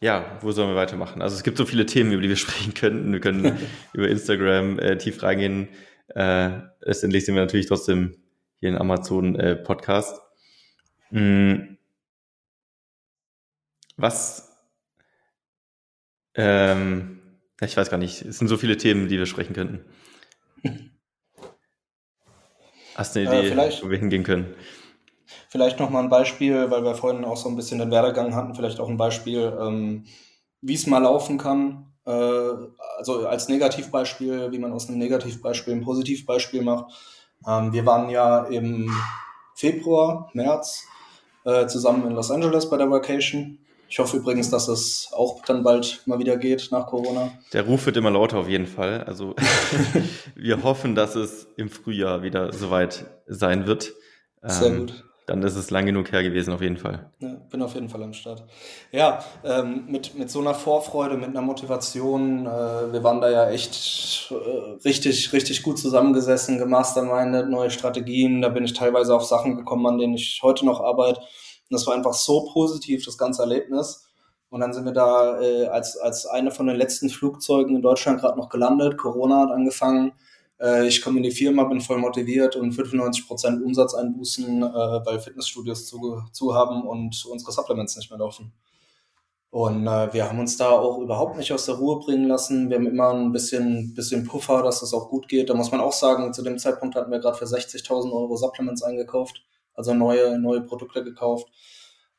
ja, 0.01 0.39
wo 0.43 0.51
sollen 0.53 0.69
wir 0.69 0.77
weitermachen? 0.77 1.23
Also 1.23 1.37
es 1.37 1.43
gibt 1.45 1.57
so 1.57 1.65
viele 1.65 1.87
Themen, 1.87 2.13
über 2.13 2.23
die 2.23 2.29
wir 2.29 2.37
sprechen 2.37 2.75
könnten. 2.75 3.13
Wir 3.13 3.21
können 3.21 3.59
über 3.93 4.09
Instagram 4.09 4.79
äh, 4.81 4.99
tief 4.99 5.23
reingehen. 5.23 5.69
Äh, 6.09 6.51
letztendlich 6.81 7.25
sind 7.25 7.37
wir 7.37 7.43
natürlich 7.43 7.67
trotzdem 7.67 8.17
hier 8.61 8.71
in 8.71 8.79
Amazon 8.79 9.37
äh, 9.37 9.57
Podcast. 9.57 10.21
Hm. 11.11 11.79
Was, 13.97 14.53
ähm, 16.35 17.23
ich 17.61 17.77
weiß 17.77 17.91
gar 17.91 17.99
nicht, 17.99 18.23
es 18.23 18.39
sind 18.39 18.49
so 18.49 18.57
viele 18.57 18.77
Themen, 18.77 19.09
die 19.09 19.19
wir 19.19 19.27
sprechen 19.27 19.55
könnten. 19.55 19.85
Hast 22.95 23.15
du 23.15 23.21
eine 23.21 23.29
Idee, 23.29 23.49
äh, 23.51 23.83
wo 23.83 23.91
wir 23.91 23.99
hingehen 23.99 24.23
können? 24.23 24.55
Vielleicht 25.49 25.79
nochmal 25.81 26.03
ein 26.03 26.11
Beispiel, 26.11 26.71
weil 26.71 26.85
wir 26.85 26.95
vorhin 26.95 27.25
auch 27.25 27.37
so 27.37 27.49
ein 27.49 27.57
bisschen 27.57 27.79
den 27.79 27.91
Werdegang 27.91 28.35
hatten, 28.35 28.55
vielleicht 28.55 28.81
auch 28.81 28.89
ein 28.89 28.97
Beispiel, 28.97 29.57
ähm, 29.61 30.05
wie 30.61 30.75
es 30.75 30.87
mal 30.87 30.99
laufen 30.99 31.39
kann. 31.39 31.93
Äh, 32.07 32.11
also 32.99 33.27
als 33.27 33.49
Negativbeispiel, 33.49 34.53
wie 34.53 34.59
man 34.59 34.73
aus 34.73 34.89
einem 34.89 34.99
Negativbeispiel 34.99 35.75
ein 35.75 35.85
Positivbeispiel 35.85 36.63
macht. 36.63 36.93
Ähm, 37.47 37.73
wir 37.73 37.85
waren 37.87 38.09
ja 38.11 38.45
im 38.45 38.91
Februar, 39.55 40.31
März 40.35 40.85
äh, 41.45 41.67
zusammen 41.67 42.07
in 42.07 42.15
Los 42.15 42.31
Angeles 42.31 42.69
bei 42.71 42.77
der 42.77 42.91
Vacation. 42.91 43.59
Ich 43.89 43.99
hoffe 43.99 44.17
übrigens, 44.17 44.51
dass 44.51 44.69
es 44.69 45.11
auch 45.13 45.43
dann 45.45 45.63
bald 45.63 46.03
mal 46.07 46.19
wieder 46.19 46.37
geht 46.37 46.69
nach 46.73 46.87
Corona. 46.87 47.33
Der 47.53 47.65
Ruf 47.67 47.87
wird 47.87 47.97
immer 47.97 48.11
lauter 48.11 48.39
auf 48.39 48.49
jeden 48.49 48.67
Fall. 48.67 49.05
Also 49.05 49.35
wir 50.35 50.63
hoffen, 50.63 50.95
dass 50.95 51.15
es 51.15 51.47
im 51.57 51.71
Frühjahr 51.71 52.23
wieder 52.23 52.53
soweit 52.53 53.07
sein 53.27 53.67
wird. 53.67 53.93
Sehr 54.43 54.69
ähm, 54.69 54.87
gut 54.87 55.05
dann 55.27 55.43
ist 55.43 55.57
es 55.57 55.71
lang 55.71 55.87
genug 55.87 56.13
her 56.13 56.23
gewesen, 56.23 56.55
auf 56.55 56.63
jeden 56.63 56.77
Fall. 56.77 57.11
Ja, 57.19 57.35
bin 57.51 57.61
auf 57.61 57.75
jeden 57.75 57.89
Fall 57.89 58.03
am 58.05 58.13
Start. 58.13 58.45
Ja, 58.93 59.25
ähm, 59.45 59.85
mit, 59.89 60.17
mit 60.17 60.31
so 60.31 60.41
einer 60.41 60.55
Vorfreude, 60.55 61.17
mit 61.17 61.31
einer 61.31 61.43
Motivation, 61.43 62.47
äh, 62.47 62.93
wir 62.93 63.03
waren 63.03 63.21
da 63.21 63.29
ja 63.29 63.51
echt 63.51 64.31
äh, 64.31 64.89
richtig, 64.89 65.33
richtig 65.33 65.65
gut 65.65 65.79
zusammengesessen, 65.79 66.59
gemastermindet, 66.59 67.51
neue 67.51 67.71
Strategien, 67.71 68.41
da 68.41 68.49
bin 68.51 68.65
ich 68.65 68.73
teilweise 68.73 69.15
auf 69.17 69.25
Sachen 69.25 69.57
gekommen, 69.57 69.87
an 69.87 69.99
denen 69.99 70.15
ich 70.15 70.41
heute 70.45 70.65
noch 70.65 70.81
arbeite. 70.81 71.19
Und 71.19 71.73
das 71.73 71.87
war 71.89 71.95
einfach 71.95 72.15
so 72.15 72.49
positiv, 72.53 73.05
das 73.05 73.19
ganze 73.19 73.43
Erlebnis. 73.43 74.07
Und 74.49 74.61
dann 74.61 74.73
sind 74.73 74.85
wir 74.85 74.93
da 74.93 75.41
äh, 75.41 75.67
als, 75.67 75.97
als 75.97 76.27
eine 76.27 76.53
von 76.53 76.69
den 76.69 76.77
letzten 76.77 77.11
Flugzeugen 77.11 77.75
in 77.75 77.83
Deutschland 77.83 78.21
gerade 78.21 78.39
noch 78.39 78.49
gelandet. 78.49 78.97
Corona 78.97 79.41
hat 79.41 79.51
angefangen 79.51 80.13
äh, 80.61 80.87
ich 80.87 81.03
komme 81.03 81.19
in 81.19 81.23
die 81.23 81.31
Firma, 81.31 81.65
bin 81.65 81.81
voll 81.81 81.99
motiviert 81.99 82.57
und 82.57 82.73
95% 82.73 83.63
Umsatz 83.63 83.95
einbußen, 83.95 84.63
äh, 84.63 84.67
weil 84.67 85.21
Fitnessstudios 85.21 85.87
zu, 85.87 86.23
zu 86.33 86.55
haben 86.55 86.87
und 86.87 87.25
unsere 87.27 87.53
Supplements 87.53 87.97
nicht 87.97 88.11
mehr 88.11 88.19
laufen. 88.19 88.53
Und 89.51 89.87
äh, 89.87 90.13
wir 90.13 90.29
haben 90.29 90.39
uns 90.39 90.57
da 90.57 90.71
auch 90.71 90.99
überhaupt 90.99 91.37
nicht 91.37 91.53
aus 91.53 91.67
der 91.67 91.77
Ruhe 91.77 92.01
bringen 92.01 92.29
lassen. 92.29 92.69
Wir 92.69 92.77
haben 92.77 92.87
immer 92.87 93.15
ein 93.15 93.33
bisschen, 93.33 93.95
bisschen 93.95 94.27
Puffer, 94.27 94.63
dass 94.63 94.81
das 94.81 94.93
auch 94.93 95.09
gut 95.09 95.29
geht. 95.29 95.49
Da 95.49 95.55
muss 95.55 95.71
man 95.71 95.81
auch 95.81 95.93
sagen, 95.93 96.35
zu 96.35 96.43
dem 96.43 96.59
Zeitpunkt 96.59 96.95
hatten 96.95 97.11
wir 97.11 97.21
gerade 97.21 97.39
für 97.39 97.47
60.000 97.47 98.13
Euro 98.13 98.37
Supplements 98.37 98.83
eingekauft, 98.83 99.43
also 99.75 99.95
neue, 99.95 100.39
neue 100.39 100.63
Produkte 100.63 101.05
gekauft. 101.05 101.49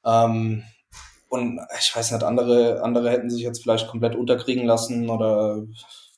Ähm, 0.06 0.64
und 1.30 1.60
ich 1.80 1.96
weiß 1.96 2.12
nicht, 2.12 2.24
andere, 2.24 2.82
andere 2.82 3.12
hätten 3.12 3.30
sich 3.30 3.44
jetzt 3.44 3.62
vielleicht 3.62 3.88
komplett 3.88 4.16
unterkriegen 4.16 4.66
lassen 4.66 5.10
oder 5.10 5.64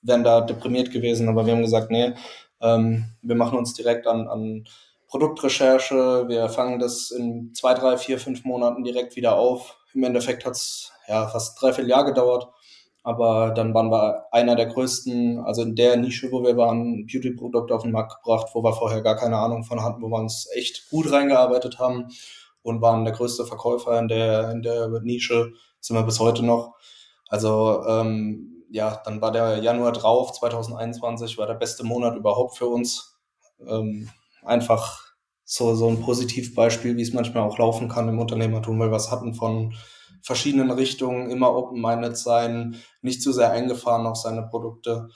wären 0.02 0.24
da 0.24 0.42
deprimiert 0.42 0.92
gewesen, 0.92 1.30
aber 1.30 1.46
wir 1.46 1.54
haben 1.54 1.62
gesagt, 1.62 1.92
nee, 1.92 2.14
Ähm, 2.62 3.06
wir 3.22 3.36
machen 3.36 3.58
uns 3.58 3.74
direkt 3.74 4.06
an, 4.06 4.28
an 4.28 4.66
Produktrecherche. 5.08 6.26
Wir 6.28 6.50
fangen 6.50 6.78
das 6.80 7.10
in 7.12 7.54
zwei, 7.54 7.74
drei, 7.74 7.98
vier, 7.98 8.20
fünf 8.20 8.44
Monaten 8.44 8.84
direkt 8.84 9.16
wieder 9.16 9.38
auf. 9.38 9.78
Im 9.94 10.04
Endeffekt 10.04 10.46
hat 10.46 10.54
es 10.54 10.92
ja 11.08 11.28
fast 11.28 11.62
drei, 11.62 11.72
vier 11.74 11.86
Jahre 11.86 12.08
gedauert. 12.08 12.48
Aber 13.02 13.52
dann 13.52 13.74
waren 13.74 13.90
wir 13.92 14.26
einer 14.34 14.56
der 14.58 14.66
größten, 14.66 15.40
also 15.40 15.62
in 15.62 15.76
der 15.76 15.96
Nische, 15.96 16.32
wo 16.34 16.44
wir 16.44 16.58
waren, 16.58 17.06
Beauty-Produkte 17.08 17.74
auf 17.74 17.84
den 17.84 17.94
Markt 17.94 18.16
gebracht, 18.22 18.50
wo 18.54 18.62
wir 18.62 18.74
vorher 18.74 19.02
gar 19.02 19.16
keine 19.16 19.38
Ahnung 19.38 19.64
von 19.64 19.82
hatten, 19.82 20.02
wo 20.02 20.10
wir 20.10 20.20
uns 20.20 20.50
echt 20.54 20.90
gut 20.90 21.10
reingearbeitet 21.10 21.80
haben 21.80 22.10
und 22.62 22.82
waren 22.82 23.06
der 23.06 23.14
größte 23.14 23.46
Verkäufer 23.46 23.98
in 23.98 24.10
der, 24.10 24.52
in 24.52 24.62
der 24.64 24.90
Nische, 25.02 25.54
sind 25.80 25.96
wir 25.96 26.04
bis 26.04 26.20
heute 26.20 26.44
noch. 26.44 26.76
Also 27.30 27.86
ähm, 27.88 28.59
ja, 28.70 29.02
dann 29.04 29.22
war 29.22 29.32
der 29.32 29.58
Januar 29.58 29.92
drauf, 29.92 30.34
2021 30.34 31.38
war 31.38 31.48
der 31.48 31.56
beste 31.56 31.84
Monat 31.84 32.16
überhaupt 32.16 32.58
für 32.58 32.68
uns. 32.68 33.20
Ähm, 33.68 34.10
einfach 34.44 35.10
so, 35.44 35.76
so 35.76 35.90
ein 35.90 36.02
Positivbeispiel, 36.02 36.96
wie 36.96 37.02
es 37.02 37.14
manchmal 37.14 37.44
auch 37.44 37.58
laufen 37.58 37.90
kann 37.90 38.08
im 38.08 38.20
Unternehmertum, 38.20 38.80
weil 38.80 38.92
wir 38.92 38.98
es 38.98 39.12
hatten 39.12 39.34
von 39.34 39.74
verschiedenen 40.22 40.70
Richtungen, 40.72 41.32
immer 41.32 41.56
open-minded 41.56 42.18
sein, 42.18 42.76
nicht 43.02 43.22
zu 43.22 43.32
sehr 43.32 43.52
eingefahren 43.52 44.06
auf 44.06 44.18
seine 44.18 44.44
Produkte. 44.44 45.10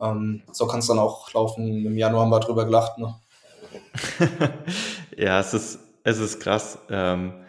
Ähm, 0.00 0.42
so 0.52 0.66
kann 0.66 0.80
es 0.80 0.86
dann 0.86 0.98
auch 0.98 1.32
laufen. 1.32 1.84
Im 1.84 1.98
Januar 1.98 2.22
haben 2.22 2.30
wir 2.30 2.40
drüber 2.40 2.64
gelacht. 2.64 2.98
Ne? 2.98 3.14
ja, 5.16 5.40
es 5.40 5.54
ist, 5.54 5.80
es 6.04 6.18
ist 6.18 6.40
krass. 6.40 6.78
Ähm, 6.88 7.44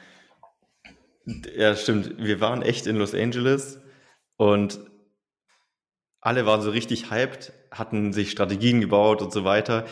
ja, 1.55 1.75
stimmt. 1.75 2.17
Wir 2.17 2.41
waren 2.41 2.61
echt 2.61 2.87
in 2.87 2.97
Los 2.97 3.13
Angeles 3.13 3.79
und 4.37 4.79
alle 6.21 6.45
waren 6.45 6.61
so 6.61 6.69
richtig 6.69 7.11
hyped, 7.11 7.51
hatten 7.71 8.13
sich 8.13 8.31
Strategien 8.31 8.79
gebaut 8.79 9.21
und 9.21 9.33
so 9.33 9.43
weiter. 9.43 9.85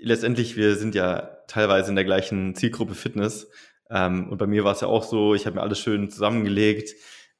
Letztendlich, 0.00 0.56
wir 0.56 0.76
sind 0.76 0.94
ja 0.94 1.38
teilweise 1.46 1.90
in 1.90 1.96
der 1.96 2.04
gleichen 2.04 2.54
Zielgruppe 2.54 2.94
Fitness. 2.94 3.48
Ähm, 3.90 4.30
und 4.30 4.38
bei 4.38 4.46
mir 4.46 4.64
war 4.64 4.72
es 4.72 4.80
ja 4.80 4.88
auch 4.88 5.04
so, 5.04 5.34
ich 5.34 5.46
habe 5.46 5.56
mir 5.56 5.62
alles 5.62 5.78
schön 5.78 6.10
zusammengelegt, 6.10 6.94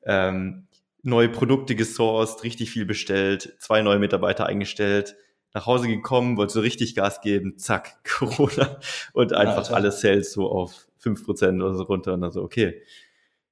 ähm, 0.05 0.67
neue 1.03 1.29
Produkte 1.29 1.75
gesourced, 1.75 2.45
richtig 2.45 2.71
viel 2.71 2.85
bestellt, 2.85 3.55
zwei 3.59 3.83
neue 3.83 3.99
Mitarbeiter 3.99 4.47
eingestellt, 4.47 5.17
nach 5.55 5.67
Hause 5.67 5.89
gekommen, 5.89 6.37
wollte 6.37 6.53
so 6.53 6.61
richtig 6.61 6.95
Gas 6.95 7.21
geben, 7.21 7.59
zack, 7.59 8.03
Corona. 8.19 8.79
Und 9.13 9.33
einfach 9.33 9.69
ja, 9.69 9.75
alle 9.75 9.93
Sales 9.93 10.33
so 10.33 10.51
auf 10.51 10.89
fünf 10.99 11.25
Prozent 11.25 11.63
oder 11.63 11.75
so 11.75 11.85
runter 11.85 12.15
und 12.15 12.21
dann 12.21 12.33
so, 12.33 12.43
okay, 12.43 12.83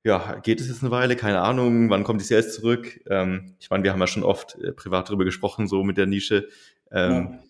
ja, 0.07 0.39
geht 0.39 0.61
es 0.61 0.69
jetzt 0.69 0.83
eine 0.83 0.93
Weile, 0.93 1.17
keine 1.17 1.43
Ahnung, 1.43 1.91
wann 1.91 2.05
kommt 2.05 2.21
die 2.21 2.25
Sales 2.25 2.55
zurück? 2.55 3.01
Ähm, 3.11 3.57
ich 3.59 3.71
meine, 3.71 3.83
wir 3.83 3.93
haben 3.93 3.99
ja 3.99 4.07
schon 4.07 4.23
oft 4.23 4.55
äh, 4.55 4.73
privat 4.73 5.09
darüber 5.09 5.25
gesprochen, 5.25 5.67
so 5.67 5.83
mit 5.83 5.97
der 5.97 6.07
Nische. 6.07 6.49
Ähm, 6.93 7.41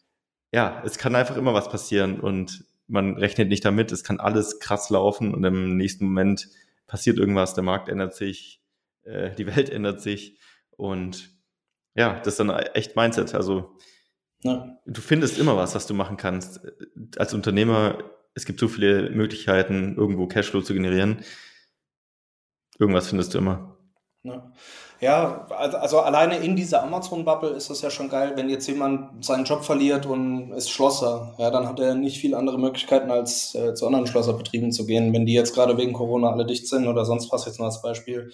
ja. 0.53 0.79
ja, 0.79 0.83
es 0.87 0.97
kann 0.97 1.15
einfach 1.15 1.37
immer 1.37 1.53
was 1.53 1.69
passieren 1.69 2.19
und 2.19 2.65
man 2.89 3.19
rechnet 3.19 3.51
nicht 3.51 3.63
damit, 3.65 3.93
es 3.93 4.05
kann 4.05 4.21
alles 4.21 4.59
krass 4.59 4.89
laufen 4.89 5.35
und 5.35 5.45
im 5.45 5.77
nächsten 5.77 6.07
Moment 6.07 6.49
passiert 6.87 7.19
irgendwas, 7.19 7.53
der 7.53 7.65
Markt 7.65 7.91
ändert 7.91 8.15
sich, 8.15 8.63
äh, 9.03 9.35
die 9.35 9.47
Welt 9.55 9.69
ändert 9.69 10.01
sich 10.01 10.39
und 10.71 11.29
ja, 11.95 12.19
das 12.21 12.35
ist 12.35 12.41
dann 12.41 12.49
echt 12.51 12.97
Mindset. 12.97 13.35
Also 13.35 13.77
ja. 14.45 14.79
du 14.87 15.01
findest 15.03 15.39
immer 15.39 15.59
was, 15.59 15.75
was 15.75 15.87
du 15.87 15.93
machen 15.93 16.17
kannst. 16.17 16.61
Als 17.19 17.35
Unternehmer, 17.35 17.99
es 18.35 18.47
gibt 18.47 18.61
so 18.61 18.69
viele 18.69 19.11
Möglichkeiten, 19.11 19.97
irgendwo 19.97 20.27
Cashflow 20.27 20.63
zu 20.63 20.73
generieren. 20.73 21.19
Irgendwas 22.79 23.09
findest 23.09 23.35
du 23.35 23.39
immer. 23.39 23.77
Ja. 24.23 24.53
Ja, 24.99 25.47
also, 25.51 26.01
alleine 26.01 26.39
in 26.39 26.57
dieser 26.57 26.83
Amazon-Bubble 26.83 27.51
ist 27.51 27.69
es 27.69 27.83
ja 27.83 27.91
schon 27.91 28.09
geil, 28.09 28.33
wenn 28.35 28.49
jetzt 28.49 28.67
jemand 28.67 29.23
seinen 29.23 29.45
Job 29.45 29.63
verliert 29.63 30.07
und 30.07 30.53
ist 30.53 30.71
Schlosser. 30.71 31.35
Ja, 31.39 31.51
dann 31.51 31.69
hat 31.69 31.79
er 31.81 31.95
nicht 31.95 32.19
viel 32.19 32.35
andere 32.35 32.59
Möglichkeiten, 32.59 33.11
als 33.11 33.55
äh, 33.55 33.75
zu 33.75 33.87
anderen 33.87 34.07
Schlosserbetrieben 34.07 34.73
zu 34.73 34.87
gehen. 34.87 35.13
Wenn 35.13 35.27
die 35.27 35.35
jetzt 35.35 35.55
gerade 35.55 35.77
wegen 35.77 35.93
Corona 35.93 36.31
alle 36.31 36.47
dicht 36.47 36.67
sind 36.67 36.87
oder 36.87 37.05
sonst 37.05 37.31
was 37.31 37.45
jetzt 37.45 37.59
nur 37.59 37.67
als 37.67 37.83
Beispiel, 37.83 38.33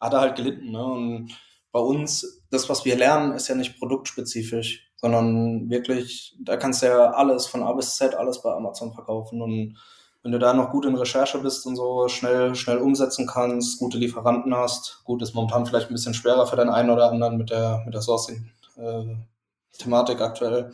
hat 0.00 0.14
er 0.14 0.20
halt 0.20 0.36
gelitten. 0.36 0.70
Ne? 0.70 0.82
Und 0.82 1.32
bei 1.72 1.80
uns, 1.80 2.42
das, 2.50 2.70
was 2.70 2.86
wir 2.86 2.96
lernen, 2.96 3.32
ist 3.32 3.48
ja 3.48 3.54
nicht 3.54 3.78
produktspezifisch, 3.78 4.90
sondern 4.96 5.68
wirklich, 5.68 6.38
da 6.40 6.56
kannst 6.56 6.80
du 6.80 6.86
ja 6.86 7.10
alles 7.10 7.46
von 7.46 7.62
A 7.62 7.74
bis 7.74 7.96
Z, 7.96 8.14
alles 8.14 8.40
bei 8.40 8.50
Amazon 8.50 8.94
verkaufen 8.94 9.42
und 9.42 9.76
wenn 10.26 10.32
du 10.32 10.38
da 10.40 10.52
noch 10.52 10.72
gut 10.72 10.84
in 10.84 10.96
Recherche 10.96 11.38
bist 11.38 11.64
und 11.66 11.76
so 11.76 12.08
schnell, 12.08 12.56
schnell 12.56 12.78
umsetzen 12.78 13.28
kannst, 13.28 13.78
gute 13.78 13.96
Lieferanten 13.96 14.56
hast, 14.56 15.02
gut, 15.04 15.22
ist 15.22 15.36
momentan 15.36 15.66
vielleicht 15.66 15.88
ein 15.88 15.94
bisschen 15.94 16.14
schwerer 16.14 16.48
für 16.48 16.56
den 16.56 16.68
einen 16.68 16.90
oder 16.90 17.12
anderen 17.12 17.36
mit 17.36 17.50
der, 17.50 17.82
mit 17.84 17.94
der 17.94 18.02
Sourcing-Thematik 18.02 20.18
äh, 20.18 20.22
aktuell. 20.24 20.72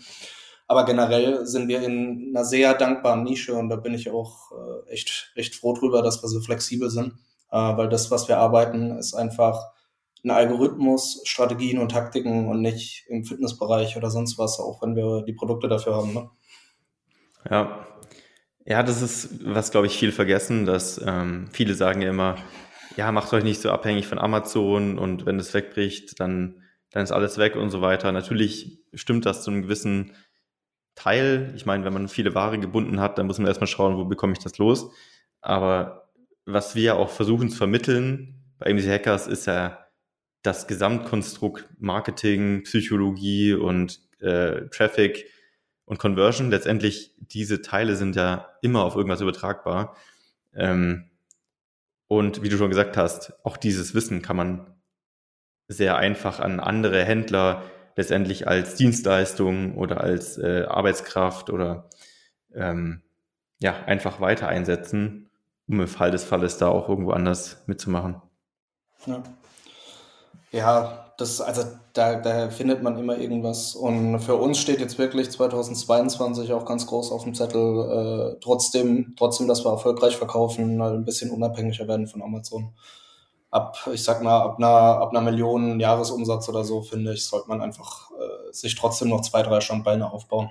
Aber 0.68 0.86
generell 0.86 1.44
sind 1.44 1.68
wir 1.68 1.82
in 1.82 2.30
einer 2.30 2.46
sehr 2.46 2.72
dankbaren 2.72 3.24
Nische 3.24 3.52
und 3.52 3.68
da 3.68 3.76
bin 3.76 3.92
ich 3.92 4.10
auch 4.10 4.52
äh, 4.52 4.90
echt, 4.90 5.32
echt 5.34 5.54
froh 5.54 5.74
drüber, 5.74 6.00
dass 6.00 6.22
wir 6.22 6.30
so 6.30 6.40
flexibel 6.40 6.88
sind, 6.88 7.12
äh, 7.50 7.76
weil 7.76 7.90
das, 7.90 8.10
was 8.10 8.28
wir 8.28 8.38
arbeiten, 8.38 8.96
ist 8.96 9.12
einfach 9.12 9.66
ein 10.24 10.30
Algorithmus, 10.30 11.20
Strategien 11.24 11.78
und 11.78 11.90
Taktiken 11.90 12.48
und 12.48 12.62
nicht 12.62 13.04
im 13.08 13.26
Fitnessbereich 13.26 13.98
oder 13.98 14.08
sonst 14.08 14.38
was, 14.38 14.58
auch 14.58 14.80
wenn 14.80 14.96
wir 14.96 15.24
die 15.24 15.34
Produkte 15.34 15.68
dafür 15.68 15.96
haben. 15.96 16.14
Ne? 16.14 16.30
Ja, 17.50 17.86
ja, 18.64 18.82
das 18.82 19.02
ist, 19.02 19.44
was 19.44 19.70
glaube 19.70 19.86
ich 19.86 19.98
viel 19.98 20.12
vergessen, 20.12 20.66
dass 20.66 21.00
ähm, 21.04 21.48
viele 21.52 21.74
sagen 21.74 22.00
ja 22.00 22.10
immer, 22.10 22.36
ja, 22.96 23.10
macht 23.10 23.32
euch 23.32 23.44
nicht 23.44 23.60
so 23.60 23.70
abhängig 23.70 24.06
von 24.06 24.18
Amazon 24.18 24.98
und 24.98 25.26
wenn 25.26 25.38
es 25.38 25.54
wegbricht, 25.54 26.20
dann, 26.20 26.62
dann 26.90 27.02
ist 27.02 27.12
alles 27.12 27.38
weg 27.38 27.56
und 27.56 27.70
so 27.70 27.80
weiter. 27.80 28.12
Natürlich 28.12 28.80
stimmt 28.94 29.26
das 29.26 29.42
zu 29.42 29.50
einem 29.50 29.62
gewissen 29.62 30.12
Teil. 30.94 31.52
Ich 31.56 31.66
meine, 31.66 31.84
wenn 31.84 31.92
man 31.92 32.08
viele 32.08 32.34
Ware 32.34 32.58
gebunden 32.58 33.00
hat, 33.00 33.18
dann 33.18 33.26
muss 33.26 33.38
man 33.38 33.46
erstmal 33.46 33.66
schauen, 33.66 33.96
wo 33.96 34.04
bekomme 34.04 34.34
ich 34.34 34.40
das 34.40 34.58
los. 34.58 34.90
Aber 35.40 36.10
was 36.44 36.74
wir 36.74 36.96
auch 36.96 37.10
versuchen 37.10 37.48
zu 37.48 37.56
vermitteln 37.56 38.42
bei 38.58 38.70
AMC 38.70 38.86
Hackers 38.86 39.26
ist 39.26 39.46
ja 39.46 39.86
das 40.42 40.66
Gesamtkonstrukt 40.66 41.68
Marketing, 41.78 42.62
Psychologie 42.64 43.54
und 43.54 44.00
äh, 44.20 44.68
Traffic 44.68 45.26
und 45.92 45.98
Conversion. 45.98 46.50
Letztendlich, 46.50 47.14
diese 47.18 47.60
Teile 47.60 47.96
sind 47.96 48.16
ja 48.16 48.48
immer 48.62 48.82
auf 48.82 48.96
irgendwas 48.96 49.20
übertragbar. 49.20 49.94
Ähm, 50.54 51.10
und 52.08 52.42
wie 52.42 52.48
du 52.48 52.56
schon 52.56 52.70
gesagt 52.70 52.96
hast, 52.96 53.34
auch 53.44 53.58
dieses 53.58 53.94
Wissen 53.94 54.22
kann 54.22 54.36
man 54.36 54.74
sehr 55.68 55.96
einfach 55.96 56.40
an 56.40 56.60
andere 56.60 57.04
Händler 57.04 57.62
letztendlich 57.94 58.48
als 58.48 58.74
Dienstleistung 58.74 59.76
oder 59.76 60.00
als 60.00 60.38
äh, 60.38 60.64
Arbeitskraft 60.66 61.50
oder 61.50 61.90
ähm, 62.54 63.02
ja, 63.58 63.84
einfach 63.84 64.18
weiter 64.18 64.48
einsetzen, 64.48 65.28
um 65.68 65.78
im 65.78 65.88
Fall 65.88 66.10
des 66.10 66.24
Falles 66.24 66.56
da 66.56 66.68
auch 66.68 66.88
irgendwo 66.88 67.10
anders 67.10 67.64
mitzumachen. 67.66 68.22
Ja, 69.04 69.22
ja 70.52 71.02
das, 71.22 71.40
also 71.40 71.62
da, 71.92 72.16
da 72.16 72.50
findet 72.50 72.82
man 72.82 72.98
immer 72.98 73.16
irgendwas. 73.18 73.74
Und 73.74 74.20
für 74.20 74.34
uns 74.34 74.58
steht 74.58 74.80
jetzt 74.80 74.98
wirklich 74.98 75.30
2022 75.30 76.52
auch 76.52 76.64
ganz 76.64 76.86
groß 76.86 77.12
auf 77.12 77.24
dem 77.24 77.34
Zettel, 77.34 78.34
äh, 78.34 78.40
trotzdem, 78.40 79.14
trotzdem, 79.16 79.48
dass 79.48 79.64
wir 79.64 79.70
erfolgreich 79.70 80.16
verkaufen, 80.16 80.80
ein 80.80 81.04
bisschen 81.04 81.30
unabhängiger 81.30 81.88
werden 81.88 82.06
von 82.06 82.22
Amazon. 82.22 82.74
Ab, 83.50 83.76
ich 83.92 84.02
sag 84.02 84.22
mal, 84.22 84.40
ab 84.40 84.56
einer, 84.58 84.68
ab 84.68 85.10
einer 85.10 85.20
Million 85.20 85.78
Jahresumsatz 85.78 86.48
oder 86.48 86.64
so, 86.64 86.80
finde 86.82 87.12
ich, 87.12 87.26
sollte 87.26 87.48
man 87.48 87.60
einfach 87.60 88.10
äh, 88.12 88.52
sich 88.52 88.74
trotzdem 88.74 89.08
noch 89.08 89.20
zwei, 89.20 89.42
drei 89.42 89.60
Standbeine 89.60 90.10
aufbauen. 90.10 90.50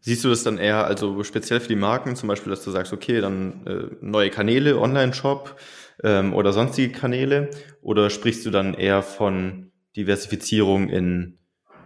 Siehst 0.00 0.24
du 0.24 0.30
das 0.30 0.42
dann 0.42 0.58
eher, 0.58 0.84
also 0.84 1.22
speziell 1.22 1.60
für 1.60 1.68
die 1.68 1.76
Marken, 1.76 2.16
zum 2.16 2.28
Beispiel, 2.28 2.50
dass 2.50 2.64
du 2.64 2.70
sagst, 2.70 2.92
okay, 2.92 3.20
dann 3.20 3.66
äh, 3.66 3.96
neue 4.00 4.30
Kanäle, 4.30 4.78
Online-Shop 4.78 5.56
ähm, 6.04 6.34
oder 6.34 6.52
sonstige 6.52 6.92
Kanäle? 6.92 7.50
Oder 7.82 8.10
sprichst 8.10 8.44
du 8.46 8.50
dann 8.50 8.74
eher 8.74 9.02
von 9.02 9.70
Diversifizierung 9.96 10.88
in, 10.88 11.38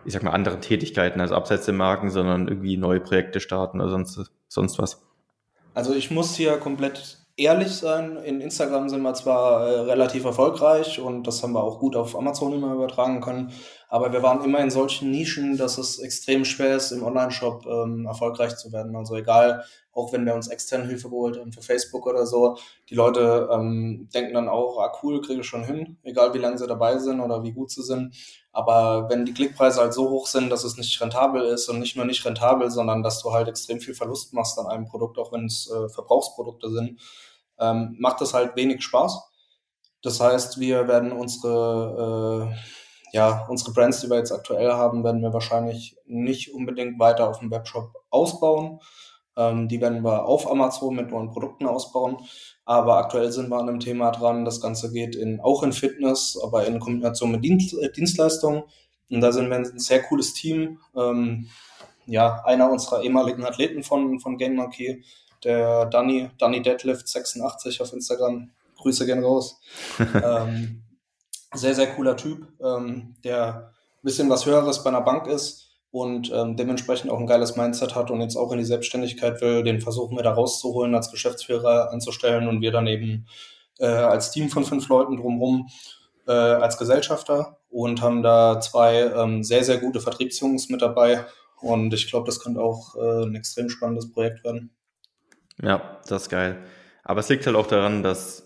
ich 0.05 0.12
sag 0.12 0.23
mal, 0.23 0.33
anderen 0.33 0.61
Tätigkeiten, 0.61 1.21
also 1.21 1.35
abseits 1.35 1.65
der 1.65 1.75
Marken, 1.75 2.11
sondern 2.11 2.49
irgendwie 2.49 2.77
neue 2.77 3.01
Projekte 3.01 3.41
starten 3.41 3.81
oder 3.81 3.91
sonst, 3.91 4.31
sonst 4.49 4.79
was? 4.79 5.03
Also 5.75 5.95
ich 5.95 6.11
muss 6.11 6.35
hier 6.37 6.57
komplett 6.59 7.19
ehrlich 7.37 7.73
sein. 7.73 8.17
In 8.17 8.41
Instagram 8.41 8.89
sind 8.89 9.03
wir 9.03 9.15
zwar 9.15 9.67
äh, 9.67 9.81
relativ 9.81 10.25
erfolgreich 10.25 11.01
und 11.01 11.27
das 11.27 11.43
haben 11.43 11.53
wir 11.53 11.62
auch 11.62 11.81
gut 11.81 11.97
auf 11.97 12.17
Amazon 12.17 12.53
immer 12.53 12.73
übertragen 12.75 13.21
können, 13.21 13.53
aber 13.89 14.12
wir 14.12 14.22
waren 14.22 14.43
immer 14.45 14.61
in 14.61 14.70
solchen 14.70 15.11
Nischen, 15.11 15.57
dass 15.57 15.78
es 15.78 15.99
extrem 15.99 16.45
schwer 16.45 16.76
ist, 16.76 16.91
im 16.91 17.03
Online-Shop 17.03 17.66
ähm, 17.66 18.07
erfolgreich 18.07 18.57
zu 18.57 18.72
werden. 18.72 18.97
Also 18.97 19.14
egal, 19.16 19.64
auch 19.93 20.12
wenn 20.12 20.26
wir 20.26 20.35
uns 20.35 20.49
externe 20.49 20.87
Hilfe 20.87 21.09
geholt 21.09 21.39
haben 21.39 21.53
für 21.53 21.62
Facebook 21.62 22.07
oder 22.07 22.26
so, 22.26 22.57
die 22.91 22.95
Leute 22.95 23.49
ähm, 23.53 24.09
denken 24.12 24.35
dann 24.35 24.49
auch, 24.49 24.78
ah 24.78 24.93
cool, 25.03 25.20
kriege 25.20 25.41
ich 25.41 25.47
schon 25.47 25.64
hin, 25.64 25.99
egal 26.03 26.35
wie 26.35 26.39
lange 26.39 26.59
sie 26.59 26.66
dabei 26.66 26.99
sind 26.99 27.20
oder 27.20 27.43
wie 27.43 27.53
gut 27.53 27.70
sie 27.70 27.82
sind. 27.82 28.14
Aber 28.53 29.09
wenn 29.09 29.24
die 29.24 29.35
Klickpreise 29.35 29.80
halt 29.80 29.95
so 29.95 30.11
hoch 30.11 30.26
sind, 30.26 30.51
dass 30.51 30.64
es 30.64 30.76
nicht 30.76 31.01
rentabel 31.01 31.43
ist 31.43 31.68
und 31.68 31.78
nicht 31.78 31.97
nur 31.97 32.05
nicht 32.05 32.24
rentabel, 32.24 32.70
sondern 32.70 33.03
dass 33.03 33.22
du 33.22 33.32
halt 33.32 33.49
extrem 33.49 33.80
viel 33.80 33.95
Verlust 33.95 34.32
machst 34.32 34.59
an 34.59 34.66
einem 34.66 34.87
Produkt, 34.87 35.18
auch 35.18 35.32
wenn 35.32 35.47
es 35.47 35.70
äh, 35.70 35.89
Verbrauchsprodukte 35.89 36.70
sind, 36.70 37.01
ähm, 37.59 37.97
macht 37.99 38.20
das 38.20 38.35
halt 38.35 38.57
wenig 38.57 38.82
Spaß. 38.82 39.30
Das 40.03 40.20
heißt, 40.20 40.61
wir 40.61 40.87
werden 40.87 41.12
unsere 41.12 42.53
äh, 42.53 42.57
ja, 43.15 43.47
unsere 43.49 43.71
Brands, 43.73 44.01
die 44.01 44.11
wir 44.11 44.17
jetzt 44.17 44.33
aktuell 44.33 44.73
haben, 44.73 45.05
werden 45.05 45.23
wir 45.23 45.33
wahrscheinlich 45.33 45.97
nicht 46.05 46.53
unbedingt 46.53 46.99
weiter 46.99 47.31
auf 47.31 47.39
dem 47.39 47.49
Webshop 47.53 47.93
ausbauen. 48.11 48.81
Ähm, 49.37 49.69
die 49.69 49.81
werden 49.81 50.03
wir 50.03 50.25
auf 50.25 50.51
Amazon 50.51 50.97
mit 50.97 51.12
neuen 51.12 51.31
Produkten 51.31 51.67
ausbauen. 51.67 52.17
Aber 52.65 52.97
aktuell 52.97 53.31
sind 53.31 53.51
wir 53.51 53.57
an 53.57 53.69
einem 53.69 53.79
Thema 53.79 54.11
dran. 54.11 54.45
Das 54.45 54.61
Ganze 54.61 54.91
geht 54.91 55.15
in, 55.15 55.41
auch 55.41 55.62
in 55.62 55.73
Fitness, 55.73 56.37
aber 56.43 56.67
in 56.67 56.81
Kombination 56.81 57.31
mit 57.31 57.45
Dienst, 57.45 57.79
äh, 57.81 57.93
Dienstleistungen. 57.93 58.65
Und 59.09 59.21
da 59.21 59.31
sind 59.31 59.49
wir 59.49 59.59
ein 59.59 59.79
sehr 59.79 60.03
cooles 60.03 60.35
Team. 60.35 60.81
Ähm, 60.97 61.47
ja, 62.07 62.43
einer 62.45 62.69
unserer 62.69 63.05
ehemaligen 63.05 63.45
Athleten 63.45 63.85
von, 63.85 64.19
von 64.19 64.39
Game 64.39 64.57
Monkey, 64.57 65.05
der 65.45 65.87
Danny, 65.87 66.31
Danny 66.39 66.62
Deadlift 66.62 67.07
86 67.07 67.81
auf 67.81 67.93
Instagram. 67.93 68.51
Grüße 68.77 69.07
gern 69.07 69.23
raus. 69.23 69.61
ähm, 70.01 70.83
sehr, 71.55 71.74
sehr 71.74 71.94
cooler 71.94 72.16
Typ, 72.16 72.46
ähm, 72.62 73.14
der 73.24 73.72
ein 73.72 74.02
bisschen 74.02 74.30
was 74.30 74.46
Höheres 74.46 74.82
bei 74.82 74.90
einer 74.90 75.00
Bank 75.00 75.26
ist 75.26 75.70
und 75.90 76.32
ähm, 76.32 76.57
dementsprechend 76.57 77.11
auch 77.11 77.18
ein 77.18 77.26
geiles 77.26 77.57
Mindset 77.57 77.94
hat 77.94 78.11
und 78.11 78.20
jetzt 78.20 78.36
auch 78.36 78.50
in 78.52 78.59
die 78.59 78.64
Selbstständigkeit 78.64 79.40
will. 79.40 79.62
Den 79.62 79.80
versuchen 79.80 80.16
wir 80.16 80.24
da 80.24 80.32
rauszuholen, 80.32 80.94
als 80.94 81.11
Geschäftsführer 81.11 81.90
anzustellen 81.92 82.48
und 82.48 82.61
wir 82.61 82.72
dann 82.72 82.86
eben 82.86 83.26
äh, 83.78 83.86
als 83.86 84.30
Team 84.30 84.48
von 84.50 84.64
fünf 84.64 84.88
Leuten 84.88 85.16
drumherum 85.16 85.68
äh, 86.26 86.32
als 86.32 86.78
Gesellschafter 86.78 87.59
und 87.70 88.02
haben 88.02 88.22
da 88.22 88.61
zwei 88.61 89.02
ähm, 89.02 89.42
sehr, 89.42 89.64
sehr 89.64 89.78
gute 89.78 90.00
Vertriebsjungs 90.00 90.68
mit 90.68 90.82
dabei. 90.82 91.26
Und 91.61 91.94
ich 91.94 92.09
glaube, 92.09 92.26
das 92.26 92.40
könnte 92.40 92.61
auch 92.61 92.94
äh, 92.96 93.24
ein 93.24 93.34
extrem 93.34 93.68
spannendes 93.68 94.11
Projekt 94.11 94.44
werden. 94.44 94.70
Ja, 95.62 95.98
das 96.09 96.22
ist 96.22 96.28
geil. 96.28 96.59
Aber 97.05 97.20
es 97.20 97.28
liegt 97.28 97.46
halt 97.46 97.57
auch 97.57 97.66
daran, 97.66 98.02
dass 98.02 98.43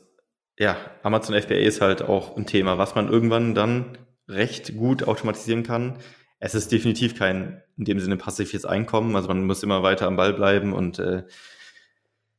ja, 0.59 0.77
Amazon 1.03 1.41
FBA 1.41 1.55
ist 1.55 1.81
halt 1.81 2.03
auch 2.03 2.37
ein 2.37 2.47
Thema, 2.47 2.79
was 2.79 2.95
man 2.95 3.09
irgendwann 3.09 3.55
dann 3.55 3.97
recht 4.29 4.77
gut 4.77 5.05
automatisieren 5.05 5.63
kann. 5.63 5.99
Es 6.41 6.55
ist 6.55 6.71
definitiv 6.71 7.19
kein 7.19 7.63
in 7.77 7.85
dem 7.85 8.01
Sinne 8.01 8.17
passives 8.17 8.65
Einkommen. 8.65 9.15
Also 9.17 9.29
man 9.29 9.45
muss 9.45 9.63
immer 9.63 9.83
weiter 9.83 10.07
am 10.07 10.17
Ball 10.17 10.35
bleiben 10.35 10.73
und 10.73 10.99
äh, 10.99 11.25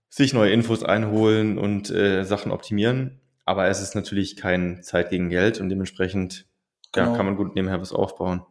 sich 0.09 0.33
neue 0.33 0.51
Infos 0.51 0.83
einholen 0.83 1.57
und 1.57 1.89
äh, 1.89 2.23
Sachen 2.23 2.51
optimieren. 2.51 3.21
Aber 3.45 3.67
es 3.67 3.81
ist 3.81 3.95
natürlich 3.95 4.35
kein 4.35 4.83
Zeit 4.83 5.09
gegen 5.09 5.29
Geld 5.29 5.59
und 5.59 5.69
dementsprechend 5.69 6.45
genau. 6.91 7.11
ja, 7.11 7.17
kann 7.17 7.25
man 7.25 7.35
gut 7.35 7.55
nebenher 7.55 7.81
was 7.81 7.93
aufbauen. 7.93 8.45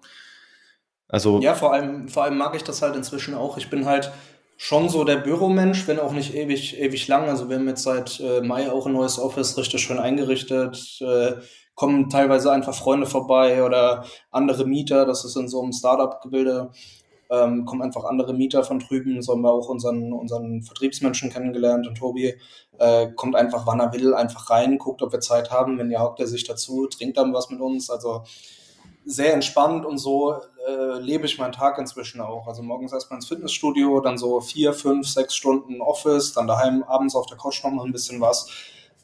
Also 1.08 1.40
ja, 1.40 1.54
vor 1.54 1.72
allem, 1.72 2.08
vor 2.08 2.24
allem 2.24 2.36
mag 2.36 2.54
ich 2.54 2.64
das 2.64 2.82
halt 2.82 2.96
inzwischen 2.96 3.34
auch. 3.34 3.56
Ich 3.56 3.70
bin 3.70 3.86
halt 3.86 4.10
schon 4.61 4.88
so 4.88 5.04
der 5.04 5.18
Büromensch, 5.18 5.86
wenn 5.86 6.00
auch 6.00 6.12
nicht 6.12 6.34
ewig, 6.34 6.78
ewig 6.78 7.06
lang. 7.06 7.28
Also 7.28 7.48
wir 7.48 7.56
haben 7.56 7.68
jetzt 7.68 7.84
seit 7.84 8.20
äh, 8.20 8.40
Mai 8.42 8.70
auch 8.70 8.86
ein 8.86 8.92
neues 8.92 9.18
Office 9.18 9.56
richtig 9.56 9.80
schön 9.80 10.00
eingerichtet. 10.00 11.00
Äh, 11.00 11.34
kommen 11.76 12.11
teilweise 12.11 12.50
einfach 12.50 12.74
Freunde 12.74 13.06
vorbei 13.06 13.62
oder 13.64 14.04
andere 14.32 14.66
Mieter. 14.66 15.06
Das 15.06 15.24
ist 15.24 15.36
in 15.36 15.48
so 15.48 15.62
einem 15.62 15.72
Startup-Gebilde. 15.72 16.72
Ähm, 17.30 17.66
kommen 17.66 17.82
einfach 17.82 18.04
andere 18.04 18.34
Mieter 18.34 18.64
von 18.64 18.80
drüben, 18.80 19.20
so 19.20 19.34
haben 19.34 19.42
wir 19.42 19.52
auch 19.52 19.68
unseren, 19.68 20.14
unseren 20.14 20.62
Vertriebsmenschen 20.62 21.30
kennengelernt 21.30 21.86
und 21.86 21.98
Tobi 21.98 22.34
äh, 22.78 23.12
kommt 23.16 23.36
einfach, 23.36 23.66
wann 23.66 23.80
er 23.80 23.92
will, 23.92 24.14
einfach 24.14 24.48
rein, 24.48 24.78
guckt, 24.78 25.02
ob 25.02 25.12
wir 25.12 25.20
Zeit 25.20 25.50
haben, 25.50 25.78
wenn 25.78 25.90
ja, 25.90 26.00
hockt 26.00 26.20
er 26.20 26.26
sich 26.26 26.44
dazu, 26.44 26.86
trinkt 26.86 27.18
dann 27.18 27.34
was 27.34 27.50
mit 27.50 27.61
uns, 27.61 27.90
also 27.90 28.22
sehr 29.09 29.32
entspannt 29.32 29.86
und 29.86 29.98
so 29.98 30.34
äh, 30.68 30.98
lebe 31.00 31.26
ich 31.26 31.38
meinen 31.38 31.52
Tag 31.52 31.78
inzwischen 31.78 32.20
auch. 32.20 32.46
Also 32.46 32.62
morgens 32.62 32.92
erstmal 32.92 33.18
ins 33.18 33.28
Fitnessstudio, 33.28 34.00
dann 34.00 34.18
so 34.18 34.40
vier, 34.40 34.72
fünf, 34.72 35.09
sechs 35.09 35.34
Stunden 35.34 35.80
Office, 35.80 36.34
dann 36.34 36.46
daheim 36.46 36.82
abends 36.82 37.14
auf 37.14 37.26
der 37.26 37.38
Couch 37.38 37.64
noch 37.64 37.70
mal 37.70 37.86
ein 37.86 37.92
bisschen 37.92 38.20
was. 38.20 38.50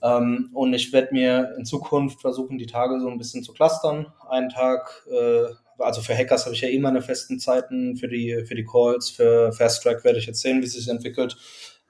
Ähm, 0.03 0.51
und 0.53 0.75
ich 0.75 0.93
werde 0.93 1.13
mir 1.13 1.55
in 1.57 1.65
Zukunft 1.65 2.21
versuchen, 2.21 2.59
die 2.59 2.67
Tage 2.67 3.01
so 3.01 3.09
ein 3.09 3.19
bisschen 3.19 3.43
zu 3.43 3.53
clustern. 3.55 4.13
Einen 4.29 4.51
Tag 4.51 5.07
äh, 5.11 5.55
also 5.79 6.03
für 6.03 6.17
Hackers 6.17 6.45
habe 6.45 6.55
ich 6.55 6.61
ja 6.61 6.69
eh 6.69 6.79
meine 6.79 7.03
festen 7.03 7.39
Zeiten 7.39 7.97
für 7.97 8.09
die, 8.09 8.45
für 8.47 8.55
die 8.55 8.65
Calls, 8.65 9.11
für 9.11 9.53
Fast 9.53 9.83
Track 9.83 10.05
werde 10.05 10.19
ich 10.19 10.27
jetzt 10.27 10.41
sehen, 10.41 10.61
wie 10.61 10.67
es 10.67 10.75
sich 10.75 10.89
entwickelt. 10.89 11.37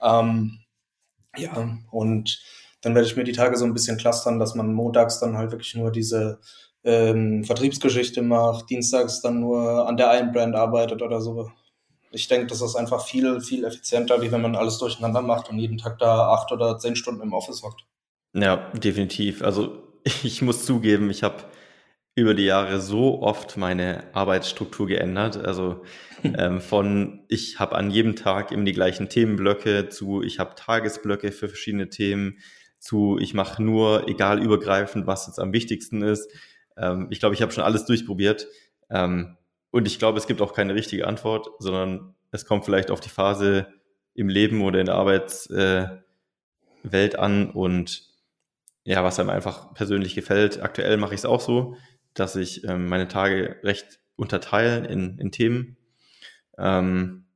Ähm, 0.01 0.61
ja, 1.37 1.79
und 1.91 2.43
dann 2.81 2.95
werde 2.95 3.09
ich 3.09 3.17
mir 3.17 3.25
die 3.25 3.33
Tage 3.33 3.57
so 3.57 3.65
ein 3.65 3.75
bisschen 3.75 3.97
clustern, 3.97 4.39
dass 4.39 4.55
man 4.55 4.73
montags 4.73 5.19
dann 5.19 5.37
halt 5.37 5.51
wirklich 5.51 5.75
nur 5.75 5.91
diese 5.91 6.41
ähm, 6.85 7.45
Vertriebsgeschichte 7.45 8.23
macht, 8.23 8.71
dienstags 8.71 9.23
dann 9.23 9.41
nur 9.41 9.89
an 9.89 9.97
der 9.97 10.11
einen 10.11 10.33
Brand 10.33 10.55
arbeitet 10.55 11.03
oder 11.03 11.21
so. 11.21 11.51
Ich 12.11 12.29
denke, 12.29 12.47
das 12.47 12.61
ist 12.61 12.77
einfach 12.77 13.05
viel, 13.05 13.41
viel 13.41 13.65
effizienter, 13.65 14.23
wie 14.23 14.31
wenn 14.31 14.43
man 14.43 14.55
alles 14.55 14.79
durcheinander 14.79 15.23
macht 15.23 15.51
und 15.51 15.59
jeden 15.59 15.79
Tag 15.79 15.99
da 15.99 16.29
acht 16.29 16.53
oder 16.53 16.79
zehn 16.79 16.95
Stunden 16.95 17.23
im 17.23 17.33
Office 17.33 17.63
hockt. 17.63 17.85
Ja, 18.35 18.71
definitiv. 18.75 19.43
Also 19.43 19.83
ich 20.23 20.43
muss 20.43 20.65
zugeben, 20.65 21.11
ich 21.11 21.23
habe 21.23 21.45
über 22.17 22.35
die 22.35 22.45
Jahre 22.45 22.81
so 22.81 23.23
oft 23.23 23.57
meine 23.57 24.05
Arbeitsstruktur 24.15 24.87
geändert. 24.87 25.37
Also 25.37 25.83
ähm, 26.23 26.61
von 26.61 27.25
ich 27.29 27.59
habe 27.59 27.77
an 27.77 27.91
jedem 27.91 28.15
Tag 28.15 28.53
eben 28.53 28.65
die 28.65 28.73
gleichen 28.73 29.09
Themenblöcke 29.09 29.89
zu 29.89 30.23
ich 30.23 30.39
habe 30.39 30.55
Tagesblöcke 30.55 31.33
für 31.33 31.49
verschiedene 31.49 31.89
Themen 31.89 32.39
zu 32.79 33.19
ich 33.19 33.35
mache 33.35 33.63
nur 33.63 34.09
egal 34.09 34.43
übergreifend, 34.43 35.07
was 35.07 35.27
jetzt 35.27 35.41
am 35.41 35.53
wichtigsten 35.53 36.03
ist. 36.03 36.31
Ähm, 36.77 37.09
ich 37.11 37.21
glaube, 37.21 37.35
ich 37.35 37.43
habe 37.43 37.53
schon 37.53 37.65
alles 37.65 37.85
durchprobiert. 37.85 38.47
Ähm, 38.91 39.37
und 39.71 39.87
ich 39.87 39.99
glaube, 39.99 40.19
es 40.19 40.27
gibt 40.27 40.41
auch 40.41 40.53
keine 40.55 40.75
richtige 40.75 41.07
Antwort, 41.07 41.49
sondern 41.59 42.15
es 42.31 42.47
kommt 42.47 42.65
vielleicht 42.65 42.91
auf 42.91 43.01
die 43.01 43.09
Phase 43.09 43.67
im 44.15 44.29
Leben 44.29 44.63
oder 44.63 44.81
in 44.81 44.87
der 44.87 44.95
Arbeitswelt 44.95 45.95
äh, 46.93 47.17
an 47.17 47.51
und 47.51 48.09
ja, 48.85 49.03
was 49.03 49.19
einem 49.19 49.31
einfach 49.31 49.75
persönlich 49.75 50.15
gefällt. 50.15 50.63
Aktuell 50.63 50.97
mache 50.97 51.15
ich 51.15 51.21
es 51.21 51.25
auch 51.25 51.41
so 51.41 51.77
dass 52.15 52.37
ich 52.37 52.65
ähm, 52.65 52.89
meine 52.89 53.09
Tage 53.09 53.57
recht 53.63 54.01
unterteile 54.17 54.87
in, 54.87 55.19
in 55.19 55.33
Themen. 55.33 55.77
Ähm, 56.57 57.27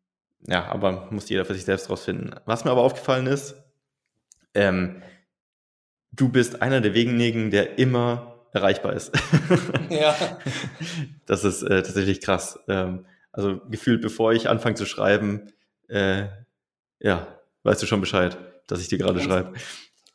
ja, 0.46 0.66
aber 0.66 1.08
muss 1.10 1.28
jeder 1.28 1.44
für 1.44 1.54
sich 1.54 1.64
selbst 1.64 1.90
rausfinden. 1.90 2.36
Was 2.46 2.64
mir 2.64 2.70
aber 2.70 2.82
aufgefallen 2.82 3.26
ist, 3.26 3.56
ähm, 4.54 5.02
du 6.12 6.28
bist 6.28 6.62
einer 6.62 6.80
der 6.80 6.94
wenigen, 6.94 7.50
der 7.50 7.78
immer 7.78 8.37
erreichbar 8.52 8.92
ist. 8.94 9.12
ja. 9.90 10.14
Das 11.26 11.44
ist 11.44 11.62
äh, 11.62 11.82
tatsächlich 11.82 12.20
krass. 12.20 12.58
Ähm, 12.68 13.06
also 13.32 13.60
gefühlt, 13.68 14.02
bevor 14.02 14.32
ich 14.32 14.48
anfange 14.48 14.74
zu 14.76 14.86
schreiben, 14.86 15.52
äh, 15.88 16.24
ja, 17.00 17.26
weißt 17.62 17.82
du 17.82 17.86
schon 17.86 18.00
Bescheid, 18.00 18.38
dass 18.66 18.80
ich 18.80 18.88
dir 18.88 18.98
gerade 18.98 19.20
schreibe 19.20 19.54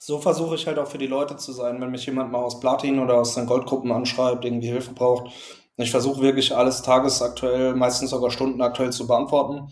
so 0.06 0.20
versuche 0.20 0.56
ich 0.56 0.68
halt 0.68 0.80
auch 0.80 0.88
für 0.88 0.98
die 0.98 1.08
Leute 1.08 1.38
zu 1.38 1.54
sein, 1.54 1.80
wenn 1.80 1.90
mich 1.90 2.06
jemand 2.06 2.30
mal 2.30 2.44
aus 2.44 2.60
Platin 2.60 3.00
oder 3.00 3.14
aus 3.14 3.36
den 3.36 3.46
Goldgruppen 3.46 3.90
anschreibt, 3.90 4.44
irgendwie 4.44 4.68
Hilfe 4.68 4.92
braucht. 4.92 5.32
Ich 5.78 5.92
versuche 5.92 6.22
wirklich 6.22 6.54
alles 6.54 6.82
tagesaktuell, 6.82 7.74
meistens 7.74 8.10
sogar 8.10 8.30
stundenaktuell 8.30 8.92
zu 8.92 9.08
beantworten. 9.08 9.72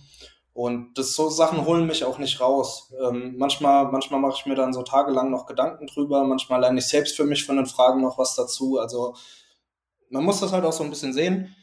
Und 0.54 0.98
das 0.98 1.16
so 1.16 1.30
Sachen 1.30 1.66
holen 1.66 1.88
mich 1.88 2.04
auch 2.04 2.18
nicht 2.18 2.42
raus. 2.42 2.94
Ähm, 3.02 3.36
manchmal, 3.38 3.90
manchmal 3.92 4.20
mache 4.20 4.36
ich 4.38 4.46
mir 4.46 4.56
dann 4.56 4.74
so 4.74 4.84
tagelang 4.84 5.32
noch 5.32 5.46
Gedanken 5.46 5.88
drüber, 5.88 6.26
manchmal 6.26 6.62
lerne 6.62 6.80
ich 6.80 6.88
selbst 6.88 7.16
für 7.16 7.24
mich 7.24 7.46
von 7.46 7.56
den 7.56 7.66
Fragen 7.66 8.02
noch 8.02 8.18
was 8.18 8.36
dazu. 8.36 8.78
Also 8.78 9.16
man 10.10 10.26
muss 10.26 10.42
das 10.42 10.52
halt 10.52 10.66
auch 10.66 10.74
so 10.74 10.84
ein 10.84 10.90
bisschen 10.90 11.14
sehen. 11.14 11.56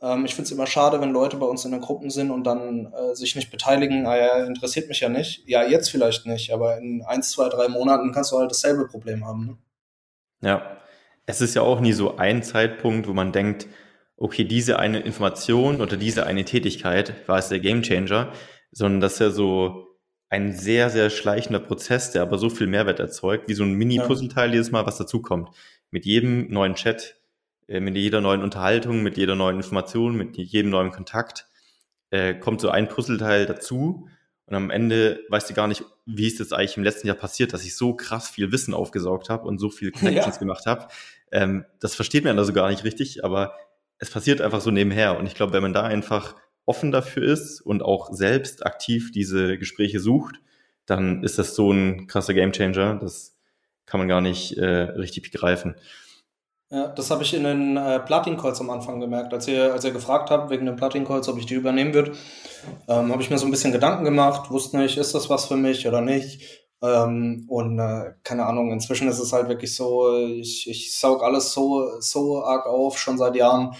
Ähm, 0.00 0.24
ich 0.24 0.34
finde 0.34 0.46
es 0.46 0.52
immer 0.52 0.66
schade, 0.66 1.00
wenn 1.00 1.12
Leute 1.12 1.36
bei 1.36 1.46
uns 1.46 1.64
in 1.64 1.70
den 1.70 1.80
Gruppen 1.80 2.10
sind 2.10 2.32
und 2.32 2.44
dann 2.44 2.92
äh, 2.92 3.14
sich 3.14 3.36
nicht 3.36 3.52
beteiligen. 3.52 4.06
Ah 4.06 4.16
ja, 4.16 4.44
interessiert 4.44 4.88
mich 4.88 5.00
ja 5.00 5.08
nicht. 5.08 5.46
Ja, 5.46 5.62
jetzt 5.62 5.90
vielleicht 5.90 6.26
nicht, 6.26 6.52
aber 6.52 6.78
in 6.78 7.02
eins, 7.06 7.30
zwei, 7.30 7.48
drei 7.48 7.68
Monaten 7.68 8.12
kannst 8.12 8.32
du 8.32 8.38
halt 8.38 8.50
dasselbe 8.50 8.88
Problem 8.88 9.24
haben. 9.24 9.46
Ne? 9.46 9.58
Ja, 10.48 10.78
es 11.26 11.40
ist 11.40 11.54
ja 11.54 11.62
auch 11.62 11.78
nie 11.78 11.92
so 11.92 12.16
ein 12.16 12.42
Zeitpunkt, 12.42 13.06
wo 13.06 13.12
man 13.12 13.30
denkt, 13.30 13.68
okay, 14.22 14.44
diese 14.44 14.78
eine 14.78 15.00
Information 15.00 15.80
oder 15.80 15.96
diese 15.96 16.26
eine 16.26 16.44
Tätigkeit 16.44 17.28
war 17.28 17.38
es 17.38 17.48
der 17.48 17.58
Gamechanger, 17.58 18.32
sondern 18.70 19.00
das 19.00 19.14
ist 19.14 19.18
ja 19.18 19.30
so 19.30 19.98
ein 20.28 20.52
sehr, 20.52 20.90
sehr 20.90 21.10
schleichender 21.10 21.58
Prozess, 21.58 22.12
der 22.12 22.22
aber 22.22 22.38
so 22.38 22.48
viel 22.48 22.68
Mehrwert 22.68 23.00
erzeugt, 23.00 23.48
wie 23.48 23.54
so 23.54 23.64
ein 23.64 23.74
Mini-Puzzleteil 23.74 24.52
jedes 24.52 24.70
Mal, 24.70 24.86
was 24.86 24.96
dazukommt. 24.96 25.50
Mit 25.90 26.06
jedem 26.06 26.48
neuen 26.52 26.76
Chat, 26.76 27.16
äh, 27.66 27.80
mit 27.80 27.96
jeder 27.96 28.20
neuen 28.20 28.42
Unterhaltung, 28.42 29.02
mit 29.02 29.16
jeder 29.16 29.34
neuen 29.34 29.56
Information, 29.56 30.14
mit 30.14 30.36
jedem 30.36 30.70
neuen 30.70 30.92
Kontakt 30.92 31.48
äh, 32.10 32.32
kommt 32.34 32.60
so 32.60 32.70
ein 32.70 32.88
Puzzleteil 32.88 33.46
dazu 33.46 34.08
und 34.46 34.54
am 34.54 34.70
Ende 34.70 35.20
weißt 35.30 35.50
du 35.50 35.54
gar 35.54 35.66
nicht, 35.66 35.84
wie 36.06 36.28
ist 36.28 36.38
das 36.38 36.52
eigentlich 36.52 36.76
im 36.76 36.84
letzten 36.84 37.08
Jahr 37.08 37.16
passiert, 37.16 37.52
dass 37.52 37.64
ich 37.64 37.74
so 37.74 37.94
krass 37.94 38.30
viel 38.30 38.52
Wissen 38.52 38.72
aufgesaugt 38.72 39.30
habe 39.30 39.48
und 39.48 39.58
so 39.58 39.68
viel 39.68 39.90
Connections 39.92 40.36
ja. 40.36 40.40
gemacht 40.40 40.66
habe. 40.66 40.86
Ähm, 41.32 41.64
das 41.80 41.96
versteht 41.96 42.22
man 42.22 42.38
also 42.38 42.52
gar 42.52 42.70
nicht 42.70 42.84
richtig, 42.84 43.24
aber 43.24 43.56
es 44.02 44.10
passiert 44.10 44.40
einfach 44.40 44.60
so 44.60 44.72
nebenher. 44.72 45.16
Und 45.16 45.26
ich 45.26 45.36
glaube, 45.36 45.52
wenn 45.52 45.62
man 45.62 45.72
da 45.72 45.84
einfach 45.84 46.34
offen 46.66 46.90
dafür 46.90 47.22
ist 47.22 47.60
und 47.60 47.82
auch 47.82 48.12
selbst 48.12 48.66
aktiv 48.66 49.12
diese 49.12 49.58
Gespräche 49.58 50.00
sucht, 50.00 50.40
dann 50.86 51.22
ist 51.22 51.38
das 51.38 51.54
so 51.54 51.70
ein 51.70 52.08
krasser 52.08 52.34
Gamechanger. 52.34 52.96
Das 52.96 53.38
kann 53.86 54.00
man 54.00 54.08
gar 54.08 54.20
nicht 54.20 54.58
äh, 54.58 54.64
richtig 54.64 55.30
begreifen. 55.30 55.76
Ja, 56.70 56.88
das 56.88 57.12
habe 57.12 57.22
ich 57.22 57.32
in 57.32 57.44
den 57.44 57.76
äh, 57.76 58.00
Platin-Calls 58.00 58.60
am 58.60 58.70
Anfang 58.70 58.98
gemerkt. 58.98 59.32
Als 59.32 59.46
ihr, 59.46 59.72
als 59.72 59.84
ihr 59.84 59.92
gefragt 59.92 60.30
habt, 60.30 60.50
wegen 60.50 60.66
den 60.66 60.74
Platin-Calls, 60.74 61.28
ob 61.28 61.38
ich 61.38 61.46
die 61.46 61.54
übernehmen 61.54 61.94
würde, 61.94 62.12
ähm, 62.88 63.12
habe 63.12 63.22
ich 63.22 63.30
mir 63.30 63.38
so 63.38 63.46
ein 63.46 63.52
bisschen 63.52 63.70
Gedanken 63.70 64.04
gemacht, 64.04 64.50
wusste 64.50 64.78
nicht, 64.78 64.98
ist 64.98 65.14
das 65.14 65.30
was 65.30 65.46
für 65.46 65.56
mich 65.56 65.86
oder 65.86 66.00
nicht. 66.00 66.61
Ähm, 66.82 67.44
und 67.48 67.78
äh, 67.78 68.14
keine 68.24 68.46
Ahnung, 68.46 68.72
inzwischen 68.72 69.08
ist 69.08 69.20
es 69.20 69.32
halt 69.32 69.48
wirklich 69.48 69.74
so, 69.74 70.16
ich, 70.26 70.68
ich 70.68 70.98
saug 70.98 71.22
alles 71.22 71.52
so, 71.52 72.00
so 72.00 72.42
arg 72.42 72.66
auf, 72.66 72.98
schon 72.98 73.18
seit 73.18 73.36
Jahren. 73.36 73.74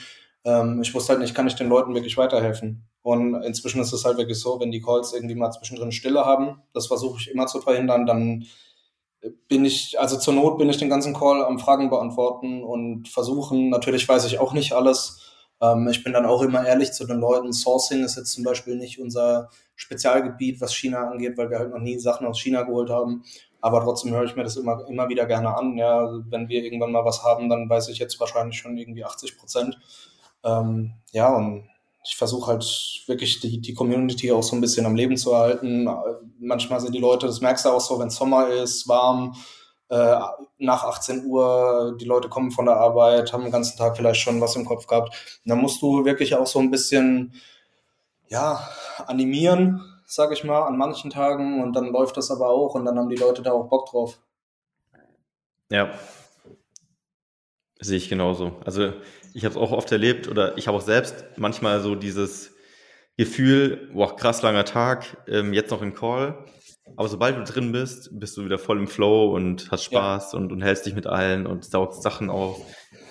Ähm, 0.44 0.80
ich 0.82 0.94
wusste 0.94 1.12
halt 1.12 1.20
nicht, 1.20 1.34
kann 1.34 1.48
ich 1.48 1.54
den 1.54 1.68
Leuten 1.68 1.94
wirklich 1.94 2.16
weiterhelfen? 2.16 2.86
Und 3.02 3.42
inzwischen 3.42 3.80
ist 3.80 3.92
es 3.92 4.04
halt 4.04 4.18
wirklich 4.18 4.38
so, 4.38 4.60
wenn 4.60 4.70
die 4.70 4.80
Calls 4.80 5.12
irgendwie 5.12 5.34
mal 5.34 5.50
zwischendrin 5.50 5.90
Stille 5.90 6.24
haben, 6.24 6.62
das 6.72 6.86
versuche 6.86 7.18
ich 7.20 7.30
immer 7.30 7.46
zu 7.48 7.60
verhindern, 7.60 8.06
dann 8.06 8.46
bin 9.48 9.64
ich, 9.64 9.98
also 9.98 10.18
zur 10.18 10.34
Not 10.34 10.58
bin 10.58 10.68
ich 10.68 10.78
den 10.78 10.88
ganzen 10.88 11.14
Call 11.14 11.44
am 11.44 11.58
Fragen 11.58 11.90
beantworten 11.90 12.62
und 12.62 13.08
versuchen. 13.08 13.70
Natürlich 13.70 14.08
weiß 14.08 14.24
ich 14.26 14.38
auch 14.38 14.52
nicht 14.52 14.72
alles. 14.72 15.20
Ähm, 15.60 15.88
ich 15.88 16.02
bin 16.04 16.12
dann 16.12 16.26
auch 16.26 16.42
immer 16.42 16.66
ehrlich 16.66 16.92
zu 16.92 17.06
den 17.06 17.20
Leuten. 17.20 17.52
Sourcing 17.52 18.04
ist 18.04 18.16
jetzt 18.16 18.32
zum 18.32 18.44
Beispiel 18.44 18.76
nicht 18.76 19.00
unser 19.00 19.50
Spezialgebiet, 19.82 20.60
was 20.60 20.74
China 20.74 21.10
angeht, 21.10 21.36
weil 21.36 21.50
wir 21.50 21.58
halt 21.58 21.70
noch 21.70 21.80
nie 21.80 21.98
Sachen 21.98 22.26
aus 22.26 22.40
China 22.40 22.62
geholt 22.62 22.88
haben. 22.88 23.24
Aber 23.60 23.80
trotzdem 23.80 24.12
höre 24.12 24.24
ich 24.24 24.36
mir 24.36 24.44
das 24.44 24.56
immer, 24.56 24.86
immer 24.88 25.08
wieder 25.08 25.26
gerne 25.26 25.56
an. 25.56 25.76
Ja, 25.76 26.08
wenn 26.28 26.48
wir 26.48 26.64
irgendwann 26.64 26.92
mal 26.92 27.04
was 27.04 27.22
haben, 27.24 27.48
dann 27.48 27.68
weiß 27.68 27.88
ich 27.88 27.98
jetzt 27.98 28.18
wahrscheinlich 28.20 28.58
schon 28.58 28.76
irgendwie 28.76 29.04
80 29.04 29.38
Prozent. 29.38 29.78
Ähm, 30.44 30.94
ja, 31.12 31.34
und 31.34 31.68
ich 32.04 32.16
versuche 32.16 32.50
halt 32.50 32.64
wirklich 33.06 33.40
die, 33.40 33.60
die 33.60 33.74
Community 33.74 34.32
auch 34.32 34.42
so 34.42 34.56
ein 34.56 34.60
bisschen 34.60 34.86
am 34.86 34.96
Leben 34.96 35.16
zu 35.16 35.32
erhalten. 35.32 35.88
Manchmal 36.40 36.80
sind 36.80 36.94
die 36.94 37.00
Leute, 37.00 37.26
das 37.26 37.40
merkst 37.40 37.64
du 37.64 37.70
auch 37.70 37.80
so, 37.80 37.98
wenn 37.98 38.10
Sommer 38.10 38.48
ist, 38.48 38.88
warm, 38.88 39.34
äh, 39.88 40.16
nach 40.58 40.84
18 40.84 41.26
Uhr, 41.26 41.96
die 42.00 42.04
Leute 42.04 42.28
kommen 42.28 42.50
von 42.50 42.66
der 42.66 42.76
Arbeit, 42.76 43.32
haben 43.32 43.42
den 43.42 43.52
ganzen 43.52 43.78
Tag 43.78 43.96
vielleicht 43.96 44.20
schon 44.20 44.40
was 44.40 44.56
im 44.56 44.64
Kopf 44.64 44.86
gehabt. 44.86 45.10
Und 45.44 45.50
dann 45.50 45.60
musst 45.60 45.82
du 45.82 46.04
wirklich 46.04 46.34
auch 46.34 46.46
so 46.46 46.58
ein 46.58 46.70
bisschen, 46.70 47.34
ja, 48.32 48.66
animieren, 49.06 49.84
sag 50.06 50.32
ich 50.32 50.42
mal, 50.42 50.62
an 50.62 50.78
manchen 50.78 51.10
Tagen 51.10 51.62
und 51.62 51.74
dann 51.74 51.92
läuft 51.92 52.16
das 52.16 52.30
aber 52.30 52.48
auch 52.48 52.74
und 52.74 52.86
dann 52.86 52.98
haben 52.98 53.10
die 53.10 53.16
Leute 53.16 53.42
da 53.42 53.52
auch 53.52 53.68
Bock 53.68 53.90
drauf. 53.90 54.18
Ja, 55.70 55.92
sehe 57.78 57.98
ich 57.98 58.08
genauso. 58.08 58.56
Also 58.64 58.94
ich 59.34 59.44
habe 59.44 59.54
es 59.54 59.60
auch 59.60 59.70
oft 59.70 59.92
erlebt 59.92 60.28
oder 60.28 60.56
ich 60.56 60.66
habe 60.66 60.78
auch 60.78 60.82
selbst 60.82 61.24
manchmal 61.36 61.80
so 61.80 61.94
dieses 61.94 62.54
Gefühl, 63.18 63.90
boah, 63.92 64.16
krass 64.16 64.40
langer 64.40 64.64
Tag, 64.64 65.18
ähm, 65.28 65.52
jetzt 65.52 65.70
noch 65.70 65.82
im 65.82 65.94
Call. 65.94 66.46
Aber 66.96 67.08
sobald 67.08 67.36
du 67.36 67.44
drin 67.44 67.70
bist, 67.70 68.18
bist 68.18 68.36
du 68.38 68.46
wieder 68.46 68.58
voll 68.58 68.78
im 68.78 68.88
Flow 68.88 69.34
und 69.34 69.70
hast 69.70 69.84
Spaß 69.84 70.32
ja. 70.32 70.38
und, 70.38 70.52
und 70.52 70.62
hältst 70.62 70.86
dich 70.86 70.94
mit 70.94 71.06
allen 71.06 71.46
und 71.46 71.66
saugst 71.66 72.02
Sachen 72.02 72.30
auf. 72.30 72.58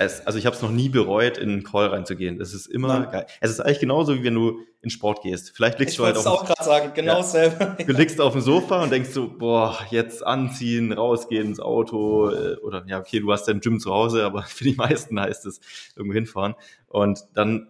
Es, 0.02 0.26
also 0.26 0.40
ich 0.40 0.46
habe 0.46 0.56
es 0.56 0.62
noch 0.62 0.72
nie 0.72 0.90
bereut, 0.90 1.38
in 1.38 1.50
einen 1.50 1.64
Call 1.64 1.88
reinzugehen. 1.88 2.42
Es 2.42 2.54
ist 2.54 2.66
immer 2.66 3.00
Nein. 3.00 3.12
geil. 3.12 3.26
Es 3.40 3.52
ist 3.52 3.60
eigentlich 3.60 3.80
genauso, 3.80 4.16
wie 4.16 4.24
wenn 4.24 4.34
du 4.34 4.60
in 4.82 4.90
Sport 4.90 5.22
gehst. 5.22 5.52
Vielleicht 5.56 5.78
liegst 5.80 5.94
ich 5.94 5.98
du 5.98 6.06
halt 6.06 6.18
auf 6.18 6.26
auch 6.26 6.46
gerade 6.46 6.64
sagen, 6.64 6.92
genau 6.96 7.18
ja, 7.18 7.24
selber. 7.24 7.78
Du 7.86 7.94
liegst 7.94 8.20
auf 8.20 8.34
dem 8.34 8.42
Sofa 8.42 8.82
und 8.82 8.92
denkst 8.92 9.12
so, 9.12 9.30
boah, 9.30 9.78
jetzt 9.92 10.26
anziehen, 10.26 10.92
rausgehen 10.92 11.48
ins 11.48 11.60
Auto 11.60 12.32
äh, 12.32 12.56
oder 12.58 12.84
ja, 12.88 13.00
okay, 13.00 13.20
du 13.20 13.32
hast 13.32 13.48
dein 13.48 13.60
Gym 13.60 13.80
zu 13.80 13.94
Hause, 13.94 14.26
aber 14.26 14.42
für 14.48 14.64
die 14.64 14.74
meisten 14.74 15.20
heißt 15.20 15.46
es 15.46 15.62
irgendwo 15.96 16.16
hinfahren 16.16 16.56
und 16.88 17.20
dann 17.34 17.70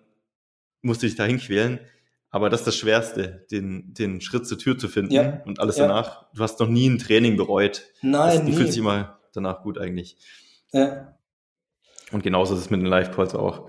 musst 0.82 1.04
du 1.04 1.08
dich 1.08 1.16
dahin 1.16 1.38
quälen. 1.38 1.80
Aber 2.34 2.50
das 2.50 2.62
ist 2.62 2.68
das 2.68 2.78
Schwerste, 2.78 3.46
den, 3.52 3.94
den 3.94 4.22
Schritt 4.22 4.48
zur 4.48 4.58
Tür 4.58 4.78
zu 4.78 4.88
finden 4.88 5.12
ja. 5.12 5.42
und 5.46 5.60
alles 5.60 5.76
ja. 5.76 5.88
danach. 5.88 6.28
Du 6.34 6.42
hast 6.42 6.62
noch 6.62 6.70
nie 6.70 6.88
ein 6.88 6.98
Training 6.98 7.36
bereut. 7.36 7.90
Nein, 8.02 8.38
das, 8.38 8.46
Du 8.46 8.54
fühlst 8.54 8.72
dich 8.72 8.80
immer 8.80 9.20
danach 9.34 9.64
gut 9.64 9.78
eigentlich. 9.78 10.16
Ja. 10.72 11.14
Und 12.12 12.24
genauso 12.24 12.54
ist 12.56 12.62
es 12.62 12.70
mit 12.70 12.82
den 12.82 12.88
Live-Calls 12.88 13.36
auch. 13.36 13.68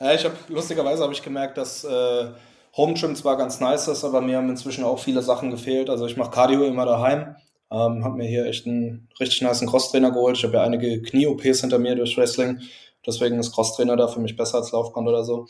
Ja, 0.00 0.14
ich 0.14 0.24
habe 0.24 0.34
lustigerweise 0.48 1.02
habe 1.02 1.12
ich 1.12 1.22
gemerkt, 1.22 1.58
dass 1.58 1.84
äh, 1.84 2.28
Home 2.76 2.94
Gym 2.94 3.14
zwar 3.14 3.36
ganz 3.36 3.60
nice 3.60 3.88
ist, 3.88 4.04
aber 4.04 4.20
mir 4.20 4.38
haben 4.38 4.48
inzwischen 4.48 4.84
auch 4.84 4.98
viele 4.98 5.22
Sachen 5.22 5.50
gefehlt. 5.50 5.90
Also 5.90 6.06
ich 6.06 6.16
mache 6.16 6.30
Cardio 6.30 6.64
immer 6.64 6.86
daheim. 6.86 7.36
Ähm, 7.70 8.04
habe 8.04 8.16
mir 8.16 8.28
hier 8.28 8.46
echt 8.46 8.66
einen 8.66 9.08
richtig 9.20 9.42
nice 9.42 9.64
Cross-Trainer 9.64 10.10
geholt. 10.10 10.36
Ich 10.36 10.44
habe 10.44 10.54
ja 10.54 10.62
einige 10.62 11.00
Knie-OPs 11.02 11.60
hinter 11.60 11.78
mir 11.78 11.94
durch 11.94 12.16
Wrestling. 12.16 12.60
Deswegen 13.06 13.38
ist 13.38 13.52
Cross-Trainer 13.54 13.96
da 13.96 14.08
für 14.08 14.20
mich 14.20 14.36
besser 14.36 14.58
als 14.58 14.72
Laufband 14.72 15.08
oder 15.08 15.24
so. 15.24 15.46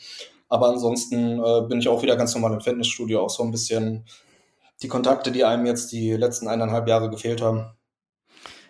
Aber 0.49 0.69
ansonsten 0.69 1.43
äh, 1.43 1.61
bin 1.67 1.79
ich 1.79 1.87
auch 1.87 2.01
wieder 2.01 2.15
ganz 2.15 2.33
normal 2.35 2.53
im 2.53 2.61
Fitnessstudio, 2.61 3.21
auch 3.21 3.29
so 3.29 3.43
ein 3.43 3.51
bisschen 3.51 4.05
die 4.81 4.87
Kontakte, 4.87 5.31
die 5.31 5.45
einem 5.45 5.65
jetzt 5.65 5.91
die 5.91 6.13
letzten 6.13 6.47
eineinhalb 6.47 6.87
Jahre 6.87 7.09
gefehlt 7.09 7.41
haben. 7.41 7.71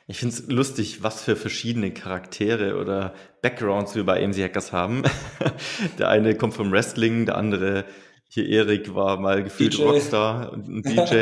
Ich 0.08 0.18
finde 0.18 0.36
es 0.36 0.47
lustig, 0.47 1.01
was 1.01 1.24
für 1.24 1.36
verschiedene 1.36 1.91
Charaktere 1.91 2.78
oder 2.78 3.14
Backgrounds 3.41 3.95
wir 3.95 4.06
bei 4.06 4.24
AMC 4.24 4.38
Hackers 4.38 4.74
haben. 4.74 5.04
der 5.97 6.10
eine 6.10 6.36
kommt 6.36 6.54
vom 6.56 6.72
Wrestling, 6.72 7.26
der 7.26 7.38
andere, 7.38 7.86
hier 8.28 8.47
Erik 8.47 8.93
war 8.93 9.20
mal 9.20 9.43
gefühlt 9.43 9.78
DJ. 9.78 9.84
Rockstar 9.84 10.51
und 10.51 10.86
DJ. 10.86 11.16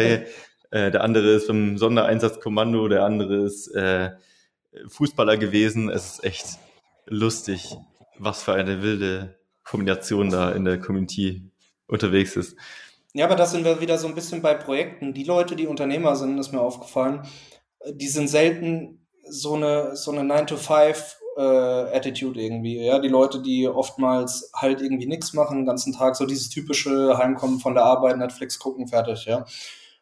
äh, 0.71 0.89
der 0.91 1.03
andere 1.03 1.34
ist 1.34 1.45
vom 1.45 1.77
Sondereinsatzkommando, 1.77 2.88
der 2.88 3.03
andere 3.03 3.45
ist 3.45 3.67
äh, 3.67 4.11
Fußballer 4.88 5.38
gewesen. 5.38 5.89
Es 5.89 6.13
ist 6.13 6.23
echt 6.23 6.45
lustig, 7.05 7.75
was 8.17 8.41
für 8.41 8.53
eine 8.53 8.82
wilde 8.82 9.38
Kombination 9.63 10.32
da 10.32 10.51
in 10.51 10.65
der 10.65 10.79
Community 10.79 11.51
unterwegs 11.86 12.36
ist. 12.36 12.55
Ja, 13.13 13.25
aber 13.25 13.36
da 13.36 13.45
sind 13.45 13.65
wir 13.65 13.82
wieder 13.82 13.97
so 13.97 14.07
ein 14.07 14.15
bisschen 14.15 14.41
bei 14.41 14.53
Projekten. 14.53 15.13
Die 15.13 15.25
Leute, 15.25 15.55
die 15.55 15.67
Unternehmer 15.67 16.15
sind, 16.15 16.39
ist 16.39 16.53
mir 16.53 16.61
aufgefallen, 16.61 17.21
die 17.89 18.07
sind 18.07 18.27
selten 18.27 19.07
so 19.23 19.55
eine, 19.55 19.95
so 19.95 20.11
eine 20.11 20.21
9-to-5 20.21 21.15
äh, 21.38 21.95
Attitude 21.97 22.41
irgendwie. 22.41 22.84
Ja, 22.84 22.99
die 22.99 23.07
Leute, 23.07 23.41
die 23.41 23.67
oftmals 23.67 24.51
halt 24.53 24.82
irgendwie 24.82 25.07
nichts 25.07 25.34
machen, 25.34 25.57
den 25.57 25.65
ganzen 25.65 25.93
Tag, 25.93 26.15
so 26.15 26.25
dieses 26.25 26.49
typische 26.49 27.17
Heimkommen 27.17 27.59
von 27.59 27.73
der 27.73 27.86
Arbeit, 27.86 28.17
Netflix 28.17 28.59
gucken, 28.59 28.88
fertig, 28.88 29.25
ja. 29.25 29.45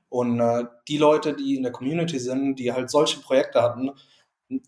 Und 0.09 0.39
äh, 0.39 0.65
die 0.87 0.97
Leute, 0.97 1.33
die 1.35 1.55
in 1.55 1.63
der 1.63 1.71
Community 1.71 2.19
sind, 2.19 2.55
die 2.55 2.73
halt 2.73 2.89
solche 2.89 3.19
Projekte 3.19 3.61
hatten, 3.61 3.91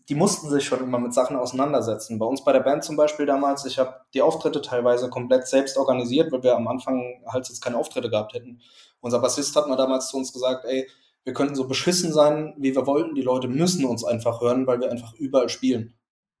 die 0.08 0.14
mussten 0.14 0.48
sich 0.48 0.64
schon 0.64 0.80
immer 0.80 1.00
mit 1.00 1.12
Sachen 1.12 1.36
auseinandersetzen. 1.36 2.18
Bei 2.20 2.26
uns 2.26 2.44
bei 2.44 2.52
der 2.52 2.60
Band 2.60 2.84
zum 2.84 2.96
Beispiel 2.96 3.26
damals, 3.26 3.64
ich 3.64 3.78
habe 3.80 3.96
die 4.14 4.22
Auftritte 4.22 4.62
teilweise 4.62 5.10
komplett 5.10 5.48
selbst 5.48 5.76
organisiert, 5.76 6.30
weil 6.30 6.44
wir 6.44 6.54
am 6.54 6.68
Anfang 6.68 7.20
halt 7.26 7.48
jetzt 7.48 7.60
keine 7.60 7.76
Auftritte 7.76 8.08
gehabt 8.08 8.34
hätten. 8.34 8.60
Unser 9.00 9.18
Bassist 9.18 9.56
hat 9.56 9.66
mal 9.66 9.74
damals 9.74 10.08
zu 10.08 10.16
uns 10.16 10.32
gesagt, 10.32 10.64
ey, 10.66 10.88
wir 11.24 11.32
könnten 11.32 11.54
so 11.54 11.68
beschissen 11.68 12.12
sein, 12.12 12.54
wie 12.58 12.74
wir 12.74 12.86
wollten. 12.86 13.14
Die 13.14 13.22
Leute 13.22 13.48
müssen 13.48 13.84
uns 13.84 14.04
einfach 14.04 14.40
hören, 14.40 14.66
weil 14.66 14.80
wir 14.80 14.90
einfach 14.90 15.14
überall 15.14 15.48
spielen. 15.48 15.94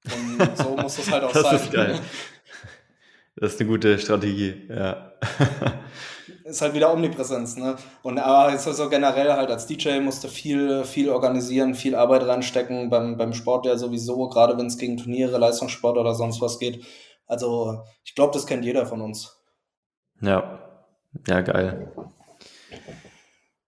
Und 0.04 0.58
so 0.58 0.76
muss 0.82 0.96
das 0.96 1.10
halt 1.10 1.24
auch 1.24 1.32
das 1.32 1.42
sein. 1.42 1.56
Ist 1.56 1.72
geil. 1.72 2.00
Das 3.36 3.54
ist 3.54 3.60
eine 3.60 3.70
gute 3.70 3.98
Strategie, 3.98 4.54
ja. 4.68 5.12
ist 6.44 6.60
halt 6.60 6.74
wieder 6.74 6.92
Omnipräsenz, 6.92 7.56
ne? 7.56 7.76
Und 8.02 8.18
aber 8.18 8.54
ist 8.54 8.66
also 8.66 8.90
generell 8.90 9.32
halt 9.32 9.50
als 9.50 9.66
DJ 9.66 10.00
musst 10.00 10.22
du 10.22 10.28
viel, 10.28 10.84
viel 10.84 11.08
organisieren, 11.08 11.74
viel 11.74 11.94
Arbeit 11.94 12.26
reinstecken, 12.26 12.90
beim, 12.90 13.16
beim 13.16 13.32
Sport 13.32 13.64
ja 13.64 13.76
sowieso, 13.76 14.28
gerade 14.28 14.58
wenn 14.58 14.66
es 14.66 14.76
gegen 14.76 14.98
Turniere, 14.98 15.38
Leistungssport 15.38 15.96
oder 15.96 16.14
sonst 16.14 16.40
was 16.40 16.58
geht. 16.58 16.84
Also 17.26 17.84
ich 18.04 18.14
glaube, 18.14 18.34
das 18.34 18.46
kennt 18.46 18.64
jeder 18.64 18.84
von 18.84 19.00
uns. 19.00 19.40
Ja, 20.20 20.58
ja, 21.26 21.40
geil. 21.40 21.90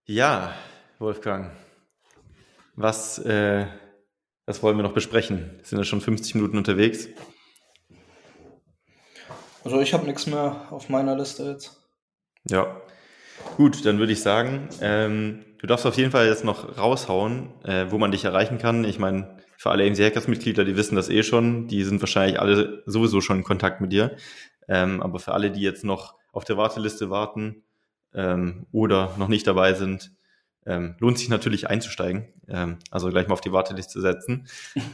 Ja, 0.05 0.53
Wolfgang, 1.05 1.51
was, 2.75 3.19
äh, 3.19 3.67
was 4.47 4.63
wollen 4.63 4.75
wir 4.75 4.81
noch 4.81 4.95
besprechen? 4.95 5.59
Sind 5.61 5.77
wir 5.77 5.85
schon 5.85 6.01
50 6.01 6.33
Minuten 6.33 6.57
unterwegs? 6.57 7.09
Also 9.63 9.81
ich 9.81 9.93
habe 9.93 10.07
nichts 10.07 10.25
mehr 10.25 10.65
auf 10.71 10.89
meiner 10.89 11.15
Liste 11.15 11.43
jetzt. 11.43 11.79
Ja, 12.49 12.81
gut, 13.55 13.85
dann 13.85 13.99
würde 13.99 14.13
ich 14.13 14.23
sagen, 14.23 14.67
ähm, 14.81 15.45
du 15.59 15.67
darfst 15.67 15.85
auf 15.85 15.95
jeden 15.95 16.09
Fall 16.09 16.25
jetzt 16.25 16.43
noch 16.43 16.75
raushauen, 16.75 17.53
äh, 17.63 17.85
wo 17.91 17.99
man 17.99 18.09
dich 18.09 18.25
erreichen 18.25 18.57
kann. 18.57 18.83
Ich 18.83 18.97
meine, 18.97 19.37
für 19.57 19.69
alle 19.69 19.85
AMC 19.85 19.99
Hackers 19.99 20.27
Mitglieder, 20.27 20.65
die 20.65 20.75
wissen 20.75 20.95
das 20.95 21.09
eh 21.09 21.21
schon, 21.21 21.67
die 21.67 21.83
sind 21.83 22.01
wahrscheinlich 22.01 22.39
alle 22.39 22.81
sowieso 22.87 23.21
schon 23.21 23.37
in 23.37 23.43
Kontakt 23.43 23.79
mit 23.79 23.91
dir. 23.91 24.17
Ähm, 24.67 25.03
aber 25.03 25.19
für 25.19 25.33
alle, 25.33 25.51
die 25.51 25.61
jetzt 25.61 25.83
noch 25.83 26.15
auf 26.31 26.45
der 26.45 26.57
Warteliste 26.57 27.11
warten 27.11 27.63
ähm, 28.15 28.65
oder 28.71 29.13
noch 29.19 29.27
nicht 29.27 29.45
dabei 29.45 29.75
sind, 29.75 30.14
ähm, 30.65 30.95
lohnt 30.99 31.19
sich 31.19 31.29
natürlich 31.29 31.69
einzusteigen, 31.69 32.27
ähm, 32.47 32.79
also 32.91 33.09
gleich 33.09 33.27
mal 33.27 33.33
auf 33.33 33.41
die 33.41 33.51
Warteliste 33.51 33.93
zu 33.93 34.01
setzen. 34.01 34.47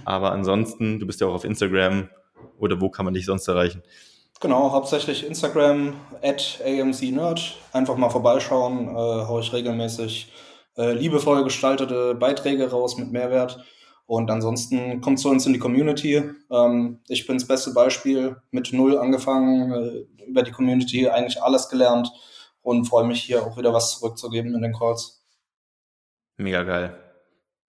Aber 0.05 0.32
ansonsten, 0.32 0.99
du 0.99 1.07
bist 1.07 1.22
ja 1.22 1.28
auch 1.28 1.34
auf 1.34 1.43
Instagram 1.45 2.09
oder 2.57 2.82
wo 2.82 2.89
kann 2.89 3.05
man 3.05 3.13
dich 3.13 3.26
sonst 3.26 3.47
erreichen? 3.47 3.84
Genau, 4.39 4.72
hauptsächlich 4.72 5.26
Instagram 5.26 5.93
at 6.24 6.59
amcnerd. 6.65 7.57
Einfach 7.74 7.95
mal 7.95 8.09
vorbeischauen, 8.09 8.88
äh, 8.88 8.91
haue 9.28 9.41
ich 9.41 9.53
regelmäßig 9.53 10.32
äh, 10.78 10.93
liebevoll 10.93 11.43
gestaltete 11.43 12.15
Beiträge 12.15 12.72
raus 12.72 12.97
mit 12.97 13.11
Mehrwert. 13.11 13.63
Und 14.07 14.30
ansonsten 14.32 14.99
kommt 14.99 15.19
zu 15.19 15.30
uns 15.30 15.45
in 15.45 15.53
die 15.53 15.59
Community. 15.59 16.24
Ähm, 16.49 16.99
ich 17.07 17.28
bin 17.28 17.38
das 17.38 17.47
beste 17.47 17.72
Beispiel, 17.72 18.36
mit 18.49 18.74
null 18.74 18.97
angefangen, 18.97 19.72
äh, 19.72 20.24
über 20.26 20.41
die 20.41 20.51
Community 20.51 21.07
eigentlich 21.07 21.41
alles 21.41 21.69
gelernt 21.69 22.11
und 22.63 22.86
freue 22.86 23.05
mich 23.05 23.22
hier 23.22 23.45
auch 23.45 23.57
wieder 23.57 23.74
was 23.74 23.99
zurückzugeben 23.99 24.55
in 24.55 24.61
den 24.61 24.74
Calls. 24.74 25.20
Mega 26.42 26.64
geil. 26.64 26.98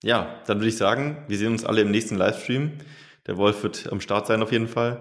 Ja, 0.03 0.41
dann 0.47 0.59
würde 0.59 0.69
ich 0.69 0.77
sagen, 0.77 1.25
wir 1.29 1.39
sehen 1.39 1.53
uns 1.53 1.65
alle 1.65 1.83
im 1.83 1.91
nächsten 1.91 2.17
Livestream. 2.17 2.73
Der 3.27 3.37
Wolf 3.37 3.63
wird 3.63 3.93
am 3.93 4.01
Start 4.01 4.27
sein 4.27 4.43
auf 4.43 4.51
jeden 4.51 4.67
Fall. 4.67 5.01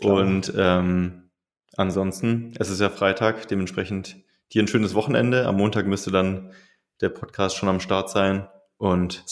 Klar. 0.00 0.14
Und 0.14 0.52
ähm, 0.56 1.30
ansonsten, 1.76 2.54
es 2.58 2.70
ist 2.70 2.80
ja 2.80 2.90
Freitag, 2.90 3.46
dementsprechend 3.48 4.16
dir 4.52 4.62
ein 4.62 4.68
schönes 4.68 4.94
Wochenende. 4.94 5.46
Am 5.46 5.56
Montag 5.56 5.86
müsste 5.86 6.10
dann 6.10 6.52
der 7.00 7.10
Podcast 7.10 7.56
schon 7.56 7.68
am 7.68 7.80
Start 7.80 8.10
sein. 8.10 8.48
Und 8.76 9.24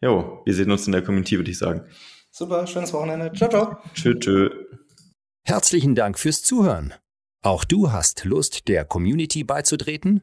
jo, 0.00 0.42
wir 0.44 0.54
sehen 0.54 0.70
uns 0.70 0.86
in 0.86 0.92
der 0.92 1.02
Community, 1.02 1.36
würde 1.36 1.50
ich 1.50 1.58
sagen. 1.58 1.84
Super, 2.30 2.66
schönes 2.66 2.92
Wochenende. 2.92 3.32
Ciao, 3.32 3.50
ciao. 3.50 3.78
Tschö, 3.94 4.18
tschö. 4.18 4.50
Herzlichen 5.44 5.94
Dank 5.94 6.18
fürs 6.18 6.42
Zuhören. 6.42 6.94
Auch 7.42 7.64
du 7.64 7.92
hast 7.92 8.24
Lust, 8.24 8.68
der 8.68 8.84
Community 8.84 9.44
beizutreten? 9.44 10.22